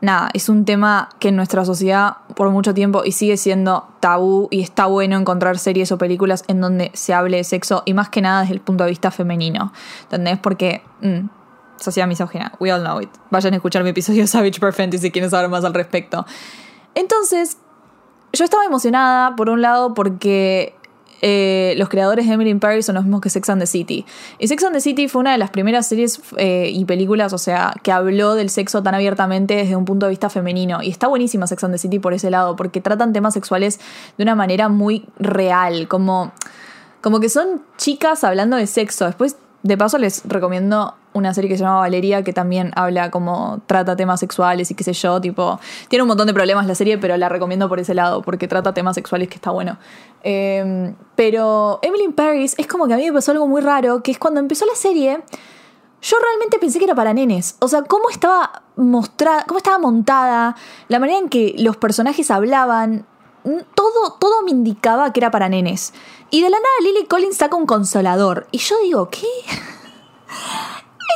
nada, 0.00 0.30
es 0.34 0.48
un 0.48 0.64
tema 0.64 1.08
que 1.18 1.28
en 1.28 1.36
nuestra 1.36 1.64
sociedad 1.64 2.18
por 2.34 2.50
mucho 2.50 2.74
tiempo 2.74 3.02
y 3.04 3.12
sigue 3.12 3.36
siendo 3.36 3.88
tabú 4.00 4.48
y 4.50 4.62
está 4.62 4.86
bueno 4.86 5.16
encontrar 5.16 5.58
series 5.58 5.92
o 5.92 5.98
películas 5.98 6.44
en 6.48 6.60
donde 6.60 6.90
se 6.94 7.14
hable 7.14 7.38
de 7.38 7.44
sexo 7.44 7.82
y 7.86 7.94
más 7.94 8.08
que 8.08 8.22
nada 8.22 8.40
desde 8.42 8.54
el 8.54 8.60
punto 8.60 8.84
de 8.84 8.90
vista 8.90 9.10
femenino. 9.10 9.72
¿Entendés? 10.04 10.38
Porque... 10.38 10.82
mm, 11.00 11.28
sociedad 11.78 12.08
misógina, 12.08 12.52
we 12.58 12.72
all 12.72 12.80
know 12.80 13.00
it. 13.00 13.10
Vayan 13.30 13.52
a 13.52 13.56
escuchar 13.56 13.82
mi 13.84 13.90
episodio 13.90 14.26
Savage 14.26 14.60
Per 14.60 14.72
Fenty 14.72 14.98
si 14.98 15.10
quieren 15.10 15.30
saber 15.30 15.48
más 15.48 15.64
al 15.64 15.74
respecto. 15.74 16.26
Entonces, 16.94 17.58
yo 18.32 18.44
estaba 18.44 18.64
emocionada, 18.64 19.36
por 19.36 19.50
un 19.50 19.62
lado, 19.62 19.94
porque 19.94 20.75
eh, 21.22 21.74
los 21.76 21.88
creadores 21.88 22.26
de 22.26 22.32
Emily 22.32 22.50
in 22.50 22.60
Paris 22.60 22.86
son 22.86 22.94
los 22.96 23.04
mismos 23.04 23.20
que 23.20 23.30
Sex 23.30 23.48
and 23.48 23.60
the 23.60 23.66
City. 23.66 24.04
Y 24.38 24.48
Sex 24.48 24.64
and 24.64 24.74
the 24.74 24.80
City 24.80 25.08
fue 25.08 25.20
una 25.20 25.32
de 25.32 25.38
las 25.38 25.50
primeras 25.50 25.86
series 25.86 26.20
eh, 26.36 26.70
y 26.72 26.84
películas, 26.84 27.32
o 27.32 27.38
sea, 27.38 27.74
que 27.82 27.92
habló 27.92 28.34
del 28.34 28.50
sexo 28.50 28.82
tan 28.82 28.94
abiertamente 28.94 29.54
desde 29.54 29.76
un 29.76 29.84
punto 29.84 30.06
de 30.06 30.10
vista 30.10 30.30
femenino. 30.30 30.82
Y 30.82 30.90
está 30.90 31.06
buenísima 31.08 31.46
Sex 31.46 31.64
and 31.64 31.74
the 31.74 31.78
City 31.78 31.98
por 31.98 32.12
ese 32.12 32.30
lado, 32.30 32.56
porque 32.56 32.80
tratan 32.80 33.12
temas 33.12 33.34
sexuales 33.34 33.80
de 34.16 34.22
una 34.22 34.34
manera 34.34 34.68
muy 34.68 35.06
real, 35.18 35.88
como, 35.88 36.32
como 37.00 37.20
que 37.20 37.28
son 37.28 37.62
chicas 37.76 38.24
hablando 38.24 38.56
de 38.56 38.66
sexo. 38.66 39.06
Después, 39.06 39.36
de 39.62 39.76
paso, 39.76 39.98
les 39.98 40.22
recomiendo 40.24 40.94
una 41.16 41.34
serie 41.34 41.48
que 41.48 41.56
se 41.56 41.64
llama 41.64 41.80
Valeria, 41.80 42.22
que 42.22 42.32
también 42.32 42.72
habla 42.76 43.10
como 43.10 43.60
trata 43.66 43.96
temas 43.96 44.20
sexuales 44.20 44.70
y 44.70 44.74
qué 44.74 44.84
sé 44.84 44.92
yo, 44.92 45.20
tipo, 45.20 45.58
tiene 45.88 46.02
un 46.02 46.08
montón 46.08 46.26
de 46.26 46.34
problemas 46.34 46.66
la 46.66 46.74
serie, 46.74 46.98
pero 46.98 47.16
la 47.16 47.28
recomiendo 47.28 47.68
por 47.68 47.80
ese 47.80 47.94
lado, 47.94 48.22
porque 48.22 48.48
trata 48.48 48.74
temas 48.74 48.94
sexuales 48.94 49.28
que 49.28 49.36
está 49.36 49.50
bueno. 49.50 49.78
Eh, 50.22 50.94
pero 51.14 51.78
Emily 51.82 52.04
in 52.04 52.12
Paris 52.12 52.54
es 52.58 52.66
como 52.66 52.86
que 52.86 52.94
a 52.94 52.96
mí 52.96 53.04
me 53.06 53.12
pasó 53.12 53.32
algo 53.32 53.46
muy 53.46 53.62
raro, 53.62 54.02
que 54.02 54.10
es 54.10 54.18
cuando 54.18 54.40
empezó 54.40 54.66
la 54.66 54.74
serie, 54.74 55.20
yo 56.02 56.16
realmente 56.22 56.58
pensé 56.58 56.78
que 56.78 56.84
era 56.84 56.94
para 56.94 57.14
nenes. 57.14 57.56
O 57.60 57.68
sea, 57.68 57.82
cómo 57.82 58.10
estaba 58.10 58.62
mostrada, 58.76 59.44
cómo 59.46 59.58
estaba 59.58 59.78
montada, 59.78 60.56
la 60.88 60.98
manera 60.98 61.18
en 61.18 61.28
que 61.28 61.54
los 61.58 61.76
personajes 61.76 62.30
hablaban, 62.30 63.06
todo, 63.74 64.12
todo 64.18 64.42
me 64.42 64.50
indicaba 64.50 65.12
que 65.12 65.20
era 65.20 65.30
para 65.30 65.48
nenes. 65.48 65.92
Y 66.30 66.42
de 66.42 66.50
la 66.50 66.58
nada 66.58 66.74
Lily 66.82 67.06
Collins 67.06 67.36
saca 67.36 67.56
un 67.56 67.66
consolador. 67.66 68.48
Y 68.50 68.58
yo 68.58 68.76
digo, 68.82 69.08
¿qué? 69.10 69.26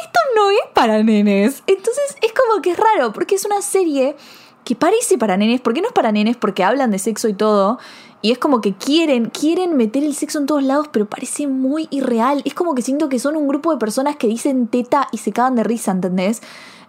Esto 0.04 0.20
no 0.36 0.50
es 0.50 0.60
para 0.74 1.02
nenes. 1.02 1.62
Entonces 1.66 2.16
es 2.22 2.32
como 2.32 2.62
que 2.62 2.72
es 2.72 2.78
raro, 2.78 3.12
porque 3.12 3.34
es 3.34 3.44
una 3.44 3.62
serie 3.62 4.16
que 4.64 4.76
parece 4.76 5.18
para 5.18 5.36
nenes. 5.36 5.60
¿Por 5.60 5.74
qué 5.74 5.80
no 5.80 5.88
es 5.88 5.92
para 5.92 6.12
nenes? 6.12 6.36
Porque 6.36 6.64
hablan 6.64 6.90
de 6.90 6.98
sexo 6.98 7.28
y 7.28 7.34
todo. 7.34 7.78
Y 8.22 8.32
es 8.32 8.38
como 8.38 8.60
que 8.60 8.74
quieren, 8.74 9.26
quieren 9.30 9.76
meter 9.76 10.04
el 10.04 10.14
sexo 10.14 10.38
en 10.38 10.46
todos 10.46 10.62
lados, 10.62 10.88
pero 10.92 11.06
parece 11.06 11.46
muy 11.46 11.88
irreal. 11.90 12.42
Es 12.44 12.54
como 12.54 12.74
que 12.74 12.82
siento 12.82 13.08
que 13.08 13.18
son 13.18 13.36
un 13.36 13.48
grupo 13.48 13.72
de 13.72 13.78
personas 13.78 14.16
que 14.16 14.26
dicen 14.26 14.68
teta 14.68 15.08
y 15.10 15.18
se 15.18 15.32
cagan 15.32 15.56
de 15.56 15.64
risa, 15.64 15.90
¿entendés? 15.92 16.42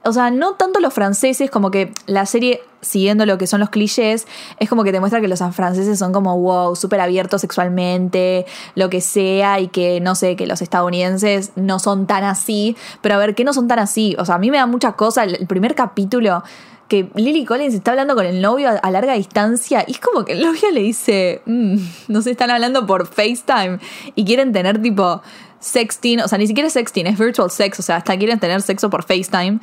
O 0.03 0.13
sea, 0.13 0.31
no 0.31 0.53
tanto 0.53 0.79
los 0.79 0.93
franceses, 0.93 1.51
como 1.51 1.69
que 1.69 1.93
la 2.07 2.25
serie, 2.25 2.61
siguiendo 2.81 3.27
lo 3.27 3.37
que 3.37 3.45
son 3.45 3.59
los 3.59 3.69
clichés, 3.69 4.25
es 4.57 4.67
como 4.67 4.83
que 4.83 4.91
te 4.91 4.99
muestra 4.99 5.21
que 5.21 5.27
los 5.27 5.39
franceses 5.51 5.99
son 5.99 6.11
como, 6.11 6.39
wow, 6.39 6.75
súper 6.75 7.01
abiertos 7.01 7.41
sexualmente, 7.41 8.47
lo 8.73 8.89
que 8.89 8.99
sea, 8.99 9.59
y 9.59 9.67
que, 9.67 9.99
no 10.01 10.15
sé, 10.15 10.35
que 10.35 10.47
los 10.47 10.63
estadounidenses 10.63 11.51
no 11.55 11.77
son 11.77 12.07
tan 12.07 12.23
así. 12.23 12.75
Pero 13.01 13.15
a 13.15 13.17
ver, 13.19 13.35
¿qué 13.35 13.43
no 13.43 13.53
son 13.53 13.67
tan 13.67 13.77
así? 13.77 14.15
O 14.17 14.25
sea, 14.25 14.35
a 14.35 14.39
mí 14.39 14.49
me 14.49 14.57
da 14.57 14.65
mucha 14.65 14.93
cosa. 14.93 15.23
El, 15.23 15.45
primer 15.45 15.75
capítulo 15.75 16.43
que 16.87 17.09
Lily 17.15 17.45
Collins 17.45 17.73
está 17.75 17.91
hablando 17.91 18.15
con 18.15 18.25
el 18.25 18.41
novio 18.41 18.69
a, 18.81 18.91
larga 18.91 19.13
distancia 19.13 19.85
y 19.87 19.91
es 19.91 19.99
como 19.99 20.25
que 20.25 20.33
el 20.33 20.41
novio 20.41 20.71
le 20.73 20.81
dice, 20.81 21.41
"Mm, 21.45 21.77
no 22.07 22.21
sé, 22.21 22.31
están 22.31 22.49
hablando 22.49 22.85
por 22.85 23.07
FaceTime 23.07 23.79
y 24.15 24.25
quieren 24.25 24.51
tener 24.51 24.81
tipo 24.81 25.21
sexting, 25.61 26.19
o 26.21 26.27
sea, 26.27 26.37
ni 26.37 26.47
siquiera 26.47 26.67
es 26.67 26.73
sexting, 26.73 27.07
es 27.07 27.17
virtual 27.17 27.49
sex, 27.49 27.79
o 27.79 27.83
sea, 27.83 27.97
hasta 27.97 28.17
quieren 28.17 28.39
tener 28.39 28.61
sexo 28.61 28.89
por 28.89 29.03
FaceTime. 29.03 29.59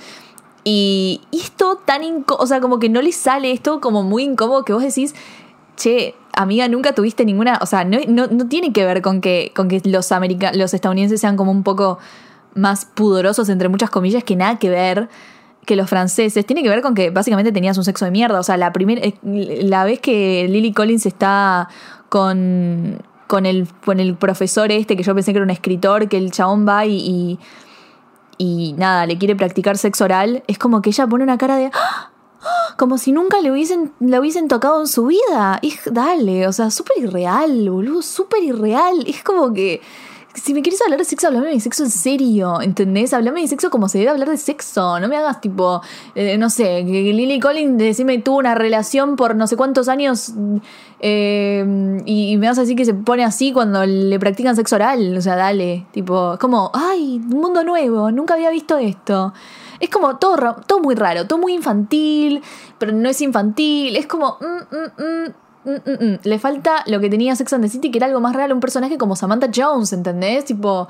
Y, 0.71 1.23
esto 1.33 1.77
tan 1.83 2.05
incómodo, 2.05 2.45
o 2.45 2.47
sea, 2.47 2.61
como 2.61 2.79
que 2.79 2.91
no 2.91 3.01
les 3.01 3.17
sale 3.17 3.53
esto 3.53 3.81
como 3.81 4.03
muy 4.03 4.25
incómodo 4.25 4.67
que 4.67 4.75
vos 4.75 4.83
decís, 4.83 5.15
che, 5.77 6.15
amiga, 6.35 6.69
nunca 6.69 6.95
tuviste 6.95 7.25
ninguna, 7.25 7.59
o 7.63 7.67
sea, 7.67 7.85
no, 7.85 8.27
tiene 8.49 8.71
que 8.75 8.85
ver 8.85 9.01
con 9.01 9.23
que, 9.23 9.51
con 9.57 9.69
que 9.69 9.81
los, 9.85 10.13
america- 10.13 10.53
los 10.53 10.75
estadounidenses 10.75 11.23
sean 11.23 11.37
como 11.37 11.53
un 11.53 11.63
poco 11.63 11.99
más 12.55 12.85
pudorosos, 12.85 13.49
entre 13.49 13.71
muchas 13.71 13.89
comillas, 13.89 14.25
que 14.25 14.37
nada 14.37 14.59
que 14.59 14.69
ver 14.69 15.09
que 15.65 15.75
los 15.75 15.89
franceses. 15.89 16.45
Tiene 16.45 16.63
que 16.63 16.69
ver 16.69 16.83
con 16.83 16.95
que 16.95 17.09
básicamente 17.09 17.51
tenías 17.51 17.79
un 17.79 17.85
sexo 17.85 18.05
de 18.05 18.11
mierda. 18.11 18.39
O 18.39 18.43
sea, 18.43 18.57
la 18.57 18.73
primera, 18.73 19.03
la 19.23 19.85
vez 19.85 20.01
que 20.01 20.49
Lily 20.49 20.73
Collins 20.73 21.07
está 21.07 21.69
con, 22.09 23.03
con, 23.27 23.47
el, 23.47 23.69
con 23.85 24.01
el 24.01 24.17
profesor 24.17 24.71
este, 24.73 24.97
que 24.97 25.03
yo 25.03 25.15
pensé 25.15 25.33
que 25.33 25.39
era 25.39 25.45
un 25.45 25.51
escritor, 25.51 26.09
que 26.09 26.17
el 26.19 26.31
chabón 26.31 26.67
va 26.67 26.87
y, 26.87 27.39
y 28.39 28.75
nada, 28.79 29.05
le 29.07 29.19
quiere 29.19 29.37
practicar 29.37 29.77
sexo 29.77 30.05
oral, 30.05 30.43
es 30.47 30.59
como 30.59 30.81
que 30.81 30.91
ella 30.91 31.07
pone 31.07 31.25
una 31.25 31.37
cara 31.37 31.57
de... 31.57 31.71
¡Ah! 31.75 32.11
¡Ah! 32.41 32.75
Como 32.77 32.97
si 32.97 33.11
nunca 33.11 33.41
le 33.41 33.51
hubiesen, 33.51 33.93
le 33.99 34.21
hubiesen 34.21 34.47
tocado 34.47 34.81
en 34.81 34.87
su 34.87 35.07
vida. 35.07 35.61
Dale, 35.87 36.47
o 36.47 36.53
sea, 36.53 36.71
súper 36.71 36.99
irreal, 36.99 37.69
boludo, 37.69 38.01
súper 38.03 38.45
irreal. 38.45 39.05
Es 39.07 39.25
como 39.25 39.53
que 39.53 39.81
si 40.39 40.55
me 40.55 40.63
quieres 40.63 40.81
hablar 40.83 40.99
de 40.99 41.05
sexo, 41.05 41.29
hablame 41.29 41.51
de 41.51 41.61
sexo 41.61 41.85
en 41.85 41.91
serio, 41.91 42.61
¿entendés? 42.61 43.13
Hablame 43.13 43.41
de 43.41 43.49
sexo 43.49 43.71
como 43.71 43.89
se 43.89 43.99
debe 43.99 44.11
hablar 44.11 44.29
de 44.29 44.37
sexo. 44.37 44.99
No 45.01 45.09
me 45.09 45.17
hagas 45.17 45.41
tipo, 45.41 45.83
eh, 46.15 46.39
no 46.39 46.51
sé, 46.51 46.85
que 46.87 47.13
Lily 47.13 47.41
Collins, 47.41 47.79
decime, 47.79 48.19
tuvo 48.19 48.39
una 48.39 48.55
relación 48.55 49.17
por 49.17 49.37
no 49.37 49.47
sé 49.47 49.57
cuántos 49.57 49.89
años 49.89 50.33
eh, 51.01 52.03
y, 52.05 52.37
me 52.37 52.49
vas 52.49 52.59
a 52.59 52.63
decir 52.63 52.77
que 52.77 52.85
se 52.85 52.95
pone 52.95 53.25
así 53.25 53.53
cuando 53.53 53.85
le 53.85 54.19
practican 54.19 54.57
sexo 54.57 54.77
oral. 54.77 55.17
O 55.17 55.21
sea, 55.21 55.37
dale. 55.37 55.87
Tipo, 55.93 56.37
como, 56.41 56.71
ay, 56.75 57.21
un 57.31 57.41
mundo 57.41 57.65
nuevo, 57.65 58.11
nunca 58.11 58.35
había 58.35 58.51
visto 58.51 58.79
esto. 58.79 59.33
Es 59.81 59.91
como 59.91 60.17
todo, 60.17 60.57
todo 60.67 60.81
muy 60.81 60.95
raro, 60.95 61.27
todo 61.27 61.39
muy 61.39 61.55
infantil, 61.55 62.43
pero 62.79 62.93
no 62.93 63.09
es 63.09 63.21
infantil. 63.21 63.97
Es 63.97 64.07
como. 64.07 64.39
mm, 64.41 64.75
mm, 64.75 65.03
mm, 65.03 65.35
mm, 65.65 65.71
mm, 65.71 66.05
mm. 66.05 66.19
Le 66.25 66.39
falta 66.39 66.85
lo 66.87 67.01
que 67.01 67.11
tenía 67.11 67.35
Sex 67.37 67.53
and 67.53 67.65
the 67.65 67.69
City, 67.69 67.91
que 67.91 67.99
era 67.99 68.07
algo 68.07 68.21
más 68.21 68.35
real, 68.35 68.53
un 68.53 68.61
personaje 68.61 68.99
como 68.99 69.17
Samantha 69.17 69.49
Jones, 69.55 69.93
¿entendés? 69.93 70.45
Tipo. 70.45 70.89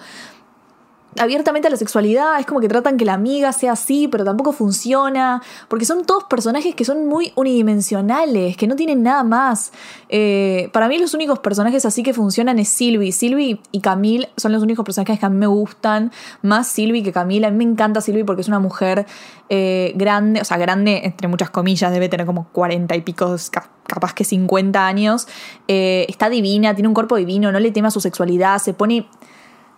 Abiertamente 1.18 1.66
a 1.66 1.70
la 1.70 1.76
sexualidad, 1.76 2.38
es 2.38 2.46
como 2.46 2.60
que 2.60 2.68
tratan 2.68 2.96
que 2.96 3.04
la 3.04 3.14
amiga 3.14 3.52
sea 3.52 3.72
así, 3.72 4.06
pero 4.08 4.24
tampoco 4.24 4.52
funciona, 4.52 5.42
porque 5.68 5.84
son 5.84 6.04
todos 6.04 6.24
personajes 6.24 6.74
que 6.74 6.84
son 6.84 7.06
muy 7.06 7.32
unidimensionales, 7.34 8.56
que 8.56 8.66
no 8.66 8.76
tienen 8.76 9.02
nada 9.02 9.24
más. 9.24 9.72
Eh, 10.10 10.68
para 10.72 10.86
mí 10.86 10.98
los 10.98 11.14
únicos 11.14 11.38
personajes 11.38 11.84
así 11.86 12.02
que 12.02 12.12
funcionan 12.12 12.58
es 12.58 12.68
Sylvie. 12.68 13.12
Sylvie 13.12 13.60
y 13.72 13.80
Camille 13.80 14.28
son 14.36 14.52
los 14.52 14.62
únicos 14.62 14.84
personajes 14.84 15.18
que 15.18 15.26
a 15.26 15.30
mí 15.30 15.36
me 15.38 15.46
gustan, 15.46 16.12
más 16.42 16.68
Sylvie 16.68 17.02
que 17.02 17.10
Camille. 17.12 17.46
A 17.46 17.50
mí 17.50 17.56
me 17.64 17.70
encanta 17.70 18.00
Sylvie 18.00 18.24
porque 18.24 18.42
es 18.42 18.48
una 18.48 18.60
mujer 18.60 19.06
eh, 19.48 19.92
grande, 19.96 20.40
o 20.40 20.44
sea, 20.44 20.58
grande 20.58 21.00
entre 21.04 21.26
muchas 21.26 21.50
comillas, 21.50 21.90
debe 21.90 22.08
tener 22.08 22.26
como 22.26 22.48
40 22.52 22.94
y 22.96 23.00
pico, 23.00 23.34
ca- 23.50 23.70
capaz 23.86 24.12
que 24.14 24.24
50 24.24 24.86
años. 24.86 25.26
Eh, 25.68 26.06
está 26.08 26.28
divina, 26.28 26.74
tiene 26.74 26.88
un 26.88 26.94
cuerpo 26.94 27.16
divino, 27.16 27.50
no 27.50 27.58
le 27.60 27.70
teme 27.70 27.88
a 27.88 27.90
su 27.90 28.00
sexualidad, 28.00 28.58
se 28.58 28.74
pone 28.74 29.08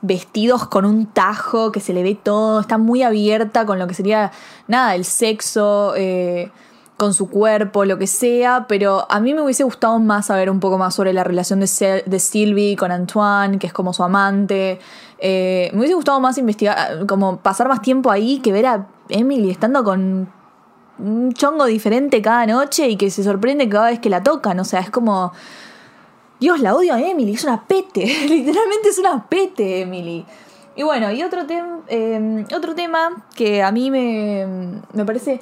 vestidos 0.03 0.67
con 0.67 0.85
un 0.85 1.07
tajo 1.07 1.73
que 1.73 1.81
se 1.81 1.93
le 1.93 2.03
ve 2.03 2.15
todo, 2.15 2.61
está 2.61 2.79
muy 2.79 3.03
abierta 3.03 3.67
con 3.67 3.79
lo 3.79 3.87
que 3.87 3.95
sería, 3.95 4.33
nada, 4.67 4.95
el 4.95 5.05
sexo, 5.05 5.95
eh, 5.97 6.51
con 6.97 7.15
su 7.15 7.31
cuerpo, 7.31 7.87
lo 7.87 7.97
que 7.97 8.07
sea, 8.07 8.67
pero 8.69 9.07
a 9.11 9.21
mí 9.21 9.33
me 9.33 9.41
hubiese 9.41 9.65
gustado 9.65 9.99
más 9.99 10.27
saber 10.27 10.51
un 10.51 10.61
poco 10.61 10.77
más 10.77 10.95
sobre 10.95 11.15
la 11.15 11.25
relación 11.25 11.61
de, 11.61 12.03
de 12.05 12.19
Sylvie 12.19 12.77
con 12.77 12.93
Antoine, 12.93 13.59
que 13.59 13.67
es 13.67 13.73
como 13.73 13.95
su 13.95 14.03
amante. 14.03 14.79
Eh, 15.19 15.71
me 15.73 15.79
hubiese 15.79 15.95
gustado 15.95 16.21
más 16.21 16.37
investigar, 16.37 17.07
como 17.07 17.39
pasar 17.39 17.69
más 17.69 17.81
tiempo 17.81 18.11
ahí 18.11 18.41
que 18.41 18.53
ver 18.53 18.67
a 18.67 18.87
Emily 19.09 19.51
estando 19.51 19.83
con 19.83 20.31
un 20.99 21.33
chongo 21.33 21.65
diferente 21.65 22.21
cada 22.21 22.45
noche 22.45 22.89
y 22.89 22.97
que 22.97 23.11
se 23.11 23.25
sorprende 23.25 23.67
cada 23.69 23.89
vez 23.89 23.99
que 23.99 24.11
la 24.11 24.23
tocan, 24.23 24.61
o 24.61 24.65
sea, 24.65 24.81
es 24.81 24.91
como... 24.91 25.33
Dios, 26.41 26.61
la 26.61 26.75
odio 26.75 26.95
a 26.95 27.01
Emily, 27.01 27.35
es 27.35 27.45
una 27.45 27.65
pete, 27.67 28.01
literalmente 28.29 28.89
es 28.89 28.99
una 28.99 29.27
pete 29.29 29.83
Emily. 29.83 30.25
Y 30.77 30.83
bueno, 30.83 31.11
y 31.11 31.23
otro, 31.23 31.43
eh, 31.89 32.45
otro 32.57 32.75
tema 32.75 33.27
que 33.35 33.63
a 33.63 33.71
mí 33.71 33.91
me, 33.91 34.47
me 34.95 35.05
parece... 35.05 35.39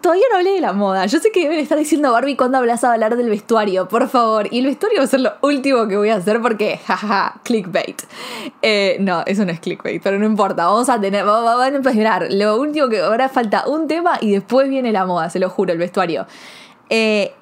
Todavía 0.00 0.24
no 0.30 0.36
hablé 0.36 0.50
de 0.52 0.60
la 0.60 0.72
moda. 0.72 1.06
Yo 1.06 1.18
sé 1.18 1.32
que 1.32 1.40
deben 1.44 1.58
estar 1.58 1.76
diciendo 1.78 2.12
Barbie 2.12 2.36
cuando 2.36 2.58
hablas 2.58 2.84
a 2.84 2.92
hablar 2.92 3.16
del 3.16 3.30
vestuario, 3.30 3.88
por 3.88 4.08
favor. 4.08 4.46
Y 4.52 4.60
el 4.60 4.66
vestuario 4.66 4.98
va 4.98 5.04
a 5.04 5.08
ser 5.08 5.20
lo 5.20 5.32
último 5.42 5.88
que 5.88 5.96
voy 5.96 6.10
a 6.10 6.16
hacer 6.16 6.40
porque, 6.40 6.78
jaja, 6.86 7.40
clickbait. 7.42 8.02
Eh, 8.62 8.98
no, 9.00 9.22
eso 9.26 9.44
no 9.44 9.50
es 9.50 9.58
clickbait, 9.60 10.00
pero 10.02 10.18
no 10.18 10.26
importa. 10.26 10.66
Vamos 10.66 10.88
a 10.88 11.00
tener, 11.00 11.26
va- 11.26 11.40
va- 11.40 11.56
van 11.56 11.72
a 11.72 11.76
empezar. 11.78 12.26
Lo 12.30 12.60
último 12.60 12.88
que 12.88 13.00
ahora 13.00 13.28
falta 13.28 13.66
un 13.66 13.88
tema 13.88 14.18
y 14.20 14.30
después 14.32 14.68
viene 14.68 14.92
la 14.92 15.04
moda, 15.06 15.30
se 15.30 15.38
lo 15.40 15.48
juro, 15.50 15.72
el 15.72 15.78
vestuario. 15.78 16.26
Eh, 16.90 17.32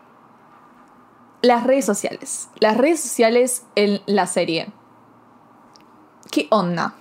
las 1.42 1.64
redes 1.64 1.84
sociales. 1.84 2.48
Las 2.60 2.76
redes 2.76 3.00
sociales 3.00 3.64
en 3.74 4.00
la 4.06 4.26
serie. 4.26 4.72
¿Qué 6.30 6.46
onda? 6.50 6.94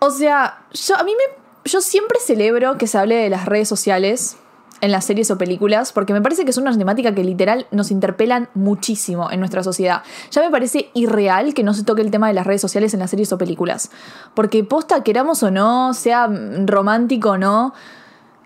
O 0.00 0.10
sea, 0.10 0.64
yo 0.72 0.96
a 0.96 1.04
mí 1.04 1.12
me 1.12 1.46
yo 1.66 1.80
siempre 1.80 2.18
celebro 2.20 2.78
que 2.78 2.86
se 2.86 2.96
hable 2.96 3.16
de 3.16 3.28
las 3.28 3.44
redes 3.44 3.68
sociales 3.68 4.36
en 4.80 4.92
las 4.92 5.04
series 5.04 5.30
o 5.30 5.38
películas 5.38 5.92
porque 5.92 6.12
me 6.12 6.20
parece 6.20 6.44
que 6.44 6.50
es 6.50 6.58
una 6.58 6.76
temática 6.76 7.14
que 7.14 7.24
literal 7.24 7.66
nos 7.70 7.90
interpelan 7.90 8.48
muchísimo 8.54 9.30
en 9.30 9.40
nuestra 9.40 9.62
sociedad. 9.62 10.02
Ya 10.30 10.42
me 10.42 10.50
parece 10.50 10.90
irreal 10.94 11.54
que 11.54 11.62
no 11.62 11.74
se 11.74 11.84
toque 11.84 12.02
el 12.02 12.10
tema 12.10 12.28
de 12.28 12.34
las 12.34 12.46
redes 12.46 12.60
sociales 12.60 12.94
en 12.94 13.00
las 13.00 13.10
series 13.10 13.32
o 13.32 13.38
películas, 13.38 13.90
porque 14.34 14.64
posta 14.64 15.02
queramos 15.02 15.42
o 15.42 15.50
no, 15.50 15.94
sea 15.94 16.28
romántico 16.66 17.30
o 17.30 17.38
no, 17.38 17.74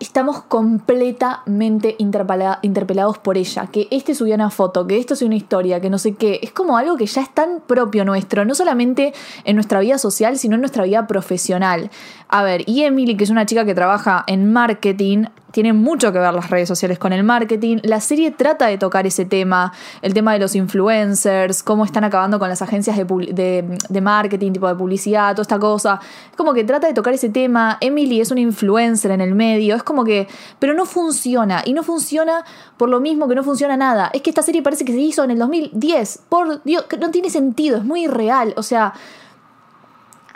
estamos 0.01 0.43
completamente 0.43 1.95
interpela- 1.99 2.59
interpelados 2.63 3.19
por 3.19 3.37
ella. 3.37 3.67
Que 3.67 3.87
este 3.91 4.15
subió 4.15 4.35
una 4.35 4.51
foto, 4.51 4.87
que 4.87 4.99
esto 4.99 5.15
es 5.15 5.23
una 5.23 5.37
historia, 5.37 5.81
que 5.81 5.91
no 5.91 5.99
sé 5.99 6.15
qué. 6.15 6.41
Es 6.43 6.51
como 6.53 6.77
algo 6.77 6.97
que 6.97 7.07
ya 7.07 7.21
es 7.23 7.33
tan 7.33 7.61
propio 7.67 8.05
nuestro, 8.05 8.45
no 8.45 8.55
solamente 8.55 9.13
en 9.45 9.57
nuestra 9.57 9.81
vida 9.81 9.99
social, 9.99 10.39
sino 10.39 10.57
en 10.57 10.63
nuestra 10.63 10.85
vida 10.85 11.07
profesional. 11.07 11.91
A 12.33 12.45
ver, 12.45 12.63
y 12.69 12.85
Emily, 12.85 13.17
que 13.17 13.25
es 13.25 13.31
una 13.31 13.45
chica 13.45 13.65
que 13.65 13.75
trabaja 13.75 14.23
en 14.29 14.53
marketing, 14.53 15.25
tiene 15.51 15.73
mucho 15.73 16.13
que 16.13 16.21
ver 16.21 16.33
las 16.33 16.49
redes 16.49 16.69
sociales 16.69 16.97
con 16.97 17.13
el 17.13 17.25
marketing. 17.25 17.79
La 17.83 18.01
serie 18.01 18.31
trata 18.31 18.69
de 18.69 18.79
tocar 18.79 19.05
ese 19.05 19.25
tema, 19.25 19.73
el 20.01 20.15
tema 20.15 20.33
de 20.35 20.39
los 20.39 20.55
influencers, 20.55 21.65
cómo 21.65 21.85
están 21.85 22.05
acabando 22.05 22.39
con 22.39 22.49
las 22.49 22.63
agencias 22.63 22.97
de, 22.97 24.01
marketing, 24.01 24.53
tipo 24.53 24.69
de 24.69 24.77
publicidad, 24.77 25.33
toda 25.33 25.43
esta 25.43 25.59
cosa. 25.59 26.01
Es 26.31 26.37
como 26.37 26.55
que 26.55 26.63
trata 26.63 26.87
de 26.87 26.95
tocar 26.95 27.13
ese 27.15 27.31
tema. 27.31 27.79
Emily 27.81 28.21
es 28.21 28.31
una 28.31 28.43
influencer 28.43 29.11
en 29.11 29.23
el 29.23 29.35
medio, 29.35 29.75
es 29.75 29.83
como 29.83 30.05
que. 30.05 30.29
Pero 30.61 30.73
no 30.75 30.87
funciona. 30.87 31.63
Y 31.65 31.73
no 31.73 31.83
funciona 31.83 32.45
por 32.77 32.89
lo 32.89 33.01
mismo 33.01 33.27
que 33.27 33.35
no 33.35 33.43
funciona 33.43 33.77
nada. 33.77 34.09
Es 34.15 34.23
que 34.23 34.31
esta 34.31 34.43
serie 34.43 34.63
parece 34.63 34.85
que 34.85 34.93
se 34.93 35.01
hizo 35.01 35.25
en 35.25 35.33
el 35.33 35.39
2010. 35.41 36.27
Por 36.29 36.63
Dios, 36.63 36.85
que 36.85 36.97
no 36.97 37.11
tiene 37.11 37.29
sentido, 37.29 37.79
es 37.79 37.85
muy 37.85 38.05
irreal. 38.05 38.55
O 38.57 38.63
sea. 38.63 38.95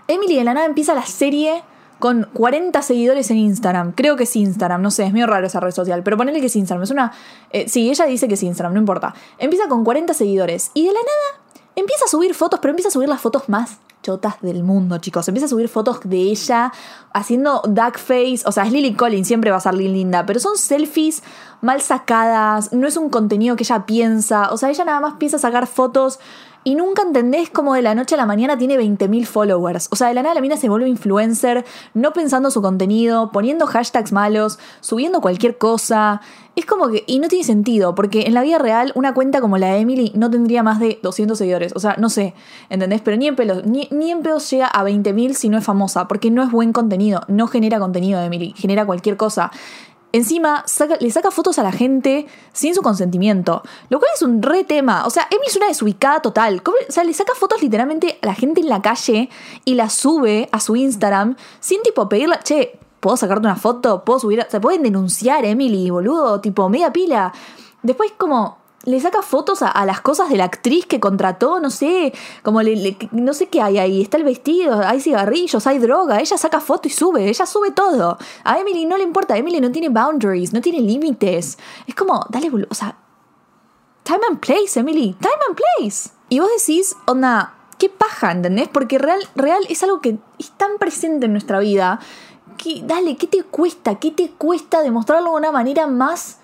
Emily 0.06 0.36
de 0.36 0.44
la 0.44 0.52
nada 0.52 0.66
empieza 0.66 0.92
la 0.92 1.06
serie 1.06 1.62
con 1.98 2.28
40 2.32 2.82
seguidores 2.82 3.30
en 3.30 3.38
Instagram. 3.38 3.92
Creo 3.92 4.16
que 4.16 4.24
es 4.24 4.36
Instagram, 4.36 4.82
no 4.82 4.90
sé, 4.90 5.04
es 5.04 5.12
medio 5.12 5.26
raro 5.26 5.46
esa 5.46 5.60
red 5.60 5.72
social, 5.72 6.02
pero 6.02 6.16
ponele 6.16 6.40
que 6.40 6.46
es 6.46 6.56
Instagram. 6.56 6.82
Es 6.82 6.90
una. 6.90 7.12
eh, 7.50 7.68
sí, 7.68 7.90
ella 7.90 8.06
dice 8.06 8.28
que 8.28 8.34
es 8.34 8.42
Instagram, 8.42 8.74
no 8.74 8.80
importa. 8.80 9.14
Empieza 9.38 9.68
con 9.68 9.84
40 9.84 10.14
seguidores 10.14 10.70
y 10.74 10.86
de 10.86 10.92
la 10.92 11.00
nada 11.00 11.44
empieza 11.76 12.04
a 12.04 12.08
subir 12.08 12.34
fotos, 12.34 12.60
pero 12.60 12.70
empieza 12.70 12.88
a 12.88 12.92
subir 12.92 13.08
las 13.08 13.20
fotos 13.20 13.48
más 13.48 13.78
chotas 14.02 14.34
del 14.42 14.62
mundo, 14.62 14.98
chicos. 14.98 15.26
Empieza 15.28 15.46
a 15.46 15.48
subir 15.48 15.68
fotos 15.68 16.00
de 16.04 16.18
ella 16.18 16.72
haciendo 17.12 17.62
duck 17.66 17.98
face. 17.98 18.40
O 18.44 18.52
sea, 18.52 18.64
es 18.64 18.72
Lily 18.72 18.94
Collins, 18.94 19.26
siempre 19.26 19.50
va 19.50 19.56
a 19.56 19.60
ser 19.60 19.74
linda, 19.74 20.26
pero 20.26 20.38
son 20.40 20.56
selfies 20.58 21.22
mal 21.62 21.80
sacadas. 21.80 22.72
No 22.72 22.86
es 22.86 22.96
un 22.96 23.08
contenido 23.08 23.56
que 23.56 23.64
ella 23.64 23.86
piensa. 23.86 24.52
O 24.52 24.58
sea, 24.58 24.70
ella 24.70 24.84
nada 24.84 25.00
más 25.00 25.14
piensa 25.14 25.38
sacar 25.38 25.66
fotos. 25.66 26.20
Y 26.64 26.76
nunca 26.76 27.02
entendés 27.02 27.50
cómo 27.50 27.74
de 27.74 27.82
la 27.82 27.94
noche 27.94 28.14
a 28.14 28.18
la 28.18 28.24
mañana 28.24 28.56
tiene 28.56 28.78
20.000 28.78 29.26
followers. 29.26 29.88
O 29.90 29.96
sea, 29.96 30.08
de 30.08 30.14
la 30.14 30.22
nada 30.22 30.34
la 30.34 30.40
mina 30.40 30.56
se 30.56 30.70
vuelve 30.70 30.88
influencer, 30.88 31.64
no 31.92 32.14
pensando 32.14 32.50
su 32.50 32.62
contenido, 32.62 33.30
poniendo 33.32 33.66
hashtags 33.66 34.12
malos, 34.12 34.58
subiendo 34.80 35.20
cualquier 35.20 35.58
cosa. 35.58 36.22
Es 36.56 36.64
como 36.64 36.88
que. 36.88 37.04
Y 37.06 37.18
no 37.18 37.28
tiene 37.28 37.44
sentido, 37.44 37.94
porque 37.94 38.22
en 38.22 38.34
la 38.34 38.42
vida 38.42 38.58
real, 38.58 38.92
una 38.94 39.12
cuenta 39.12 39.42
como 39.42 39.58
la 39.58 39.74
de 39.74 39.80
Emily 39.80 40.12
no 40.14 40.30
tendría 40.30 40.62
más 40.62 40.80
de 40.80 40.98
200 41.02 41.36
seguidores. 41.36 41.72
O 41.76 41.80
sea, 41.80 41.96
no 41.98 42.08
sé, 42.08 42.32
¿entendés? 42.70 43.02
Pero 43.02 43.16
ni 43.16 43.26
en 43.26 43.36
pelos, 43.36 43.66
ni, 43.66 43.88
ni 43.90 44.10
en 44.10 44.22
pedos 44.22 44.48
llega 44.50 44.66
a 44.66 44.84
20.000 44.84 45.34
si 45.34 45.48
no 45.50 45.58
es 45.58 45.64
famosa, 45.64 46.08
porque 46.08 46.30
no 46.30 46.42
es 46.42 46.50
buen 46.50 46.72
contenido, 46.72 47.22
no 47.28 47.46
genera 47.46 47.78
contenido 47.78 48.22
Emily, 48.22 48.54
genera 48.56 48.86
cualquier 48.86 49.16
cosa. 49.16 49.50
Encima, 50.14 50.64
le 51.00 51.10
saca 51.10 51.32
fotos 51.32 51.58
a 51.58 51.64
la 51.64 51.72
gente 51.72 52.26
sin 52.52 52.72
su 52.72 52.82
consentimiento, 52.82 53.62
lo 53.88 53.98
cual 53.98 54.12
es 54.14 54.22
un 54.22 54.42
re 54.42 54.62
tema. 54.62 55.06
O 55.06 55.10
sea, 55.10 55.26
Emily 55.28 55.48
es 55.48 55.56
una 55.56 55.66
desubicada 55.66 56.20
total. 56.20 56.62
¿Cómo- 56.62 56.76
O 56.88 56.92
sea, 56.92 57.02
le 57.02 57.12
saca 57.12 57.34
fotos 57.34 57.60
literalmente 57.60 58.16
a 58.22 58.26
la 58.26 58.34
gente 58.36 58.60
en 58.60 58.68
la 58.68 58.80
calle 58.80 59.28
y 59.64 59.74
la 59.74 59.90
sube 59.90 60.48
a 60.52 60.60
su 60.60 60.76
Instagram 60.76 61.34
sin 61.58 61.82
tipo 61.82 62.08
pedirla, 62.08 62.38
che, 62.44 62.78
¿puedo 63.00 63.16
sacarte 63.16 63.44
una 63.44 63.56
foto? 63.56 64.04
¿Puedo 64.04 64.20
subir? 64.20 64.46
Se 64.48 64.60
pueden 64.60 64.84
denunciar, 64.84 65.44
Emily, 65.44 65.90
boludo, 65.90 66.40
tipo, 66.40 66.68
media 66.68 66.92
pila. 66.92 67.32
Después, 67.82 68.12
como, 68.16 68.58
le 68.84 69.00
saca 69.00 69.22
fotos 69.22 69.62
a, 69.62 69.84
las 69.84 70.00
cosas 70.00 70.28
de 70.28 70.36
la 70.36 70.44
actriz 70.44 70.86
que 70.86 71.00
contrató, 71.00 71.60
no 71.60 71.70
sé, 71.70 72.12
como 72.42 72.62
le, 72.62 72.96
no 73.12 73.34
sé 73.34 73.48
qué 73.48 73.60
hay 73.62 73.78
ahí. 73.78 74.02
Está 74.02 74.16
el 74.16 74.24
vestido, 74.24 74.80
hay 74.80 75.00
cigarrillos, 75.00 75.66
hay 75.66 75.78
droga. 75.78 76.20
Ella 76.20 76.36
saca 76.36 76.60
foto 76.60 76.88
y 76.88 76.90
sube, 76.90 77.28
ella 77.28 77.46
sube 77.46 77.70
todo. 77.70 78.18
A 78.44 78.58
Emily 78.58 78.84
no 78.86 78.96
le 78.96 79.04
importa, 79.04 79.36
Emily 79.36 79.60
no 79.60 79.72
tiene 79.72 79.88
boundaries, 79.88 80.52
no 80.52 80.60
tiene 80.60 80.80
límites. 80.80 81.58
Es 81.86 81.94
como, 81.94 82.26
dale, 82.28 82.50
o 82.68 82.74
sea, 82.74 82.96
time 84.02 84.20
and 84.28 84.40
place, 84.40 84.78
Emily, 84.78 85.16
time 85.20 85.38
and 85.48 85.56
place. 85.56 86.10
Y 86.28 86.40
vos 86.40 86.50
decís, 86.58 86.94
onda, 87.06 87.54
qué 87.78 87.88
paja, 87.88 88.32
¿entendés? 88.32 88.68
Porque 88.68 88.98
real, 88.98 89.20
real 89.34 89.62
es 89.68 89.82
algo 89.82 90.00
que 90.00 90.18
es 90.38 90.50
tan 90.52 90.78
presente 90.78 91.26
en 91.26 91.32
nuestra 91.32 91.58
vida 91.58 92.00
que, 92.58 92.82
dale, 92.84 93.16
¿qué 93.16 93.26
te 93.26 93.42
cuesta? 93.42 93.96
¿Qué 93.96 94.10
te 94.10 94.30
cuesta 94.30 94.82
demostrarlo 94.82 95.30
de 95.30 95.36
una 95.36 95.52
manera 95.52 95.86
más 95.86 96.38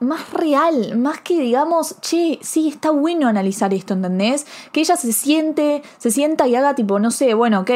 más 0.00 0.32
real, 0.32 0.96
más 0.96 1.20
que 1.20 1.40
digamos, 1.40 1.96
che, 2.00 2.38
sí, 2.42 2.68
está 2.68 2.90
bueno 2.90 3.28
analizar 3.28 3.74
esto, 3.74 3.94
¿entendés? 3.94 4.46
Que 4.72 4.80
ella 4.80 4.96
se 4.96 5.12
siente, 5.12 5.82
se 5.98 6.10
sienta 6.10 6.46
y 6.46 6.54
haga 6.54 6.74
tipo, 6.74 6.98
no 6.98 7.10
sé, 7.10 7.34
bueno, 7.34 7.60
ok, 7.60 7.70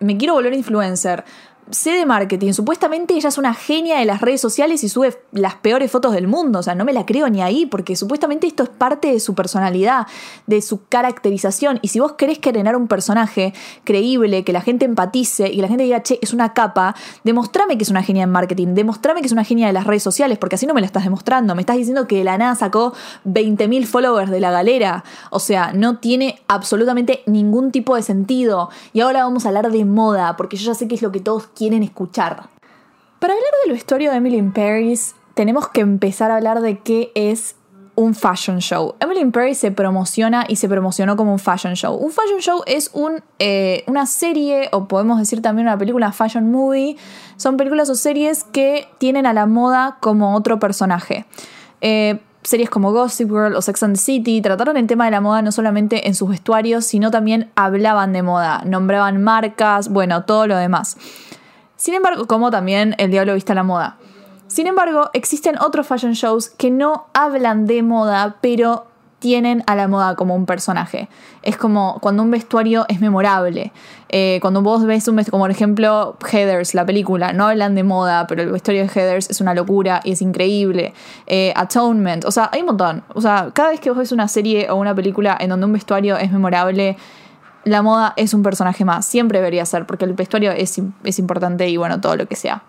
me 0.00 0.16
quiero 0.16 0.34
volver 0.34 0.54
influencer. 0.54 1.24
Sé 1.70 1.92
de 1.92 2.06
marketing. 2.06 2.52
Supuestamente 2.52 3.14
ella 3.14 3.28
es 3.28 3.38
una 3.38 3.54
genia 3.54 3.98
de 3.98 4.04
las 4.04 4.20
redes 4.20 4.40
sociales 4.40 4.84
y 4.84 4.88
sube 4.88 5.18
las 5.32 5.56
peores 5.56 5.90
fotos 5.90 6.12
del 6.12 6.28
mundo. 6.28 6.60
O 6.60 6.62
sea, 6.62 6.74
no 6.74 6.84
me 6.84 6.92
la 6.92 7.06
creo 7.06 7.28
ni 7.28 7.42
ahí, 7.42 7.66
porque 7.66 7.96
supuestamente 7.96 8.46
esto 8.46 8.62
es 8.62 8.68
parte 8.68 9.12
de 9.12 9.20
su 9.20 9.34
personalidad, 9.34 10.06
de 10.46 10.62
su 10.62 10.86
caracterización. 10.86 11.78
Y 11.82 11.88
si 11.88 12.00
vos 12.00 12.12
querés 12.12 12.38
crear 12.38 12.76
un 12.76 12.88
personaje 12.88 13.54
creíble, 13.84 14.44
que 14.44 14.52
la 14.52 14.60
gente 14.60 14.84
empatice 14.84 15.48
y 15.48 15.56
que 15.56 15.62
la 15.62 15.68
gente 15.68 15.84
diga, 15.84 16.02
che, 16.02 16.18
es 16.22 16.32
una 16.32 16.54
capa, 16.54 16.94
demostrame 17.24 17.76
que 17.76 17.84
es 17.84 17.90
una 17.90 18.02
genia 18.02 18.24
en 18.24 18.30
marketing, 18.30 18.68
demostrame 18.68 19.20
que 19.20 19.26
es 19.26 19.32
una 19.32 19.44
genia 19.44 19.66
de 19.66 19.72
las 19.72 19.86
redes 19.86 20.02
sociales, 20.02 20.38
porque 20.38 20.54
así 20.54 20.66
no 20.66 20.74
me 20.74 20.80
lo 20.80 20.86
estás 20.86 21.04
demostrando. 21.04 21.54
Me 21.54 21.62
estás 21.62 21.76
diciendo 21.76 22.06
que 22.06 22.18
de 22.18 22.24
la 22.24 22.38
nada 22.38 22.54
sacó 22.54 22.92
20.000 23.26 23.86
followers 23.86 24.30
de 24.30 24.40
la 24.40 24.50
galera. 24.50 25.04
O 25.30 25.40
sea, 25.40 25.72
no 25.72 25.98
tiene 25.98 26.40
absolutamente 26.48 27.22
ningún 27.26 27.72
tipo 27.72 27.96
de 27.96 28.02
sentido. 28.02 28.70
Y 28.92 29.00
ahora 29.00 29.24
vamos 29.24 29.44
a 29.44 29.48
hablar 29.48 29.70
de 29.70 29.84
moda, 29.84 30.36
porque 30.36 30.56
yo 30.56 30.66
ya 30.66 30.74
sé 30.74 30.88
que 30.88 30.94
es 30.94 31.02
lo 31.02 31.12
que 31.12 31.20
todos 31.20 31.48
quieren 31.56 31.82
escuchar. 31.82 32.48
Para 33.18 33.32
hablar 33.32 33.50
del 33.64 33.72
vestuario 33.72 34.10
de 34.10 34.18
Emily 34.18 34.36
in 34.36 34.52
Paris, 34.52 35.14
tenemos 35.34 35.68
que 35.68 35.80
empezar 35.80 36.30
a 36.30 36.36
hablar 36.36 36.60
de 36.60 36.78
qué 36.78 37.10
es 37.14 37.56
un 37.96 38.14
fashion 38.14 38.58
show. 38.58 38.94
Emily 39.00 39.20
in 39.20 39.32
Paris 39.32 39.58
se 39.58 39.70
promociona 39.70 40.44
y 40.46 40.56
se 40.56 40.68
promocionó 40.68 41.16
como 41.16 41.32
un 41.32 41.38
fashion 41.38 41.74
show. 41.74 41.94
Un 41.96 42.12
fashion 42.12 42.40
show 42.40 42.62
es 42.66 42.90
eh, 43.38 43.84
una 43.86 44.04
serie, 44.06 44.68
o 44.72 44.86
podemos 44.86 45.18
decir 45.18 45.40
también 45.40 45.66
una 45.66 45.78
película, 45.78 46.12
fashion 46.12 46.52
movie. 46.52 46.96
Son 47.38 47.56
películas 47.56 47.88
o 47.88 47.94
series 47.94 48.44
que 48.44 48.86
tienen 48.98 49.24
a 49.24 49.32
la 49.32 49.46
moda 49.46 49.96
como 50.00 50.34
otro 50.36 50.58
personaje. 50.58 51.24
Eh, 51.80 52.20
series 52.42 52.70
como 52.70 52.92
Gossip 52.92 53.28
Girl 53.28 53.56
o 53.56 53.62
Sex 53.62 53.82
and 53.82 53.96
the 53.96 54.00
City 54.00 54.40
trataron 54.40 54.76
el 54.76 54.86
tema 54.86 55.06
de 55.06 55.10
la 55.10 55.20
moda 55.20 55.42
no 55.42 55.50
solamente 55.50 56.06
en 56.06 56.14
sus 56.14 56.28
vestuarios, 56.28 56.84
sino 56.84 57.10
también 57.10 57.50
hablaban 57.56 58.12
de 58.12 58.22
moda, 58.22 58.62
nombraban 58.64 59.22
marcas, 59.22 59.88
bueno, 59.88 60.24
todo 60.24 60.46
lo 60.46 60.56
demás. 60.56 60.96
Sin 61.76 61.94
embargo, 61.94 62.26
como 62.26 62.50
también 62.50 62.94
El 62.98 63.10
Diablo 63.10 63.34
Vista 63.34 63.54
la 63.54 63.62
Moda. 63.62 63.98
Sin 64.46 64.66
embargo, 64.66 65.10
existen 65.12 65.58
otros 65.58 65.86
fashion 65.86 66.12
shows 66.12 66.48
que 66.48 66.70
no 66.70 67.06
hablan 67.12 67.66
de 67.66 67.82
moda, 67.82 68.36
pero 68.40 68.86
tienen 69.18 69.64
a 69.66 69.74
la 69.74 69.88
moda 69.88 70.14
como 70.14 70.34
un 70.34 70.46
personaje. 70.46 71.08
Es 71.42 71.56
como 71.56 71.98
cuando 72.00 72.22
un 72.22 72.30
vestuario 72.30 72.84
es 72.88 73.00
memorable. 73.00 73.72
Eh, 74.08 74.38
cuando 74.40 74.62
vos 74.62 74.84
ves 74.84 75.08
un 75.08 75.16
vestuario, 75.16 75.32
como 75.32 75.44
por 75.44 75.50
ejemplo 75.50 76.16
Heathers, 76.30 76.74
la 76.74 76.86
película, 76.86 77.32
no 77.32 77.46
hablan 77.46 77.74
de 77.74 77.82
moda, 77.82 78.26
pero 78.26 78.42
el 78.42 78.52
vestuario 78.52 78.82
de 78.82 78.88
Heathers 78.88 79.28
es 79.30 79.40
una 79.40 79.52
locura 79.54 80.00
y 80.04 80.12
es 80.12 80.22
increíble. 80.22 80.92
Eh, 81.26 81.52
Atonement, 81.56 82.24
o 82.24 82.30
sea, 82.30 82.50
hay 82.52 82.60
un 82.60 82.66
montón. 82.66 83.02
O 83.14 83.20
sea, 83.20 83.50
cada 83.52 83.70
vez 83.70 83.80
que 83.80 83.90
vos 83.90 83.98
ves 83.98 84.12
una 84.12 84.28
serie 84.28 84.70
o 84.70 84.76
una 84.76 84.94
película 84.94 85.36
en 85.40 85.50
donde 85.50 85.66
un 85.66 85.72
vestuario 85.72 86.16
es 86.16 86.30
memorable, 86.30 86.96
la 87.66 87.82
moda 87.82 88.14
es 88.16 88.32
un 88.32 88.44
personaje 88.44 88.84
más. 88.84 89.04
Siempre 89.04 89.38
debería 89.38 89.66
ser, 89.66 89.86
porque 89.86 90.04
el 90.04 90.12
vestuario 90.12 90.52
es, 90.52 90.80
es 91.02 91.18
importante 91.18 91.68
y 91.68 91.76
bueno, 91.76 92.00
todo 92.00 92.14
lo 92.14 92.26
que 92.26 92.36
sea. 92.36 92.62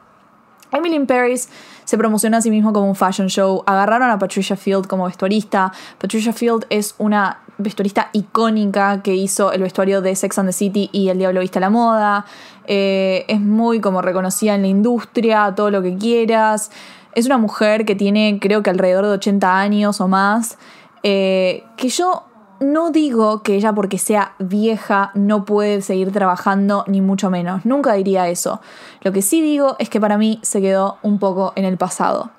Emily 0.71 0.95
in 0.95 1.05
Paris 1.05 1.49
se 1.85 1.97
promociona 1.99 2.37
a 2.37 2.41
sí 2.41 2.49
mismo 2.49 2.73
como 2.73 2.87
un 2.87 2.95
fashion 2.95 3.27
show. 3.27 3.63
Agarraron 3.67 4.09
a 4.09 4.17
Patricia 4.17 4.57
Field 4.57 4.87
como 4.87 5.05
vestuarista. 5.05 5.71
Patricia 5.99 6.33
Field 6.33 6.65
es 6.71 6.95
una 6.97 7.41
vestuarista 7.59 8.09
icónica 8.11 9.03
que 9.03 9.13
hizo 9.13 9.51
el 9.51 9.61
vestuario 9.61 10.01
de 10.01 10.15
Sex 10.15 10.39
and 10.39 10.49
the 10.49 10.53
City 10.53 10.89
y 10.91 11.09
El 11.09 11.19
Diablo 11.19 11.41
Vista 11.41 11.59
a 11.59 11.61
la 11.61 11.69
Moda. 11.69 12.25
Eh, 12.65 13.23
es 13.27 13.39
muy 13.39 13.79
como 13.79 14.01
reconocida 14.01 14.55
en 14.55 14.63
la 14.63 14.67
industria, 14.67 15.53
todo 15.55 15.69
lo 15.69 15.83
que 15.83 15.95
quieras. 15.95 16.71
Es 17.13 17.27
una 17.27 17.37
mujer 17.37 17.85
que 17.85 17.93
tiene 17.93 18.39
creo 18.41 18.63
que 18.63 18.71
alrededor 18.71 19.05
de 19.05 19.11
80 19.11 19.59
años 19.59 20.01
o 20.01 20.07
más. 20.07 20.57
Eh, 21.03 21.63
que 21.77 21.89
yo 21.89 22.26
no 22.59 22.91
digo 22.91 23.43
que 23.43 23.55
ella 23.55 23.73
porque 23.73 23.97
sea 23.97 24.35
vieja 24.39 25.11
no 25.13 25.45
puede 25.45 25.81
seguir 25.81 26.11
trabajando, 26.11 26.83
ni 26.87 27.01
mucho 27.01 27.29
menos. 27.29 27.65
Nunca 27.65 27.93
diría 27.93 28.27
eso. 28.29 28.61
Lo 29.01 29.11
que 29.11 29.21
sí 29.21 29.41
digo 29.41 29.75
es 29.79 29.89
que 29.89 29.99
para 29.99 30.17
mí 30.17 30.39
se 30.41 30.61
quedó 30.61 30.97
un 31.01 31.19
poco 31.19 31.53
en 31.55 31.65
el 31.65 31.77
pasado. 31.77 32.31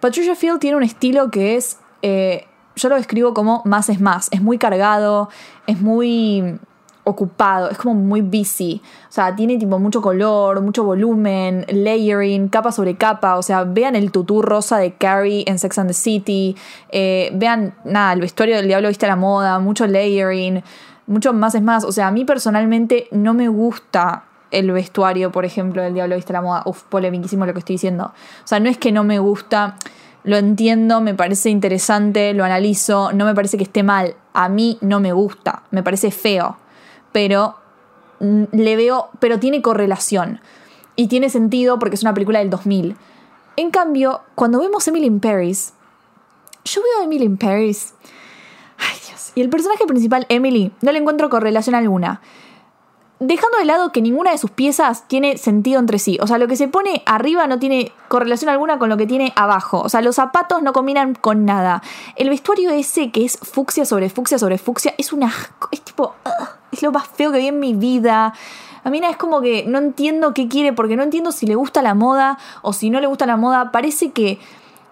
Patricia 0.00 0.34
Field 0.34 0.58
tiene 0.58 0.76
un 0.76 0.82
estilo 0.82 1.30
que 1.30 1.56
es, 1.56 1.78
eh, 2.02 2.46
yo 2.74 2.88
lo 2.88 2.96
describo 2.96 3.34
como 3.34 3.62
más 3.64 3.88
es 3.88 4.00
más. 4.00 4.28
Es 4.32 4.42
muy 4.42 4.58
cargado, 4.58 5.28
es 5.66 5.80
muy 5.80 6.58
ocupado, 7.04 7.70
es 7.70 7.78
como 7.78 7.94
muy 7.94 8.20
busy. 8.20 8.80
O 9.08 9.12
sea, 9.12 9.34
tiene 9.34 9.58
tipo 9.58 9.78
mucho 9.78 10.00
color, 10.00 10.60
mucho 10.60 10.84
volumen, 10.84 11.66
layering, 11.68 12.48
capa 12.48 12.72
sobre 12.72 12.96
capa. 12.96 13.36
O 13.36 13.42
sea, 13.42 13.64
vean 13.64 13.96
el 13.96 14.12
tutú 14.12 14.42
rosa 14.42 14.78
de 14.78 14.94
Carrie 14.94 15.44
en 15.46 15.58
Sex 15.58 15.78
and 15.78 15.88
the 15.88 15.94
City. 15.94 16.56
Eh, 16.90 17.30
vean, 17.34 17.74
nada, 17.84 18.12
el 18.12 18.20
vestuario 18.20 18.56
del 18.56 18.68
diablo 18.68 18.88
viste 18.88 19.06
a 19.06 19.10
la 19.10 19.16
moda, 19.16 19.58
mucho 19.58 19.86
layering, 19.86 20.62
mucho 21.06 21.32
más 21.32 21.54
es 21.54 21.62
más. 21.62 21.84
O 21.84 21.92
sea, 21.92 22.08
a 22.08 22.10
mí 22.12 22.24
personalmente 22.24 23.08
no 23.10 23.34
me 23.34 23.48
gusta 23.48 24.24
el 24.50 24.70
vestuario, 24.70 25.32
por 25.32 25.44
ejemplo, 25.44 25.82
del 25.82 25.94
diablo 25.94 26.14
viste 26.14 26.32
a 26.32 26.34
la 26.34 26.42
moda. 26.42 26.62
Uf, 26.66 26.82
polemiquísimo 26.84 27.46
lo 27.46 27.52
que 27.52 27.60
estoy 27.60 27.74
diciendo. 27.74 28.12
O 28.44 28.46
sea, 28.46 28.60
no 28.60 28.68
es 28.68 28.78
que 28.78 28.92
no 28.92 29.02
me 29.02 29.18
gusta. 29.18 29.76
Lo 30.24 30.36
entiendo, 30.36 31.00
me 31.00 31.14
parece 31.14 31.50
interesante, 31.50 32.32
lo 32.32 32.44
analizo, 32.44 33.12
no 33.12 33.24
me 33.24 33.34
parece 33.34 33.56
que 33.56 33.64
esté 33.64 33.82
mal. 33.82 34.14
A 34.34 34.48
mí 34.48 34.78
no 34.80 35.00
me 35.00 35.12
gusta, 35.12 35.64
me 35.72 35.82
parece 35.82 36.12
feo 36.12 36.58
pero 37.12 37.56
mm, 38.20 38.44
le 38.52 38.76
veo, 38.76 39.10
pero 39.20 39.38
tiene 39.38 39.62
correlación. 39.62 40.40
Y 40.96 41.08
tiene 41.08 41.30
sentido 41.30 41.78
porque 41.78 41.94
es 41.94 42.02
una 42.02 42.14
película 42.14 42.40
del 42.40 42.50
2000. 42.50 42.96
En 43.56 43.70
cambio, 43.70 44.22
cuando 44.34 44.58
vemos 44.58 44.86
Emily 44.88 45.06
in 45.06 45.20
Paris, 45.20 45.72
yo 46.64 46.82
veo 46.82 47.00
a 47.00 47.04
Emily 47.04 47.24
in 47.24 47.36
Paris. 47.36 47.94
Ay 48.78 48.98
Dios. 49.08 49.32
Y 49.34 49.40
el 49.40 49.48
personaje 49.48 49.86
principal, 49.86 50.26
Emily, 50.28 50.72
no 50.80 50.92
le 50.92 50.98
encuentro 50.98 51.30
correlación 51.30 51.74
alguna 51.74 52.20
dejando 53.26 53.58
de 53.58 53.64
lado 53.64 53.92
que 53.92 54.02
ninguna 54.02 54.32
de 54.32 54.38
sus 54.38 54.50
piezas 54.50 55.06
tiene 55.06 55.38
sentido 55.38 55.78
entre 55.78 55.98
sí. 55.98 56.18
O 56.20 56.26
sea, 56.26 56.38
lo 56.38 56.48
que 56.48 56.56
se 56.56 56.68
pone 56.68 57.02
arriba 57.06 57.46
no 57.46 57.58
tiene 57.58 57.92
correlación 58.08 58.50
alguna 58.50 58.78
con 58.78 58.88
lo 58.88 58.96
que 58.96 59.06
tiene 59.06 59.32
abajo. 59.36 59.80
O 59.80 59.88
sea, 59.88 60.02
los 60.02 60.16
zapatos 60.16 60.62
no 60.62 60.72
combinan 60.72 61.14
con 61.14 61.44
nada. 61.44 61.82
El 62.16 62.28
vestuario 62.28 62.70
ese 62.70 63.10
que 63.10 63.24
es 63.24 63.38
fucsia 63.38 63.84
sobre 63.84 64.10
fucsia 64.10 64.38
sobre 64.38 64.58
fucsia 64.58 64.94
es 64.98 65.12
una... 65.12 65.32
Es 65.70 65.82
tipo... 65.82 66.14
es 66.72 66.82
lo 66.82 66.90
más 66.90 67.06
feo 67.06 67.30
que 67.30 67.38
vi 67.38 67.48
en 67.48 67.60
mi 67.60 67.74
vida. 67.74 68.34
A 68.84 68.90
mí 68.90 69.00
es 69.08 69.16
como 69.16 69.40
que 69.40 69.64
no 69.66 69.78
entiendo 69.78 70.34
qué 70.34 70.48
quiere 70.48 70.72
porque 70.72 70.96
no 70.96 71.04
entiendo 71.04 71.30
si 71.30 71.46
le 71.46 71.54
gusta 71.54 71.82
la 71.82 71.94
moda 71.94 72.38
o 72.62 72.72
si 72.72 72.90
no 72.90 73.00
le 73.00 73.06
gusta 73.06 73.26
la 73.26 73.36
moda. 73.36 73.70
Parece 73.70 74.10
que 74.10 74.40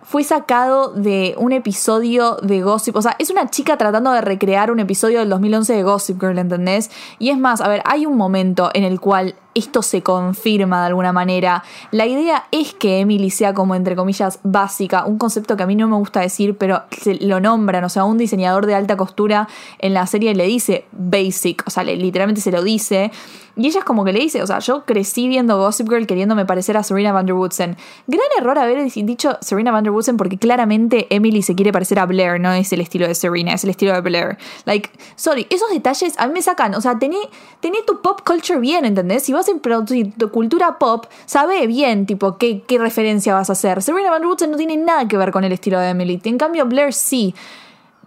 fue 0.02 0.24
sacado 0.24 0.92
de 0.92 1.34
un 1.38 1.52
episodio 1.52 2.36
de 2.42 2.62
Gossip. 2.62 2.96
O 2.96 3.02
sea, 3.02 3.16
es 3.18 3.30
una 3.30 3.48
chica 3.50 3.76
tratando 3.76 4.12
de 4.12 4.20
recrear 4.20 4.70
un 4.70 4.80
episodio 4.80 5.20
del 5.20 5.28
2011 5.28 5.74
de 5.74 5.82
Gossip 5.82 6.20
Girl, 6.20 6.38
¿entendés? 6.38 6.90
Y 7.18 7.30
es 7.30 7.38
más, 7.38 7.60
a 7.60 7.68
ver, 7.68 7.82
hay 7.84 8.06
un 8.06 8.16
momento 8.16 8.70
en 8.74 8.84
el 8.84 9.00
cual 9.00 9.34
esto 9.54 9.82
se 9.82 10.02
confirma 10.02 10.80
de 10.80 10.86
alguna 10.86 11.12
manera. 11.12 11.64
La 11.90 12.06
idea 12.06 12.46
es 12.50 12.72
que 12.72 13.00
Emily 13.00 13.30
sea 13.30 13.52
como, 13.52 13.74
entre 13.74 13.96
comillas, 13.96 14.38
básica, 14.42 15.04
un 15.04 15.18
concepto 15.18 15.56
que 15.56 15.62
a 15.62 15.66
mí 15.66 15.74
no 15.76 15.88
me 15.88 15.96
gusta 15.96 16.20
decir, 16.20 16.56
pero 16.56 16.84
se 16.90 17.14
lo 17.16 17.40
nombran, 17.40 17.84
o 17.84 17.88
sea, 17.88 18.04
un 18.04 18.18
diseñador 18.18 18.66
de 18.66 18.74
alta 18.74 18.96
costura 18.96 19.48
en 19.78 19.94
la 19.94 20.06
serie 20.06 20.34
le 20.34 20.44
dice 20.44 20.86
basic, 20.92 21.64
o 21.66 21.70
sea, 21.70 21.82
literalmente 21.82 22.40
se 22.40 22.52
lo 22.52 22.62
dice. 22.62 23.10
Y 23.60 23.66
ella 23.66 23.80
es 23.80 23.84
como 23.84 24.06
que 24.06 24.14
le 24.14 24.20
dice, 24.20 24.42
o 24.42 24.46
sea, 24.46 24.58
yo 24.60 24.86
crecí 24.86 25.28
viendo 25.28 25.58
Gossip 25.58 25.86
Girl 25.86 26.06
queriéndome 26.06 26.46
parecer 26.46 26.78
a 26.78 26.82
Serena 26.82 27.12
Van 27.12 27.26
Der 27.26 27.34
Woodsen. 27.34 27.76
Gran 28.06 28.26
error 28.38 28.58
haber 28.58 28.90
dicho 28.90 29.36
Serena 29.42 29.70
Van 29.70 29.84
Der 29.84 29.92
Woodsen 29.92 30.16
porque 30.16 30.38
claramente 30.38 31.06
Emily 31.10 31.42
se 31.42 31.54
quiere 31.54 31.70
parecer 31.70 31.98
a 31.98 32.06
Blair, 32.06 32.40
no 32.40 32.50
es 32.54 32.72
el 32.72 32.80
estilo 32.80 33.06
de 33.06 33.14
Serena, 33.14 33.52
es 33.52 33.62
el 33.64 33.68
estilo 33.68 33.92
de 33.92 34.00
Blair. 34.00 34.38
Like, 34.64 34.88
sorry, 35.14 35.46
esos 35.50 35.68
detalles 35.68 36.14
a 36.16 36.26
mí 36.26 36.32
me 36.32 36.40
sacan, 36.40 36.74
o 36.74 36.80
sea, 36.80 36.98
tené, 36.98 37.18
tu 37.86 38.00
pop 38.00 38.22
culture 38.24 38.58
bien, 38.58 38.86
¿entendés? 38.86 39.24
Si 39.24 39.34
vas 39.34 39.46
a 39.46 39.52
producir 39.58 40.14
tu 40.16 40.30
cultura 40.30 40.78
pop, 40.78 41.04
sabe 41.26 41.66
bien, 41.66 42.06
tipo, 42.06 42.38
qué, 42.38 42.62
qué 42.66 42.78
referencia 42.78 43.34
vas 43.34 43.50
a 43.50 43.52
hacer. 43.52 43.82
Serena 43.82 44.10
Van 44.10 44.22
Der 44.22 44.28
Woodsen 44.28 44.50
no 44.50 44.56
tiene 44.56 44.78
nada 44.78 45.06
que 45.06 45.18
ver 45.18 45.32
con 45.32 45.44
el 45.44 45.52
estilo 45.52 45.78
de 45.78 45.90
Emily, 45.90 46.18
en 46.24 46.38
cambio 46.38 46.64
Blair 46.64 46.94
sí. 46.94 47.34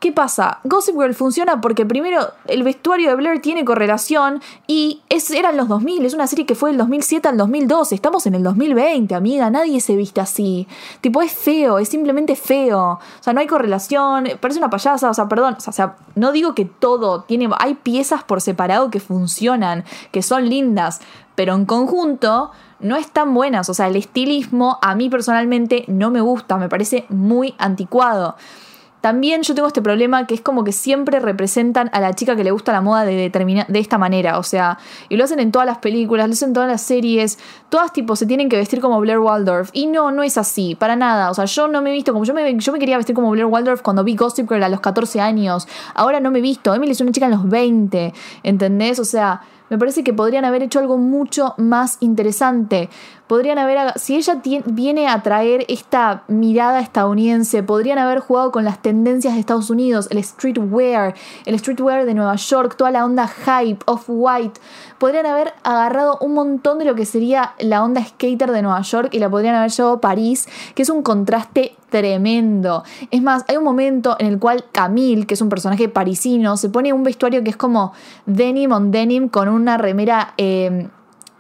¿Qué 0.04 0.12
pasa? 0.12 0.60
Gossip 0.66 0.96
Girl 1.00 1.16
funciona 1.16 1.62
porque 1.62 1.86
primero 1.86 2.28
el 2.48 2.64
vestuario 2.64 3.08
de 3.08 3.16
Blair 3.16 3.42
tiene 3.42 3.64
correlación 3.64 4.42
y 4.68 5.02
es, 5.08 5.32
eran 5.32 5.56
los 5.56 5.70
2000, 5.70 6.06
es 6.06 6.14
una 6.14 6.28
serie 6.28 6.46
que 6.46 6.56
fue 6.56 6.72
del 6.72 6.78
2007 6.80 7.30
al 7.30 7.38
2012, 7.38 7.96
estamos 7.96 8.26
en 8.26 8.36
el 8.36 8.44
2020, 8.44 9.16
amiga, 9.16 9.50
nadie 9.50 9.80
se 9.80 9.96
viste 9.96 10.20
así. 10.20 10.68
Tipo, 11.00 11.22
es 11.22 11.32
feo, 11.32 11.80
es 11.80 11.88
simplemente 11.88 12.36
feo. 12.36 13.00
O 13.00 13.00
sea, 13.22 13.32
no 13.32 13.40
hay 13.40 13.48
correlación, 13.48 14.28
parece 14.42 14.60
una 14.60 14.70
payasa, 14.70 15.10
o 15.10 15.14
sea, 15.14 15.30
perdón, 15.30 15.56
o 15.66 15.72
sea, 15.72 15.96
no 16.16 16.34
digo 16.34 16.54
que 16.54 16.66
todo 16.66 17.22
tiene, 17.22 17.50
hay 17.58 17.76
piezas 17.76 18.26
por 18.26 18.42
separado 18.42 18.92
que 18.92 19.00
funcionan, 19.00 19.86
que 20.12 20.22
son 20.22 20.50
lindas, 20.50 21.00
pero 21.36 21.56
en 21.56 21.64
conjunto 21.64 22.52
no 22.82 22.98
están 22.98 23.34
buenas, 23.34 23.70
o 23.70 23.74
sea, 23.74 23.88
el 23.88 23.96
estilismo 23.96 24.80
a 24.82 24.96
mí 24.96 25.10
personalmente 25.10 25.86
no 25.88 26.12
me 26.12 26.20
gusta, 26.20 26.58
me 26.58 26.68
parece 26.68 27.06
muy 27.08 27.56
anticuado. 27.58 28.36
También 29.04 29.42
yo 29.42 29.54
tengo 29.54 29.68
este 29.68 29.82
problema 29.82 30.26
que 30.28 30.34
es 30.34 30.40
como 30.40 30.64
que 30.64 30.72
siempre 30.72 31.20
representan 31.20 31.90
a 31.92 32.00
la 32.00 32.14
chica 32.14 32.38
que 32.38 32.46
le 32.46 32.52
gusta 32.52 32.72
la 32.72 32.80
moda 32.80 33.04
de, 33.04 33.30
de 33.30 33.80
esta 33.80 33.98
manera. 33.98 34.40
O 34.40 34.44
sea, 34.44 34.78
y 35.10 35.18
lo 35.18 35.26
hacen 35.26 35.42
en 35.42 35.52
todas 35.52 35.66
las 35.66 35.80
películas, 35.80 36.26
lo 36.30 36.32
hacen 36.32 36.52
en 36.52 36.54
todas 36.54 36.70
las 36.70 36.84
series. 36.84 37.38
Todas 37.68 37.92
tipo 37.92 38.16
se 38.16 38.26
tienen 38.26 38.48
que 38.48 38.56
vestir 38.56 38.80
como 38.80 39.02
Blair 39.02 39.20
Waldorf. 39.20 39.72
Y 39.74 39.88
no, 39.88 40.14
no 40.14 40.24
es 40.24 40.38
así, 40.38 40.76
para 40.76 40.96
nada. 40.96 41.32
O 41.32 41.34
sea, 41.34 41.44
yo 41.44 41.68
no 41.68 41.82
me 41.82 41.90
he 41.90 41.94
visto 41.94 42.14
como. 42.14 42.24
Yo 42.24 42.34
me, 42.34 42.58
yo 42.58 42.72
me 42.72 42.80
quería 42.80 42.96
vestir 42.96 43.14
como 43.14 43.30
Blair 43.32 43.48
Waldorf 43.48 43.82
cuando 43.82 44.06
vi 44.06 44.16
Gossip 44.16 44.48
Girl 44.48 44.64
a 44.64 44.70
los 44.70 44.80
14 44.80 45.20
años. 45.20 45.68
Ahora 45.96 46.22
no 46.22 46.32
me 46.32 46.40
he 46.40 46.42
visto. 46.42 46.74
Emily 46.74 46.94
es 46.94 47.02
una 47.02 47.12
chica 47.12 47.26
en 47.26 47.34
los 47.34 47.50
20. 47.50 48.14
¿Entendés? 48.44 49.00
O 49.00 49.06
sea 49.06 49.42
Me 49.70 49.78
parece 49.78 50.06
que 50.06 50.14
podrían 50.14 50.46
haber 50.46 50.64
hecho 50.64 50.80
algo 50.80 50.98
mucho 50.98 51.56
más 51.58 51.98
interesante. 52.00 52.90
Podrían 53.34 53.58
haber, 53.58 53.80
si 53.96 54.16
ella 54.16 54.40
viene 54.66 55.08
a 55.08 55.24
traer 55.24 55.66
esta 55.68 56.22
mirada 56.28 56.80
estadounidense, 56.82 57.64
podrían 57.64 57.98
haber 57.98 58.20
jugado 58.20 58.52
con 58.52 58.64
las 58.64 58.80
tendencias 58.80 59.34
de 59.34 59.40
Estados 59.40 59.72
Unidos, 59.72 60.08
el 60.12 60.24
streetwear, 60.24 61.16
el 61.48 61.58
streetwear 61.58 62.06
de 62.06 62.14
Nueva 62.14 62.36
York, 62.36 62.76
toda 62.78 62.92
la 62.92 63.04
onda 63.04 63.28
hype, 63.28 63.80
off-white. 63.88 64.62
Podrían 65.00 65.26
haber 65.26 65.52
agarrado 65.64 66.20
un 66.22 66.36
montón 66.36 66.78
de 66.78 66.86
lo 66.86 66.94
que 66.94 67.08
sería 67.08 67.56
la 67.58 67.84
onda 67.84 68.06
skater 68.06 68.52
de 68.52 68.62
Nueva 68.62 68.84
York 68.84 69.10
y 69.12 69.18
la 69.18 69.32
podrían 69.32 69.56
haber 69.56 69.72
llevado 69.72 69.96
a 69.96 70.00
París, 70.00 70.48
que 70.76 70.84
es 70.84 70.90
un 70.92 71.02
contraste 71.02 71.76
tremendo. 71.90 72.84
Es 73.10 73.24
más, 73.24 73.46
hay 73.48 73.58
un 73.58 73.64
momento 73.64 74.16
en 74.20 74.28
el 74.28 74.38
cual 74.38 74.66
Camille, 74.72 75.26
que 75.26 75.34
es 75.34 75.42
un 75.42 75.50
personaje 75.50 75.90
parisino, 75.90 76.56
se 76.56 76.70
pone 76.70 76.94
un 76.94 77.02
vestuario 77.02 77.44
que 77.44 77.50
es 77.50 77.58
como 77.58 77.94
denim 78.28 78.72
on 78.74 78.92
denim 78.92 79.28
con 79.28 79.50
una 79.50 79.80
remera 79.80 80.36
eh, 80.38 80.88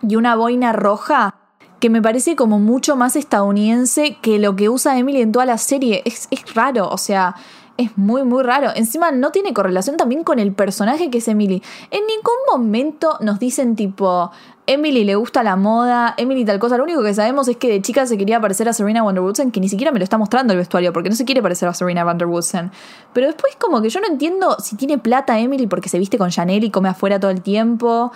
y 0.02 0.16
una 0.16 0.36
boina 0.36 0.74
roja 0.74 1.36
que 1.84 1.89
me 1.89 2.02
parece 2.02 2.38
como 2.38 2.60
mucho 2.60 2.96
más 2.96 3.17
estadounidense 3.17 4.15
que 4.22 4.39
lo 4.39 4.56
que 4.56 4.69
usa 4.69 4.98
Emily 4.98 5.22
en 5.22 5.34
toda 5.34 5.46
la 5.46 5.58
serie. 5.58 6.02
Es, 6.06 6.30
es 6.32 6.56
raro, 6.56 6.88
o 6.88 6.98
sea, 6.98 7.36
es 7.76 7.98
muy, 7.98 8.24
muy 8.24 8.41
raro. 8.41 8.69
Encima 8.74 9.12
no 9.12 9.32
tiene 9.32 9.54
correlación 9.54 9.98
también 9.98 10.24
con 10.24 10.39
el 10.39 10.54
personaje 10.54 11.10
que 11.10 11.17
es 11.17 11.28
Emily. 11.28 11.62
En 11.91 12.06
ningún 12.08 12.38
momento 12.50 13.17
nos 13.19 13.38
dicen 13.38 13.76
tipo, 13.76 14.32
Emily 14.65 15.04
le 15.04 15.15
gusta 15.15 15.43
la 15.43 15.58
moda, 15.58 16.13
Emily 16.15 16.46
tal 16.46 16.58
cosa. 16.58 16.78
Lo 16.78 16.86
único 16.86 17.04
que 17.04 17.13
sabemos 17.13 17.50
es 17.50 17.58
que 17.58 17.67
de 17.67 17.82
chica 17.82 18.06
se 18.06 18.17
quería 18.17 18.39
parecer 18.39 18.69
a 18.69 18.74
Serena 18.74 19.04
Van 19.04 19.17
que 19.52 19.60
ni 19.60 19.67
siquiera 19.67 19.91
me 19.91 20.00
lo 20.00 20.06
está 20.06 20.17
mostrando 20.17 20.54
el 20.54 20.60
vestuario, 20.60 20.93
porque 20.93 21.10
no 21.10 21.17
se 21.17 21.26
quiere 21.26 21.41
parecer 21.41 21.67
a 21.67 21.74
Serena 21.74 22.06
Van 22.06 22.17
Pero 22.17 23.28
después 23.28 23.58
como 23.60 23.82
que 23.82 23.89
yo 23.89 24.00
no 24.00 24.08
entiendo 24.08 24.56
si 24.60 24.78
tiene 24.78 24.98
plata 24.98 25.38
Emily 25.38 25.67
porque 25.67 25.89
se 25.89 26.00
viste 26.00 26.17
con 26.17 26.30
Chanel 26.30 26.63
y 26.63 26.72
come 26.72 26.88
afuera 26.88 27.19
todo 27.19 27.32
el 27.32 27.41
tiempo 27.41 28.13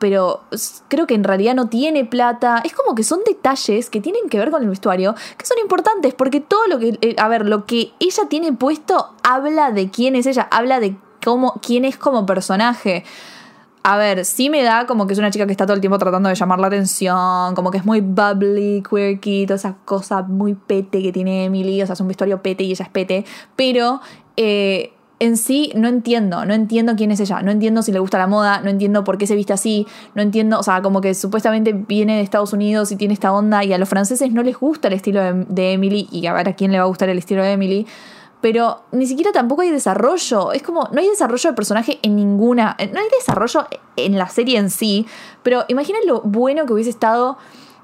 pero 0.00 0.40
creo 0.88 1.06
que 1.06 1.14
en 1.14 1.22
realidad 1.22 1.54
no 1.54 1.68
tiene 1.68 2.04
plata. 2.04 2.60
Es 2.64 2.72
como 2.72 2.96
que 2.96 3.04
son 3.04 3.20
detalles 3.24 3.90
que 3.90 4.00
tienen 4.00 4.28
que 4.28 4.38
ver 4.38 4.50
con 4.50 4.62
el 4.62 4.68
vestuario, 4.68 5.14
que 5.36 5.46
son 5.46 5.58
importantes, 5.58 6.14
porque 6.14 6.40
todo 6.40 6.66
lo 6.66 6.80
que, 6.80 6.98
eh, 7.02 7.14
a 7.18 7.28
ver, 7.28 7.46
lo 7.46 7.66
que 7.66 7.92
ella 8.00 8.24
tiene 8.28 8.52
puesto 8.52 9.14
habla 9.22 9.70
de 9.70 9.90
quién 9.90 10.16
es 10.16 10.26
ella, 10.26 10.48
habla 10.50 10.80
de 10.80 10.96
cómo, 11.24 11.60
quién 11.64 11.84
es 11.84 11.96
como 11.96 12.26
personaje. 12.26 13.04
A 13.82 13.96
ver, 13.96 14.24
sí 14.24 14.50
me 14.50 14.62
da 14.62 14.86
como 14.86 15.06
que 15.06 15.12
es 15.12 15.18
una 15.18 15.30
chica 15.30 15.46
que 15.46 15.52
está 15.52 15.64
todo 15.64 15.74
el 15.74 15.80
tiempo 15.80 15.98
tratando 15.98 16.28
de 16.28 16.34
llamar 16.34 16.58
la 16.58 16.66
atención, 16.66 17.54
como 17.54 17.70
que 17.70 17.78
es 17.78 17.84
muy 17.84 18.00
bubbly, 18.00 18.82
quirky, 18.82 19.46
toda 19.46 19.56
esa 19.56 19.76
cosa 19.84 20.22
muy 20.22 20.54
pete 20.54 21.02
que 21.02 21.12
tiene 21.12 21.44
Emily, 21.44 21.80
o 21.82 21.86
sea, 21.86 21.94
es 21.94 22.00
un 22.00 22.08
vestuario 22.08 22.42
pete 22.42 22.64
y 22.64 22.72
ella 22.72 22.84
es 22.84 22.90
pete, 22.90 23.24
pero 23.56 24.00
eh, 24.36 24.92
en 25.20 25.36
sí 25.36 25.70
no 25.76 25.86
entiendo, 25.86 26.46
no 26.46 26.54
entiendo 26.54 26.96
quién 26.96 27.10
es 27.10 27.20
ella, 27.20 27.42
no 27.42 27.50
entiendo 27.50 27.82
si 27.82 27.92
le 27.92 27.98
gusta 27.98 28.18
la 28.18 28.26
moda, 28.26 28.62
no 28.62 28.70
entiendo 28.70 29.04
por 29.04 29.18
qué 29.18 29.26
se 29.26 29.36
viste 29.36 29.52
así, 29.52 29.86
no 30.14 30.22
entiendo, 30.22 30.58
o 30.58 30.62
sea, 30.62 30.80
como 30.80 31.02
que 31.02 31.14
supuestamente 31.14 31.74
viene 31.74 32.16
de 32.16 32.22
Estados 32.22 32.54
Unidos 32.54 32.90
y 32.90 32.96
tiene 32.96 33.12
esta 33.12 33.30
onda 33.30 33.62
y 33.62 33.72
a 33.74 33.78
los 33.78 33.88
franceses 33.88 34.32
no 34.32 34.42
les 34.42 34.58
gusta 34.58 34.88
el 34.88 34.94
estilo 34.94 35.20
de, 35.46 35.72
Emily 35.72 36.08
y 36.10 36.26
a 36.26 36.32
ver 36.32 36.48
a 36.48 36.54
quién 36.54 36.72
le 36.72 36.78
va 36.78 36.84
a 36.84 36.88
gustar 36.88 37.10
el 37.10 37.18
estilo 37.18 37.42
de 37.42 37.52
Emily, 37.52 37.86
pero 38.40 38.80
ni 38.92 39.06
siquiera 39.06 39.30
tampoco 39.30 39.60
hay 39.60 39.70
desarrollo, 39.70 40.52
es 40.52 40.62
como, 40.62 40.88
no 40.90 41.00
hay 41.00 41.08
desarrollo 41.10 41.50
de 41.50 41.54
personaje 41.54 41.98
en 42.02 42.16
ninguna, 42.16 42.74
no 42.78 42.98
hay 42.98 43.06
desarrollo 43.18 43.66
en 43.96 44.16
la 44.16 44.28
serie 44.30 44.58
en 44.58 44.70
sí, 44.70 45.06
pero 45.42 45.66
imaginen 45.68 46.00
lo 46.06 46.22
bueno 46.22 46.64
que 46.64 46.72
hubiese 46.72 46.90
estado 46.90 47.36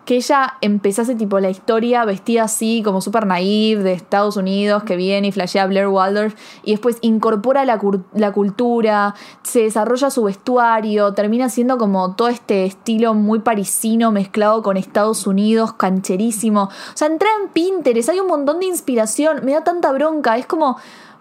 que 0.06 0.14
ella 0.14 0.54
empezase 0.60 1.16
tipo 1.16 1.40
la 1.40 1.50
historia 1.50 2.04
vestida 2.04 2.44
así 2.44 2.80
como 2.84 3.00
súper 3.00 3.26
naive 3.26 3.82
de 3.82 3.92
Estados 3.92 4.36
Unidos 4.36 4.84
que 4.84 4.94
viene 4.94 5.28
y 5.28 5.32
flashea 5.32 5.66
Blair 5.66 5.88
Waldorf 5.88 6.34
y 6.62 6.70
después 6.70 6.98
incorpora 7.00 7.64
la, 7.64 7.80
la, 8.14 8.32
cultura, 8.32 9.16
se 9.42 9.62
desarrolla 9.62 10.10
su 10.10 10.22
vestuario, 10.22 11.12
termina 11.12 11.48
siendo 11.48 11.76
como 11.76 12.14
todo 12.14 12.28
este 12.28 12.64
estilo 12.64 13.14
muy 13.14 13.40
parisino 13.40 14.12
mezclado 14.12 14.62
con 14.62 14.76
Estados 14.76 15.26
Unidos, 15.26 15.72
cancherísimo. 15.72 16.62
O 16.62 16.96
sea, 16.96 17.08
entra 17.08 17.28
en 17.42 17.48
Pinterest, 17.48 18.08
hay 18.08 18.20
un 18.20 18.28
montón 18.28 18.60
de 18.60 18.66
inspiración, 18.66 19.44
me 19.44 19.52
da 19.52 19.64
tanta 19.64 19.90
bronca, 19.90 20.38
es 20.38 20.46
como 20.46 20.76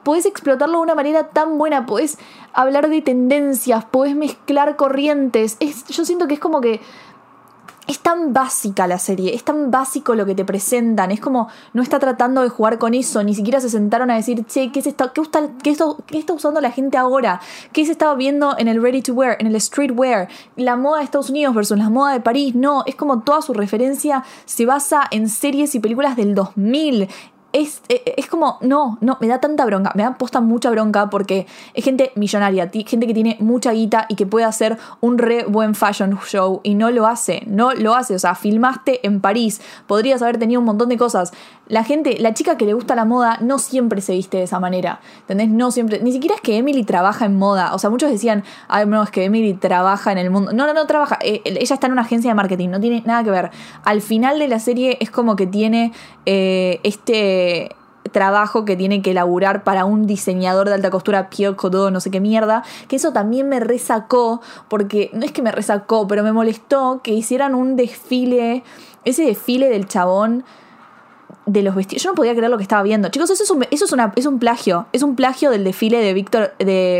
podés 0.06 0.28
explotarlo 0.28 0.78
de 0.78 0.84
una 0.84 0.96
manera 0.96 1.30
tan 1.30 1.58
buena, 1.58 1.88
podés 1.88 2.20
hablar 2.54 2.90
de 2.90 3.02
tendencias, 3.02 3.84
podés 3.86 4.16
mezclar 4.16 4.76
corrientes. 4.76 5.58
Es, 5.60 5.86
yo 5.88 6.06
siento 6.06 6.28
que 6.28 6.36
es 6.36 6.40
como 6.40 6.62
que 6.62 6.80
es 7.88 8.00
tan 8.00 8.34
básica 8.34 8.88
la 8.88 8.98
serie, 8.98 9.36
es 9.36 9.44
tan 9.44 9.72
básico 9.72 10.16
lo 10.16 10.26
que 10.26 10.36
te 10.36 10.46
presentan, 10.46 11.12
es 11.12 11.20
como 11.20 11.48
no 11.74 11.82
está 11.82 12.00
tratando 12.00 12.42
de 12.42 12.50
jugar 12.50 12.78
con 12.78 12.94
eso, 12.94 13.24
ni 13.24 13.36
siquiera 13.36 13.60
se 13.60 13.70
sentaron 13.70 14.10
a 14.12 14.16
decir, 14.16 14.46
che, 14.46 14.72
¿qué, 14.72 14.80
es 14.80 14.88
esto, 14.88 15.12
qué, 15.14 15.22
qué, 15.64 16.18
está 16.18 16.34
usando 16.34 16.62
la 16.62 16.72
gente 16.72 16.98
ahora? 16.98 17.40
¿Qué 17.74 17.86
se 17.86 17.92
estaba 17.92 18.16
viendo 18.16 18.58
en 18.58 18.68
el 18.68 18.82
ready 18.82 19.02
to 19.02 19.14
wear, 19.14 19.38
en 19.40 19.48
el 19.48 19.60
streetwear? 19.60 20.28
La 20.56 20.76
moda 20.76 21.00
de 21.00 21.06
Estados 21.06 21.30
Unidos 21.30 21.54
versus 21.54 21.78
la 21.78 21.90
moda 21.90 22.14
de 22.14 22.22
París, 22.22 22.56
no, 22.56 22.84
es 22.86 22.96
como 22.96 23.22
toda 23.22 23.42
su 23.42 23.54
referencia 23.54 24.24
se 24.46 24.66
basa 24.66 25.04
en 25.12 25.30
series 25.30 25.76
y 25.76 25.80
películas 25.80 26.16
del 26.16 26.36
2000 26.36 27.08
es, 27.56 27.82
eh, 27.88 28.16
es, 28.18 28.28
como, 28.28 28.58
no, 28.60 28.98
no, 29.00 29.18
me 29.22 29.28
da 29.28 29.40
tanta 29.40 29.66
bronca, 29.66 29.94
me 29.96 30.04
da 30.04 30.16
posta 30.16 30.42
mucha 30.42 30.70
bronca 30.72 31.10
porque 31.10 31.48
es 31.74 31.86
gente 31.86 32.12
millonaria, 32.16 32.70
gente 32.70 33.08
que 33.08 33.14
tiene 33.14 33.38
mucha 33.40 33.72
guita 33.72 34.08
y 34.10 34.16
que 34.16 34.26
puede 34.26 34.46
hacer 34.46 34.78
un 35.00 35.18
re 35.18 35.46
buen 35.46 35.74
fashion 35.74 36.20
show 36.26 36.60
y 36.64 36.76
no 36.76 36.92
lo 36.92 37.08
hace, 37.08 37.44
no 37.48 37.74
lo 37.74 37.96
hace, 37.96 38.14
o 38.14 38.20
sea, 38.20 38.36
filmaste 38.36 39.08
en 39.08 39.22
París, 39.22 39.62
podrías 39.88 40.22
haber 40.22 40.38
tenido 40.38 40.60
un 40.60 40.66
montón 40.66 40.90
de 40.90 40.98
cosas. 40.98 41.32
La 41.68 41.84
gente, 41.84 42.18
la 42.20 42.34
chica 42.34 42.58
que 42.58 42.66
le 42.66 42.74
gusta 42.74 42.94
la 42.94 43.06
moda 43.06 43.40
no 43.42 43.58
siempre 43.58 44.02
se 44.02 44.12
viste 44.12 44.38
de 44.38 44.44
esa 44.44 44.60
manera, 44.60 45.00
¿entendés? 45.22 45.48
No 45.48 45.72
siempre, 45.72 46.02
ni 46.02 46.12
siquiera 46.12 46.36
es 46.36 46.42
que 46.42 46.58
Emily 46.58 46.84
trabaja 46.84 47.26
en 47.26 47.38
moda, 47.38 47.74
o 47.74 47.80
sea, 47.80 47.90
muchos 47.90 48.12
decían, 48.12 48.44
ay, 48.68 48.86
no, 48.86 49.02
es 49.02 49.12
que 49.12 49.24
Emily 49.24 49.54
trabaja 49.54 50.12
en 50.12 50.18
el 50.18 50.30
mundo, 50.30 50.52
no, 50.52 50.68
no, 50.68 50.74
no 50.74 50.86
trabaja, 50.88 51.18
eh, 51.22 51.42
ella 51.46 51.74
está 51.74 51.88
en 51.88 51.94
una 51.94 52.02
agencia 52.02 52.30
de 52.30 52.36
marketing, 52.36 52.68
no 52.68 52.82
tiene 52.82 53.02
nada 53.06 53.24
que 53.24 53.32
ver. 53.32 53.50
Al 53.86 54.02
final 54.02 54.40
de 54.40 54.50
la 54.50 54.60
serie 54.60 54.98
es 55.00 55.10
como 55.10 55.38
que 55.38 55.48
tiene 55.48 55.94
eh, 56.26 56.82
este 56.84 57.45
trabajo 58.12 58.66
que 58.66 58.76
tiene 58.76 59.02
que 59.02 59.12
elaborar 59.12 59.64
para 59.64 59.86
un 59.86 60.08
diseñador 60.08 60.68
de 60.68 60.76
alta 60.76 60.90
costura, 60.90 61.30
Pierre 61.30 61.56
Codot, 61.56 61.92
no 61.92 62.00
sé 62.00 62.12
qué 62.12 62.22
mierda, 62.22 62.64
que 62.88 62.96
eso 62.96 63.12
también 63.12 63.50
me 63.50 63.60
resacó, 63.60 64.42
porque 64.70 65.10
no 65.14 65.26
es 65.26 65.32
que 65.32 65.42
me 65.42 65.52
resacó, 65.52 66.08
pero 66.08 66.24
me 66.24 66.32
molestó 66.32 67.02
que 67.04 67.12
hicieran 67.12 67.56
un 67.56 67.76
desfile, 67.76 68.64
ese 69.04 69.26
desfile 69.26 69.70
del 69.70 69.88
chabón 69.88 70.46
de 71.46 71.62
los 71.62 71.76
vestidos. 71.76 72.04
Yo 72.04 72.10
no 72.10 72.16
podía 72.16 72.34
creer 72.34 72.50
lo 72.50 72.58
que 72.58 72.64
estaba 72.64 72.82
viendo. 72.84 73.10
Chicos, 73.10 73.30
eso 73.30 73.44
es 73.44 73.52
un, 73.52 73.66
eso 73.70 73.86
es 73.86 73.94
es 74.16 74.26
un 74.26 74.40
plagio. 74.40 74.88
Es 74.94 75.04
un 75.04 75.16
plagio 75.16 75.52
del 75.52 75.64
desfile 75.64 76.00
de 76.00 76.14
Victor, 76.14 76.54
de 76.58 77.00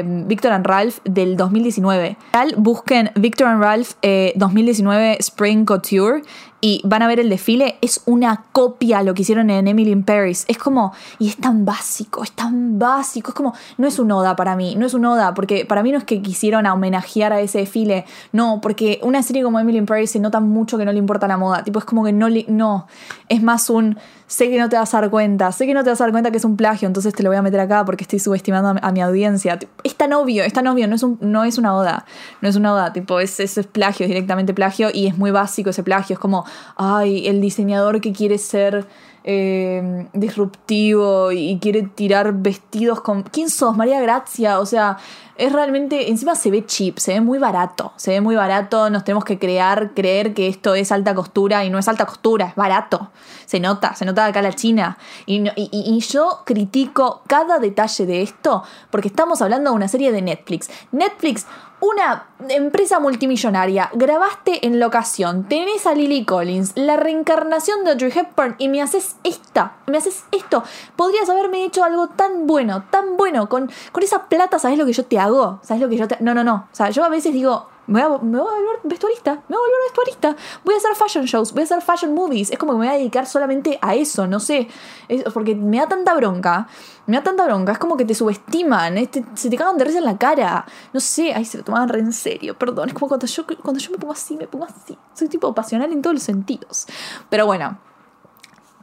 and 0.52 0.66
Ralph 0.68 1.00
del 1.04 1.36
2019. 1.36 2.18
Busquen 2.58 3.12
Victor 3.16 3.48
Ralph 3.60 3.94
2019 4.36 5.14
eh, 5.14 5.18
Spring 5.20 5.66
Couture 5.66 6.22
y 6.66 6.82
van 6.84 7.04
a 7.04 7.08
ver 7.08 7.20
el 7.20 7.30
desfile, 7.30 7.78
es 7.82 8.02
una 8.08 8.46
copia 8.52 9.04
lo 9.04 9.14
que 9.14 9.22
hicieron 9.22 9.52
en 9.52 9.68
Emily 9.68 9.92
in 9.92 10.02
Paris. 10.02 10.46
Es 10.48 10.58
como, 10.58 10.94
y 11.20 11.28
es 11.28 11.38
tan 11.38 11.64
básico, 11.64 12.24
es 12.24 12.32
tan 12.32 12.80
básico, 12.80 13.30
es 13.30 13.36
como, 13.36 13.54
no 13.78 13.86
es 13.86 14.00
un 14.00 14.12
oda 14.12 14.36
para 14.36 14.56
mí, 14.56 14.74
no 14.76 14.88
es 14.88 14.96
un 14.96 15.06
oda, 15.06 15.36
porque 15.36 15.66
para 15.66 15.84
mí 15.84 15.92
no 15.92 16.00
es 16.00 16.06
que 16.06 16.24
quisieron 16.24 16.66
homenajear 16.66 17.34
a 17.34 17.40
ese 17.40 17.60
desfile, 17.60 18.06
no, 18.32 18.62
porque 18.64 19.00
una 19.04 19.22
serie 19.22 19.44
como 19.44 19.60
Emily 19.60 19.78
in 19.78 19.86
Paris 19.86 20.10
se 20.10 20.20
nota 20.20 20.40
mucho 20.40 20.80
que 20.80 20.86
no 20.86 20.92
le 20.92 20.98
importa 20.98 21.28
la 21.28 21.38
moda, 21.38 21.64
tipo, 21.64 21.78
es 21.78 21.86
como 21.86 22.04
que 22.04 22.14
no 22.14 22.30
le, 22.30 22.46
no, 22.48 22.88
es 23.30 23.44
más 23.44 23.70
un, 23.70 24.00
sé 24.28 24.50
que 24.50 24.60
no 24.60 24.70
te 24.70 24.76
vas 24.76 24.94
a 24.94 25.02
dar 25.02 25.10
cuenta, 25.10 25.52
sé 25.52 25.66
que 25.66 25.74
no 25.74 25.84
te 25.84 25.90
vas 25.90 26.02
a 26.02 26.06
dar 26.06 26.12
cuenta 26.12 26.32
que 26.32 26.38
es 26.38 26.46
un 26.46 26.58
plagio, 26.58 26.88
entonces 26.88 27.14
te 27.14 27.24
lo 27.24 27.30
voy 27.30 27.38
a 27.38 27.42
meter 27.42 27.60
acá 27.60 27.86
porque 27.86 28.04
estoy 28.04 28.20
subestimando 28.20 28.80
a, 28.82 28.92
mi 28.92 29.02
audiencia. 29.02 29.60
Es 29.84 29.96
tan 29.96 30.14
obvio, 30.14 30.44
es 30.44 30.54
tan 30.54 30.68
obvio, 30.68 30.88
no 30.88 30.96
es, 30.96 31.06
no 31.22 31.44
es 31.44 31.58
una 31.58 31.76
oda, 31.76 32.06
no 32.42 32.50
es 32.50 32.56
una 32.56 32.74
oda, 32.74 32.94
tipo, 32.94 33.20
es, 33.20 33.40
es, 33.40 33.58
es 33.58 33.68
plagio, 33.68 34.06
es 34.06 34.10
directamente 34.10 34.54
plagio 34.54 34.90
y 34.94 35.08
es 35.08 35.18
muy 35.18 35.32
básico 35.32 35.70
ese 35.70 35.84
plagio, 35.84 36.16
es 36.16 36.20
como, 36.20 36.46
ay, 36.76 37.28
el 37.28 37.42
diseñador 37.42 38.02
que 38.02 38.12
quiere 38.12 38.38
ser 38.38 38.86
eh, 39.28 40.08
disruptivo 40.14 41.32
y 41.32 41.58
quiere 41.60 41.82
tirar 41.82 42.32
vestidos 42.34 43.02
con... 43.02 43.24
¿Quién 43.24 43.50
sos? 43.50 43.76
María 43.76 44.00
Gracia, 44.00 44.60
o 44.60 44.68
sea, 44.68 44.98
es 45.36 45.52
realmente, 45.52 46.12
encima 46.12 46.36
se 46.36 46.52
ve 46.52 46.64
cheap, 46.64 47.00
se 47.00 47.14
ve 47.14 47.22
muy 47.22 47.40
barato, 47.40 47.92
se 47.96 48.12
ve 48.12 48.22
muy 48.22 48.36
barato, 48.36 48.88
nos 48.92 49.04
tenemos 49.04 49.26
que 49.26 49.40
crear, 49.40 49.96
creer 49.96 50.36
que 50.36 50.48
esto 50.48 50.76
es 50.76 50.92
alta 50.92 51.16
costura 51.16 51.66
y 51.66 51.72
no 51.72 51.80
es 51.80 51.88
alta 51.88 52.06
costura, 52.06 52.50
es 52.50 52.56
barato, 52.56 53.10
se 53.48 53.60
nota, 53.60 53.96
se 53.96 54.06
nota 54.06 54.28
acá 54.28 54.44
la 54.44 54.54
China. 54.54 54.98
Y, 55.26 55.44
y, 55.56 56.00
yo 56.02 56.44
critico 56.46 57.24
cada 57.26 57.58
detalle 57.58 58.06
de 58.06 58.22
esto 58.22 58.64
porque 58.92 59.08
estamos 59.08 59.42
hablando 59.42 59.72
de 59.72 59.76
una 59.76 59.88
serie 59.88 60.12
de 60.12 60.22
Netflix. 60.22 60.70
Netflix 60.92 61.48
una 61.86 62.28
empresa 62.50 63.00
multimillonaria, 63.00 63.90
grabaste 63.94 64.66
en 64.66 64.80
locación, 64.80 65.48
tenés 65.48 65.86
a 65.86 65.94
Lily 65.94 66.26
Collins, 66.26 66.74
la 66.76 66.98
reencarnación 66.98 67.84
de 67.84 67.92
Audrey 67.92 68.12
Hepburn 68.16 68.56
y 68.58 68.70
me 68.70 68.82
haces 68.82 69.16
esta, 69.24 69.78
me 69.88 69.98
haces 69.98 70.24
esto. 70.32 70.64
Podrías 70.96 71.30
haberme 71.30 71.64
hecho 71.64 71.84
algo 71.84 72.08
tan 72.10 72.48
bueno, 72.48 72.86
tan 72.90 73.18
bueno, 73.18 73.50
con, 73.50 73.72
con 73.92 74.04
esa 74.04 74.26
plata, 74.26 74.60
¿sabes 74.60 74.78
lo 74.78 74.86
que 74.86 74.94
yo 74.94 75.06
te 75.06 75.20
hago? 75.20 75.60
¿Sabes 75.64 75.82
lo 75.82 75.90
que 75.90 75.98
yo 75.98 76.08
te... 76.08 76.18
No, 76.20 76.34
no, 76.34 76.44
no. 76.44 76.68
O 76.72 76.76
sea, 76.76 76.90
yo 76.90 77.04
a 77.04 77.10
veces 77.10 77.34
digo, 77.34 77.68
Me 77.88 78.04
voy, 78.06 78.16
a, 78.18 78.22
me 78.24 78.40
voy 78.40 78.48
a 78.50 78.52
volver 78.56 78.80
vestuarista, 78.84 79.34
me 79.34 79.56
voy 79.56 79.58
a 79.58 79.60
volver 79.60 79.80
vestuarista. 79.88 80.36
Voy 80.64 80.74
a 80.74 80.78
hacer 80.78 80.96
fashion 80.96 81.26
shows, 81.26 81.52
voy 81.54 81.62
a 81.62 81.64
hacer 81.66 81.82
fashion 81.82 82.14
movies. 82.16 82.50
Es 82.52 82.58
como 82.58 82.72
que 82.74 82.80
me 82.80 82.86
voy 82.88 82.96
a 82.96 82.98
dedicar 82.98 83.28
solamente 83.28 83.78
a 83.82 83.94
eso, 83.96 84.26
no 84.28 84.40
sé. 84.40 84.68
Es- 85.08 85.24
porque 85.34 85.56
me 85.56 85.78
da 85.78 85.88
tanta 85.88 86.14
bronca. 86.16 86.68
Me 87.06 87.16
da 87.18 87.24
tanta 87.24 87.46
bronca. 87.46 87.74
Es 87.74 87.78
como 87.78 87.96
que 87.98 88.06
te 88.06 88.16
subestiman. 88.16 88.96
se 89.36 89.50
te 89.50 89.58
cagan 89.58 89.78
de 89.78 89.86
risa 89.86 90.00
en 90.00 90.06
la 90.06 90.18
cara. 90.18 90.66
No 90.94 91.00
sé, 91.00 91.34
ay, 91.34 91.46
se 91.46 91.60
lo 91.60 91.64
tomaban 91.64 91.90
re 91.90 92.00
en 92.00 92.12
serio. 92.14 92.58
Perdón, 92.58 92.90
es 92.90 92.94
como 92.96 93.08
cuando 93.08 93.28
yo, 93.28 93.46
cuando 93.62 93.80
yo 93.80 93.92
me 93.92 93.98
pongo 93.98 94.14
así, 94.14 94.36
me 94.36 94.48
pongo 94.48 94.66
así. 94.66 94.98
Soy 95.14 95.28
tipo 95.30 95.54
pasional 95.54 95.92
en 95.92 96.02
todos 96.02 96.16
los 96.16 96.24
sentidos. 96.24 96.88
Pero 97.30 97.46
bueno, 97.46 97.78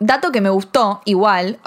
Dato 0.04 0.32
que 0.32 0.40
me 0.40 0.50
gustó, 0.50 1.00
igual, 1.04 1.60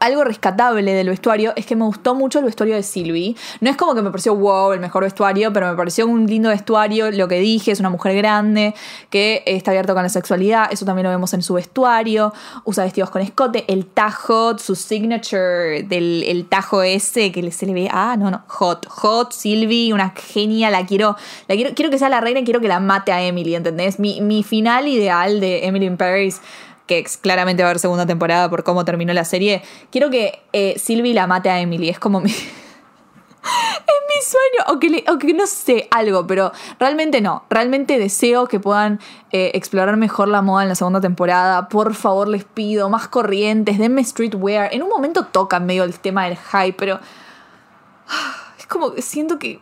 algo 0.00 0.24
rescatable 0.24 0.92
del 0.92 1.08
vestuario 1.08 1.52
es 1.54 1.66
que 1.66 1.76
me 1.76 1.84
gustó 1.84 2.16
mucho 2.16 2.40
el 2.40 2.44
vestuario 2.44 2.74
de 2.74 2.82
Sylvie. 2.82 3.36
No 3.60 3.70
es 3.70 3.76
como 3.76 3.94
que 3.94 4.02
me 4.02 4.10
pareció 4.10 4.34
wow, 4.34 4.72
el 4.72 4.80
mejor 4.80 5.04
vestuario, 5.04 5.52
pero 5.52 5.70
me 5.70 5.76
pareció 5.76 6.04
un 6.08 6.26
lindo 6.26 6.48
vestuario. 6.48 7.12
Lo 7.12 7.28
que 7.28 7.38
dije, 7.38 7.70
es 7.70 7.78
una 7.78 7.88
mujer 7.88 8.16
grande 8.16 8.74
que 9.08 9.44
está 9.46 9.70
abierta 9.70 9.94
con 9.94 10.02
la 10.02 10.08
sexualidad. 10.08 10.66
Eso 10.72 10.84
también 10.84 11.04
lo 11.04 11.10
vemos 11.10 11.32
en 11.32 11.42
su 11.42 11.54
vestuario. 11.54 12.32
Usa 12.64 12.82
vestidos 12.82 13.10
con 13.10 13.22
escote. 13.22 13.64
El 13.68 13.86
tajo, 13.86 14.58
su 14.58 14.74
signature 14.74 15.84
del 15.84 16.24
el 16.24 16.48
tajo 16.48 16.82
ese 16.82 17.30
que 17.30 17.52
se 17.52 17.66
le 17.66 17.72
ve. 17.72 17.88
Ah, 17.92 18.16
no, 18.18 18.32
no. 18.32 18.42
Hot. 18.48 18.86
Hot, 18.88 19.32
Sylvie, 19.32 19.92
una 19.92 20.10
genia. 20.10 20.70
La 20.70 20.84
quiero, 20.86 21.16
la 21.46 21.54
quiero, 21.54 21.72
quiero 21.76 21.90
que 21.92 21.98
sea 21.98 22.08
la 22.08 22.20
reina 22.20 22.40
y 22.40 22.44
quiero 22.44 22.60
que 22.60 22.68
la 22.68 22.80
mate 22.80 23.12
a 23.12 23.22
Emily, 23.22 23.54
¿entendés? 23.54 24.00
Mi, 24.00 24.20
mi 24.20 24.42
final 24.42 24.88
ideal 24.88 25.38
de 25.38 25.66
Emily 25.66 25.86
in 25.86 25.96
Paris 25.96 26.40
que 26.86 27.04
claramente 27.20 27.62
va 27.62 27.68
a 27.68 27.70
haber 27.70 27.80
segunda 27.80 28.06
temporada 28.06 28.48
por 28.48 28.64
cómo 28.64 28.84
terminó 28.84 29.12
la 29.12 29.24
serie. 29.24 29.62
Quiero 29.90 30.10
que 30.10 30.42
eh, 30.52 30.78
Sylvie 30.78 31.14
la 31.14 31.26
mate 31.26 31.50
a 31.50 31.60
Emily. 31.60 31.88
Es 31.88 31.98
como 31.98 32.20
mi. 32.20 32.30
es 32.30 32.38
mi 32.40 34.22
sueño. 34.22 34.74
O 34.74 34.78
que, 34.78 35.04
o 35.10 35.18
que 35.18 35.34
no 35.34 35.46
sé, 35.46 35.88
algo, 35.90 36.26
pero 36.26 36.52
realmente 36.78 37.20
no. 37.20 37.44
Realmente 37.50 37.98
deseo 37.98 38.46
que 38.46 38.60
puedan 38.60 39.00
eh, 39.32 39.50
explorar 39.54 39.96
mejor 39.96 40.28
la 40.28 40.42
moda 40.42 40.62
en 40.62 40.68
la 40.68 40.74
segunda 40.74 41.00
temporada. 41.00 41.68
Por 41.68 41.94
favor, 41.94 42.28
les 42.28 42.44
pido 42.44 42.88
más 42.88 43.08
corrientes. 43.08 43.78
Denme 43.78 44.04
streetwear. 44.04 44.72
En 44.72 44.82
un 44.82 44.88
momento 44.88 45.26
tocan 45.26 45.66
medio 45.66 45.84
el 45.84 45.98
tema 45.98 46.24
del 46.24 46.36
hype, 46.36 46.74
pero. 46.78 47.00
Es 48.58 48.66
como 48.66 48.94
que 48.94 49.02
siento 49.02 49.38
que 49.38 49.60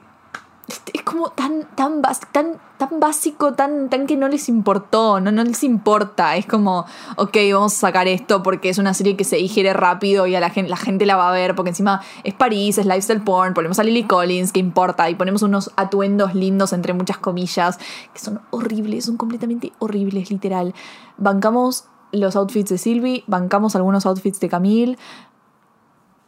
es 0.93 1.03
como 1.03 1.31
tan, 1.31 1.67
tan, 1.75 2.01
tan, 2.33 2.59
tan 2.79 3.01
básico, 3.01 3.53
tan, 3.53 3.91
tan 3.91 4.07
que 4.07 4.17
no 4.17 4.29
les 4.29 4.49
importó, 4.49 5.21
no, 5.21 5.31
no 5.31 5.45
les 5.45 5.63
importa. 5.63 6.37
Es 6.37 6.47
como, 6.47 6.87
ok, 7.17 7.37
vamos 7.53 7.75
a 7.75 7.77
sacar 7.77 8.09
esto 8.09 8.43
porque 8.43 8.71
es 8.71 8.79
una 8.79 8.95
serie 8.95 9.17
que 9.17 9.25
se 9.25 9.37
digiere 9.37 9.73
rápido 9.73 10.27
y 10.27 10.35
a 10.35 10.41
la 10.41 10.51
gente, 10.51 10.71
la 10.71 10.77
gente 10.77 11.07
la 11.07 11.17
va 11.17 11.29
a 11.29 11.33
ver 11.33 11.55
porque 11.55 11.71
encima 11.71 12.01
es 12.23 12.35
París, 12.35 12.79
es 12.79 12.87
lifestyle 12.87 13.23
porn, 13.23 13.55
ponemos 13.55 13.79
a 13.79 13.85
Lily 13.85 14.05
Collins, 14.05 14.53
que 14.53 14.61
importa, 14.61 15.09
y 15.11 15.15
ponemos 15.15 15.43
unos 15.43 15.71
atuendos 15.77 16.35
lindos 16.35 16.73
entre 16.73 16.95
muchas 16.95 17.19
comillas, 17.19 17.79
que 18.13 18.19
son 18.19 18.41
horribles, 18.51 19.05
son 19.05 19.17
completamente 19.17 19.73
horribles, 19.79 20.31
literal. 20.31 20.75
Bancamos 21.19 21.85
los 22.13 22.37
outfits 22.37 22.71
de 22.71 22.79
Sylvie, 22.79 23.25
bancamos 23.27 23.77
algunos 23.77 24.07
outfits 24.07 24.41
de 24.41 24.49
Camille. 24.49 24.99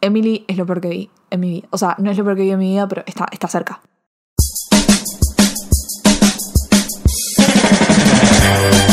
Emily 0.01 0.45
es 0.47 0.57
lo 0.57 0.65
peor 0.65 0.81
que 0.81 0.89
vi 0.89 1.09
en 1.31 1.39
mi 1.39 1.49
vida. 1.49 1.67
O 1.71 1.77
sea, 1.77 1.95
no 1.97 2.11
es 2.11 2.17
lo 2.17 2.23
peor 2.23 2.35
que 2.35 2.43
vi 2.43 2.51
en 2.51 2.59
mi 2.59 2.71
vida, 2.73 2.87
pero 2.87 3.03
está, 3.07 3.25
está 3.31 3.47
cerca. 3.47 3.81
Ce 8.47 8.86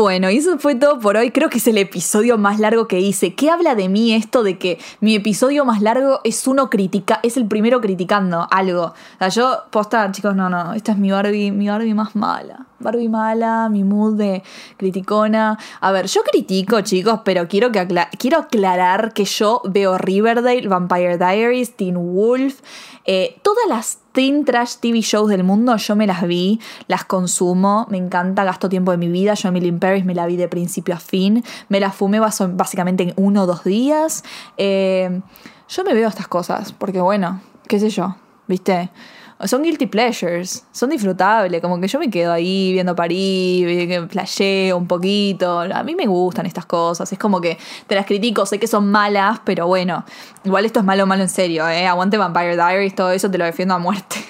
Bueno, 0.00 0.30
y 0.30 0.36
eso 0.36 0.60
fue 0.60 0.76
todo 0.76 1.00
por 1.00 1.16
hoy. 1.16 1.32
Creo 1.32 1.50
que 1.50 1.58
es 1.58 1.66
el 1.66 1.76
episodio 1.76 2.38
más 2.38 2.60
largo 2.60 2.86
que 2.86 3.00
hice. 3.00 3.34
¿Qué 3.34 3.50
habla 3.50 3.74
de 3.74 3.88
mí 3.88 4.14
esto 4.14 4.44
de 4.44 4.56
que 4.56 4.78
mi 5.00 5.16
episodio 5.16 5.64
más 5.64 5.82
largo 5.82 6.20
es 6.22 6.46
uno 6.46 6.70
critica, 6.70 7.18
es 7.24 7.36
el 7.36 7.48
primero 7.48 7.80
criticando 7.80 8.46
algo? 8.48 8.84
O 8.84 9.18
sea, 9.18 9.28
yo, 9.28 9.64
posta, 9.70 10.08
chicos, 10.12 10.36
no, 10.36 10.48
no, 10.48 10.72
esta 10.74 10.92
es 10.92 10.98
mi 10.98 11.10
Barbie, 11.10 11.50
mi 11.50 11.68
Barbie 11.68 11.94
más 11.94 12.14
mala. 12.14 12.66
Barbie 12.78 13.08
mala, 13.08 13.68
mi 13.68 13.82
mood 13.82 14.16
de 14.16 14.44
criticona. 14.76 15.58
A 15.80 15.90
ver, 15.90 16.06
yo 16.06 16.22
critico, 16.22 16.80
chicos, 16.82 17.22
pero 17.24 17.48
quiero, 17.48 17.72
que 17.72 17.84
quiero 18.18 18.38
aclarar 18.38 19.12
que 19.12 19.24
yo 19.24 19.62
veo 19.64 19.98
Riverdale, 19.98 20.68
Vampire 20.68 21.18
Diaries, 21.18 21.74
Teen 21.74 21.96
Wolf, 21.96 22.60
eh, 23.04 23.40
todas 23.42 23.66
las 23.68 23.98
teen 24.18 24.44
trash 24.44 24.78
TV 24.80 25.00
shows 25.00 25.28
del 25.28 25.44
mundo, 25.44 25.76
yo 25.76 25.94
me 25.94 26.04
las 26.04 26.26
vi, 26.26 26.58
las 26.88 27.04
consumo, 27.04 27.86
me 27.88 27.98
encanta, 27.98 28.42
gasto 28.42 28.68
tiempo 28.68 28.90
de 28.90 28.96
mi 28.96 29.06
vida. 29.06 29.34
Yo 29.34 29.48
Emily 29.48 29.68
in 29.68 29.78
Paris 29.78 30.04
me 30.04 30.12
la 30.12 30.26
vi 30.26 30.34
de 30.34 30.48
principio 30.48 30.96
a 30.96 30.98
fin, 30.98 31.44
me 31.68 31.78
la 31.78 31.92
fumé 31.92 32.18
básicamente 32.18 33.04
en 33.04 33.12
uno 33.14 33.44
o 33.44 33.46
dos 33.46 33.62
días. 33.62 34.24
Eh, 34.56 35.20
yo 35.68 35.84
me 35.84 35.94
veo 35.94 36.08
estas 36.08 36.26
cosas, 36.26 36.72
porque 36.72 37.00
bueno, 37.00 37.40
qué 37.68 37.78
sé 37.78 37.90
yo, 37.90 38.16
¿viste? 38.48 38.90
Son 39.46 39.62
guilty 39.62 39.86
pleasures, 39.86 40.66
son 40.72 40.90
disfrutables, 40.90 41.60
como 41.62 41.80
que 41.80 41.86
yo 41.86 42.00
me 42.00 42.10
quedo 42.10 42.32
ahí 42.32 42.72
viendo 42.72 42.96
París, 42.96 43.64
que 43.86 44.06
flasheo 44.08 44.76
un 44.76 44.88
poquito. 44.88 45.60
A 45.60 45.82
mí 45.84 45.94
me 45.94 46.06
gustan 46.06 46.44
estas 46.44 46.66
cosas, 46.66 47.12
es 47.12 47.18
como 47.20 47.40
que 47.40 47.56
te 47.86 47.94
las 47.94 48.04
critico, 48.04 48.46
sé 48.46 48.58
que 48.58 48.66
son 48.66 48.90
malas, 48.90 49.40
pero 49.44 49.68
bueno, 49.68 50.04
igual 50.42 50.64
esto 50.64 50.80
es 50.80 50.84
malo, 50.84 51.06
malo 51.06 51.22
en 51.22 51.28
serio, 51.28 51.68
¿eh? 51.68 51.86
Aguante 51.86 52.16
Vampire 52.16 52.56
Diaries, 52.56 52.96
todo 52.96 53.12
eso 53.12 53.30
te 53.30 53.38
lo 53.38 53.44
defiendo 53.44 53.74
a 53.74 53.78
muerte. 53.78 54.16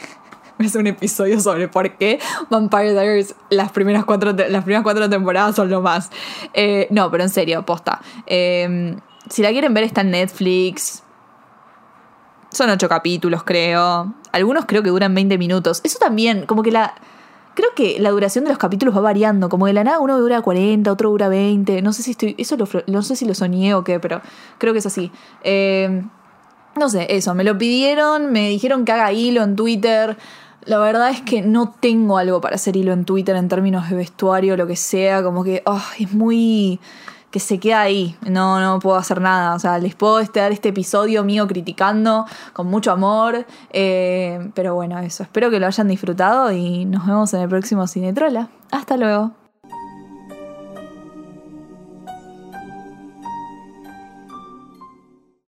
Es 0.59 0.74
un 0.74 0.88
episodio 0.88 1.38
sobre 1.38 1.68
por 1.68 1.96
qué 1.98 2.18
Vampire 2.50 2.90
Diaries 2.90 3.36
las 3.48 3.70
primeras 3.70 4.04
cuatro, 4.04 4.32
las 4.32 4.64
primeras 4.64 4.82
cuatro 4.82 5.09
temporadas 5.09 5.54
son 5.54 5.70
lo 5.70 5.80
más. 5.80 6.11
Eh, 6.52 6.88
no, 6.90 7.12
pero 7.12 7.22
en 7.22 7.30
serio, 7.30 7.64
posta. 7.64 8.00
Eh, 8.26 8.96
si 9.30 9.42
la 9.42 9.50
quieren 9.50 9.72
ver 9.72 9.84
está 9.84 10.00
en 10.00 10.11
Netflix. 10.11 11.02
Son 12.50 12.70
ocho 12.70 12.88
capítulos, 12.88 13.44
creo. 13.44 14.14
Algunos 14.33 14.66
creo 14.66 14.83
que 14.83 14.91
duran 14.91 15.14
20 15.14 15.39
minutos. 15.39 15.81
Eso 15.85 15.99
también, 15.99 16.47
como 16.47 16.62
que 16.62 16.70
la... 16.70 16.95
Creo 17.55 17.70
que 17.74 17.99
la 17.99 18.11
duración 18.11 18.45
de 18.45 18.51
los 18.51 18.59
capítulos 18.59 18.97
va 18.97 19.01
variando. 19.01 19.49
Como 19.49 19.66
de 19.66 19.72
la 19.72 19.83
nada 19.83 19.99
uno 19.99 20.18
dura 20.18 20.41
40, 20.41 20.93
otro 20.93 21.11
dura 21.11 21.29
20. 21.29 21.83
No 21.83 21.93
sé 21.93 22.03
si 22.03 22.12
estoy... 22.12 22.35
Eso 22.39 22.57
lo, 22.57 22.68
no 22.87 23.03
sé 23.03 23.16
si 23.16 23.24
lo 23.24 23.35
soñé 23.35 23.74
o 23.74 23.83
qué, 23.83 23.99
pero 23.99 24.20
creo 24.59 24.72
que 24.72 24.79
es 24.79 24.87
así. 24.87 25.11
Eh, 25.43 26.03
no 26.76 26.89
sé, 26.89 27.07
eso. 27.11 27.35
Me 27.35 27.45
lo 27.45 27.59
pidieron, 27.59 28.31
me 28.31 28.49
dijeron 28.49 28.85
que 28.85 28.93
haga 28.93 29.12
hilo 29.12 29.43
en 29.43 29.57
Twitter. 29.57 30.16
La 30.64 30.79
verdad 30.79 31.11
es 31.11 31.20
que 31.22 31.43
no 31.43 31.74
tengo 31.81 32.18
algo 32.18 32.41
para 32.41 32.55
hacer 32.55 32.76
hilo 32.76 32.93
en 32.93 33.05
Twitter 33.05 33.35
en 33.35 33.49
términos 33.49 33.91
de 33.91 33.97
vestuario 33.97 34.57
lo 34.57 34.66
que 34.66 34.76
sea. 34.76 35.22
Como 35.22 35.43
que 35.43 35.62
ah, 35.66 35.85
es 35.99 36.12
muy 36.12 36.79
que 37.31 37.41
se 37.41 37.59
queda 37.59 37.81
ahí. 37.83 38.16
No, 38.29 38.61
no 38.61 38.79
puedo 38.79 38.97
hacer 38.97 39.20
nada. 39.20 39.55
O 39.55 39.59
sea, 39.59 39.79
les 39.79 39.95
puedo 39.95 40.18
este- 40.20 40.41
dar 40.41 40.53
este 40.53 40.70
episodio 40.70 41.24
mío 41.24 41.47
criticando 41.47 42.24
con 42.53 42.66
mucho 42.68 42.91
amor. 42.93 43.47
Eh, 43.70 44.51
pero 44.55 44.74
bueno, 44.74 44.99
eso. 45.01 45.22
Espero 45.22 45.51
que 45.51 45.61
lo 45.61 45.66
hayan 45.66 45.89
disfrutado 45.89 46.53
y 46.53 46.85
nos 46.85 47.07
vemos 47.07 47.33
en 47.35 47.41
el 47.43 47.49
próximo 47.49 47.87
Cinetrola. 47.87 48.49
Hasta 48.70 48.97
luego. 48.97 49.33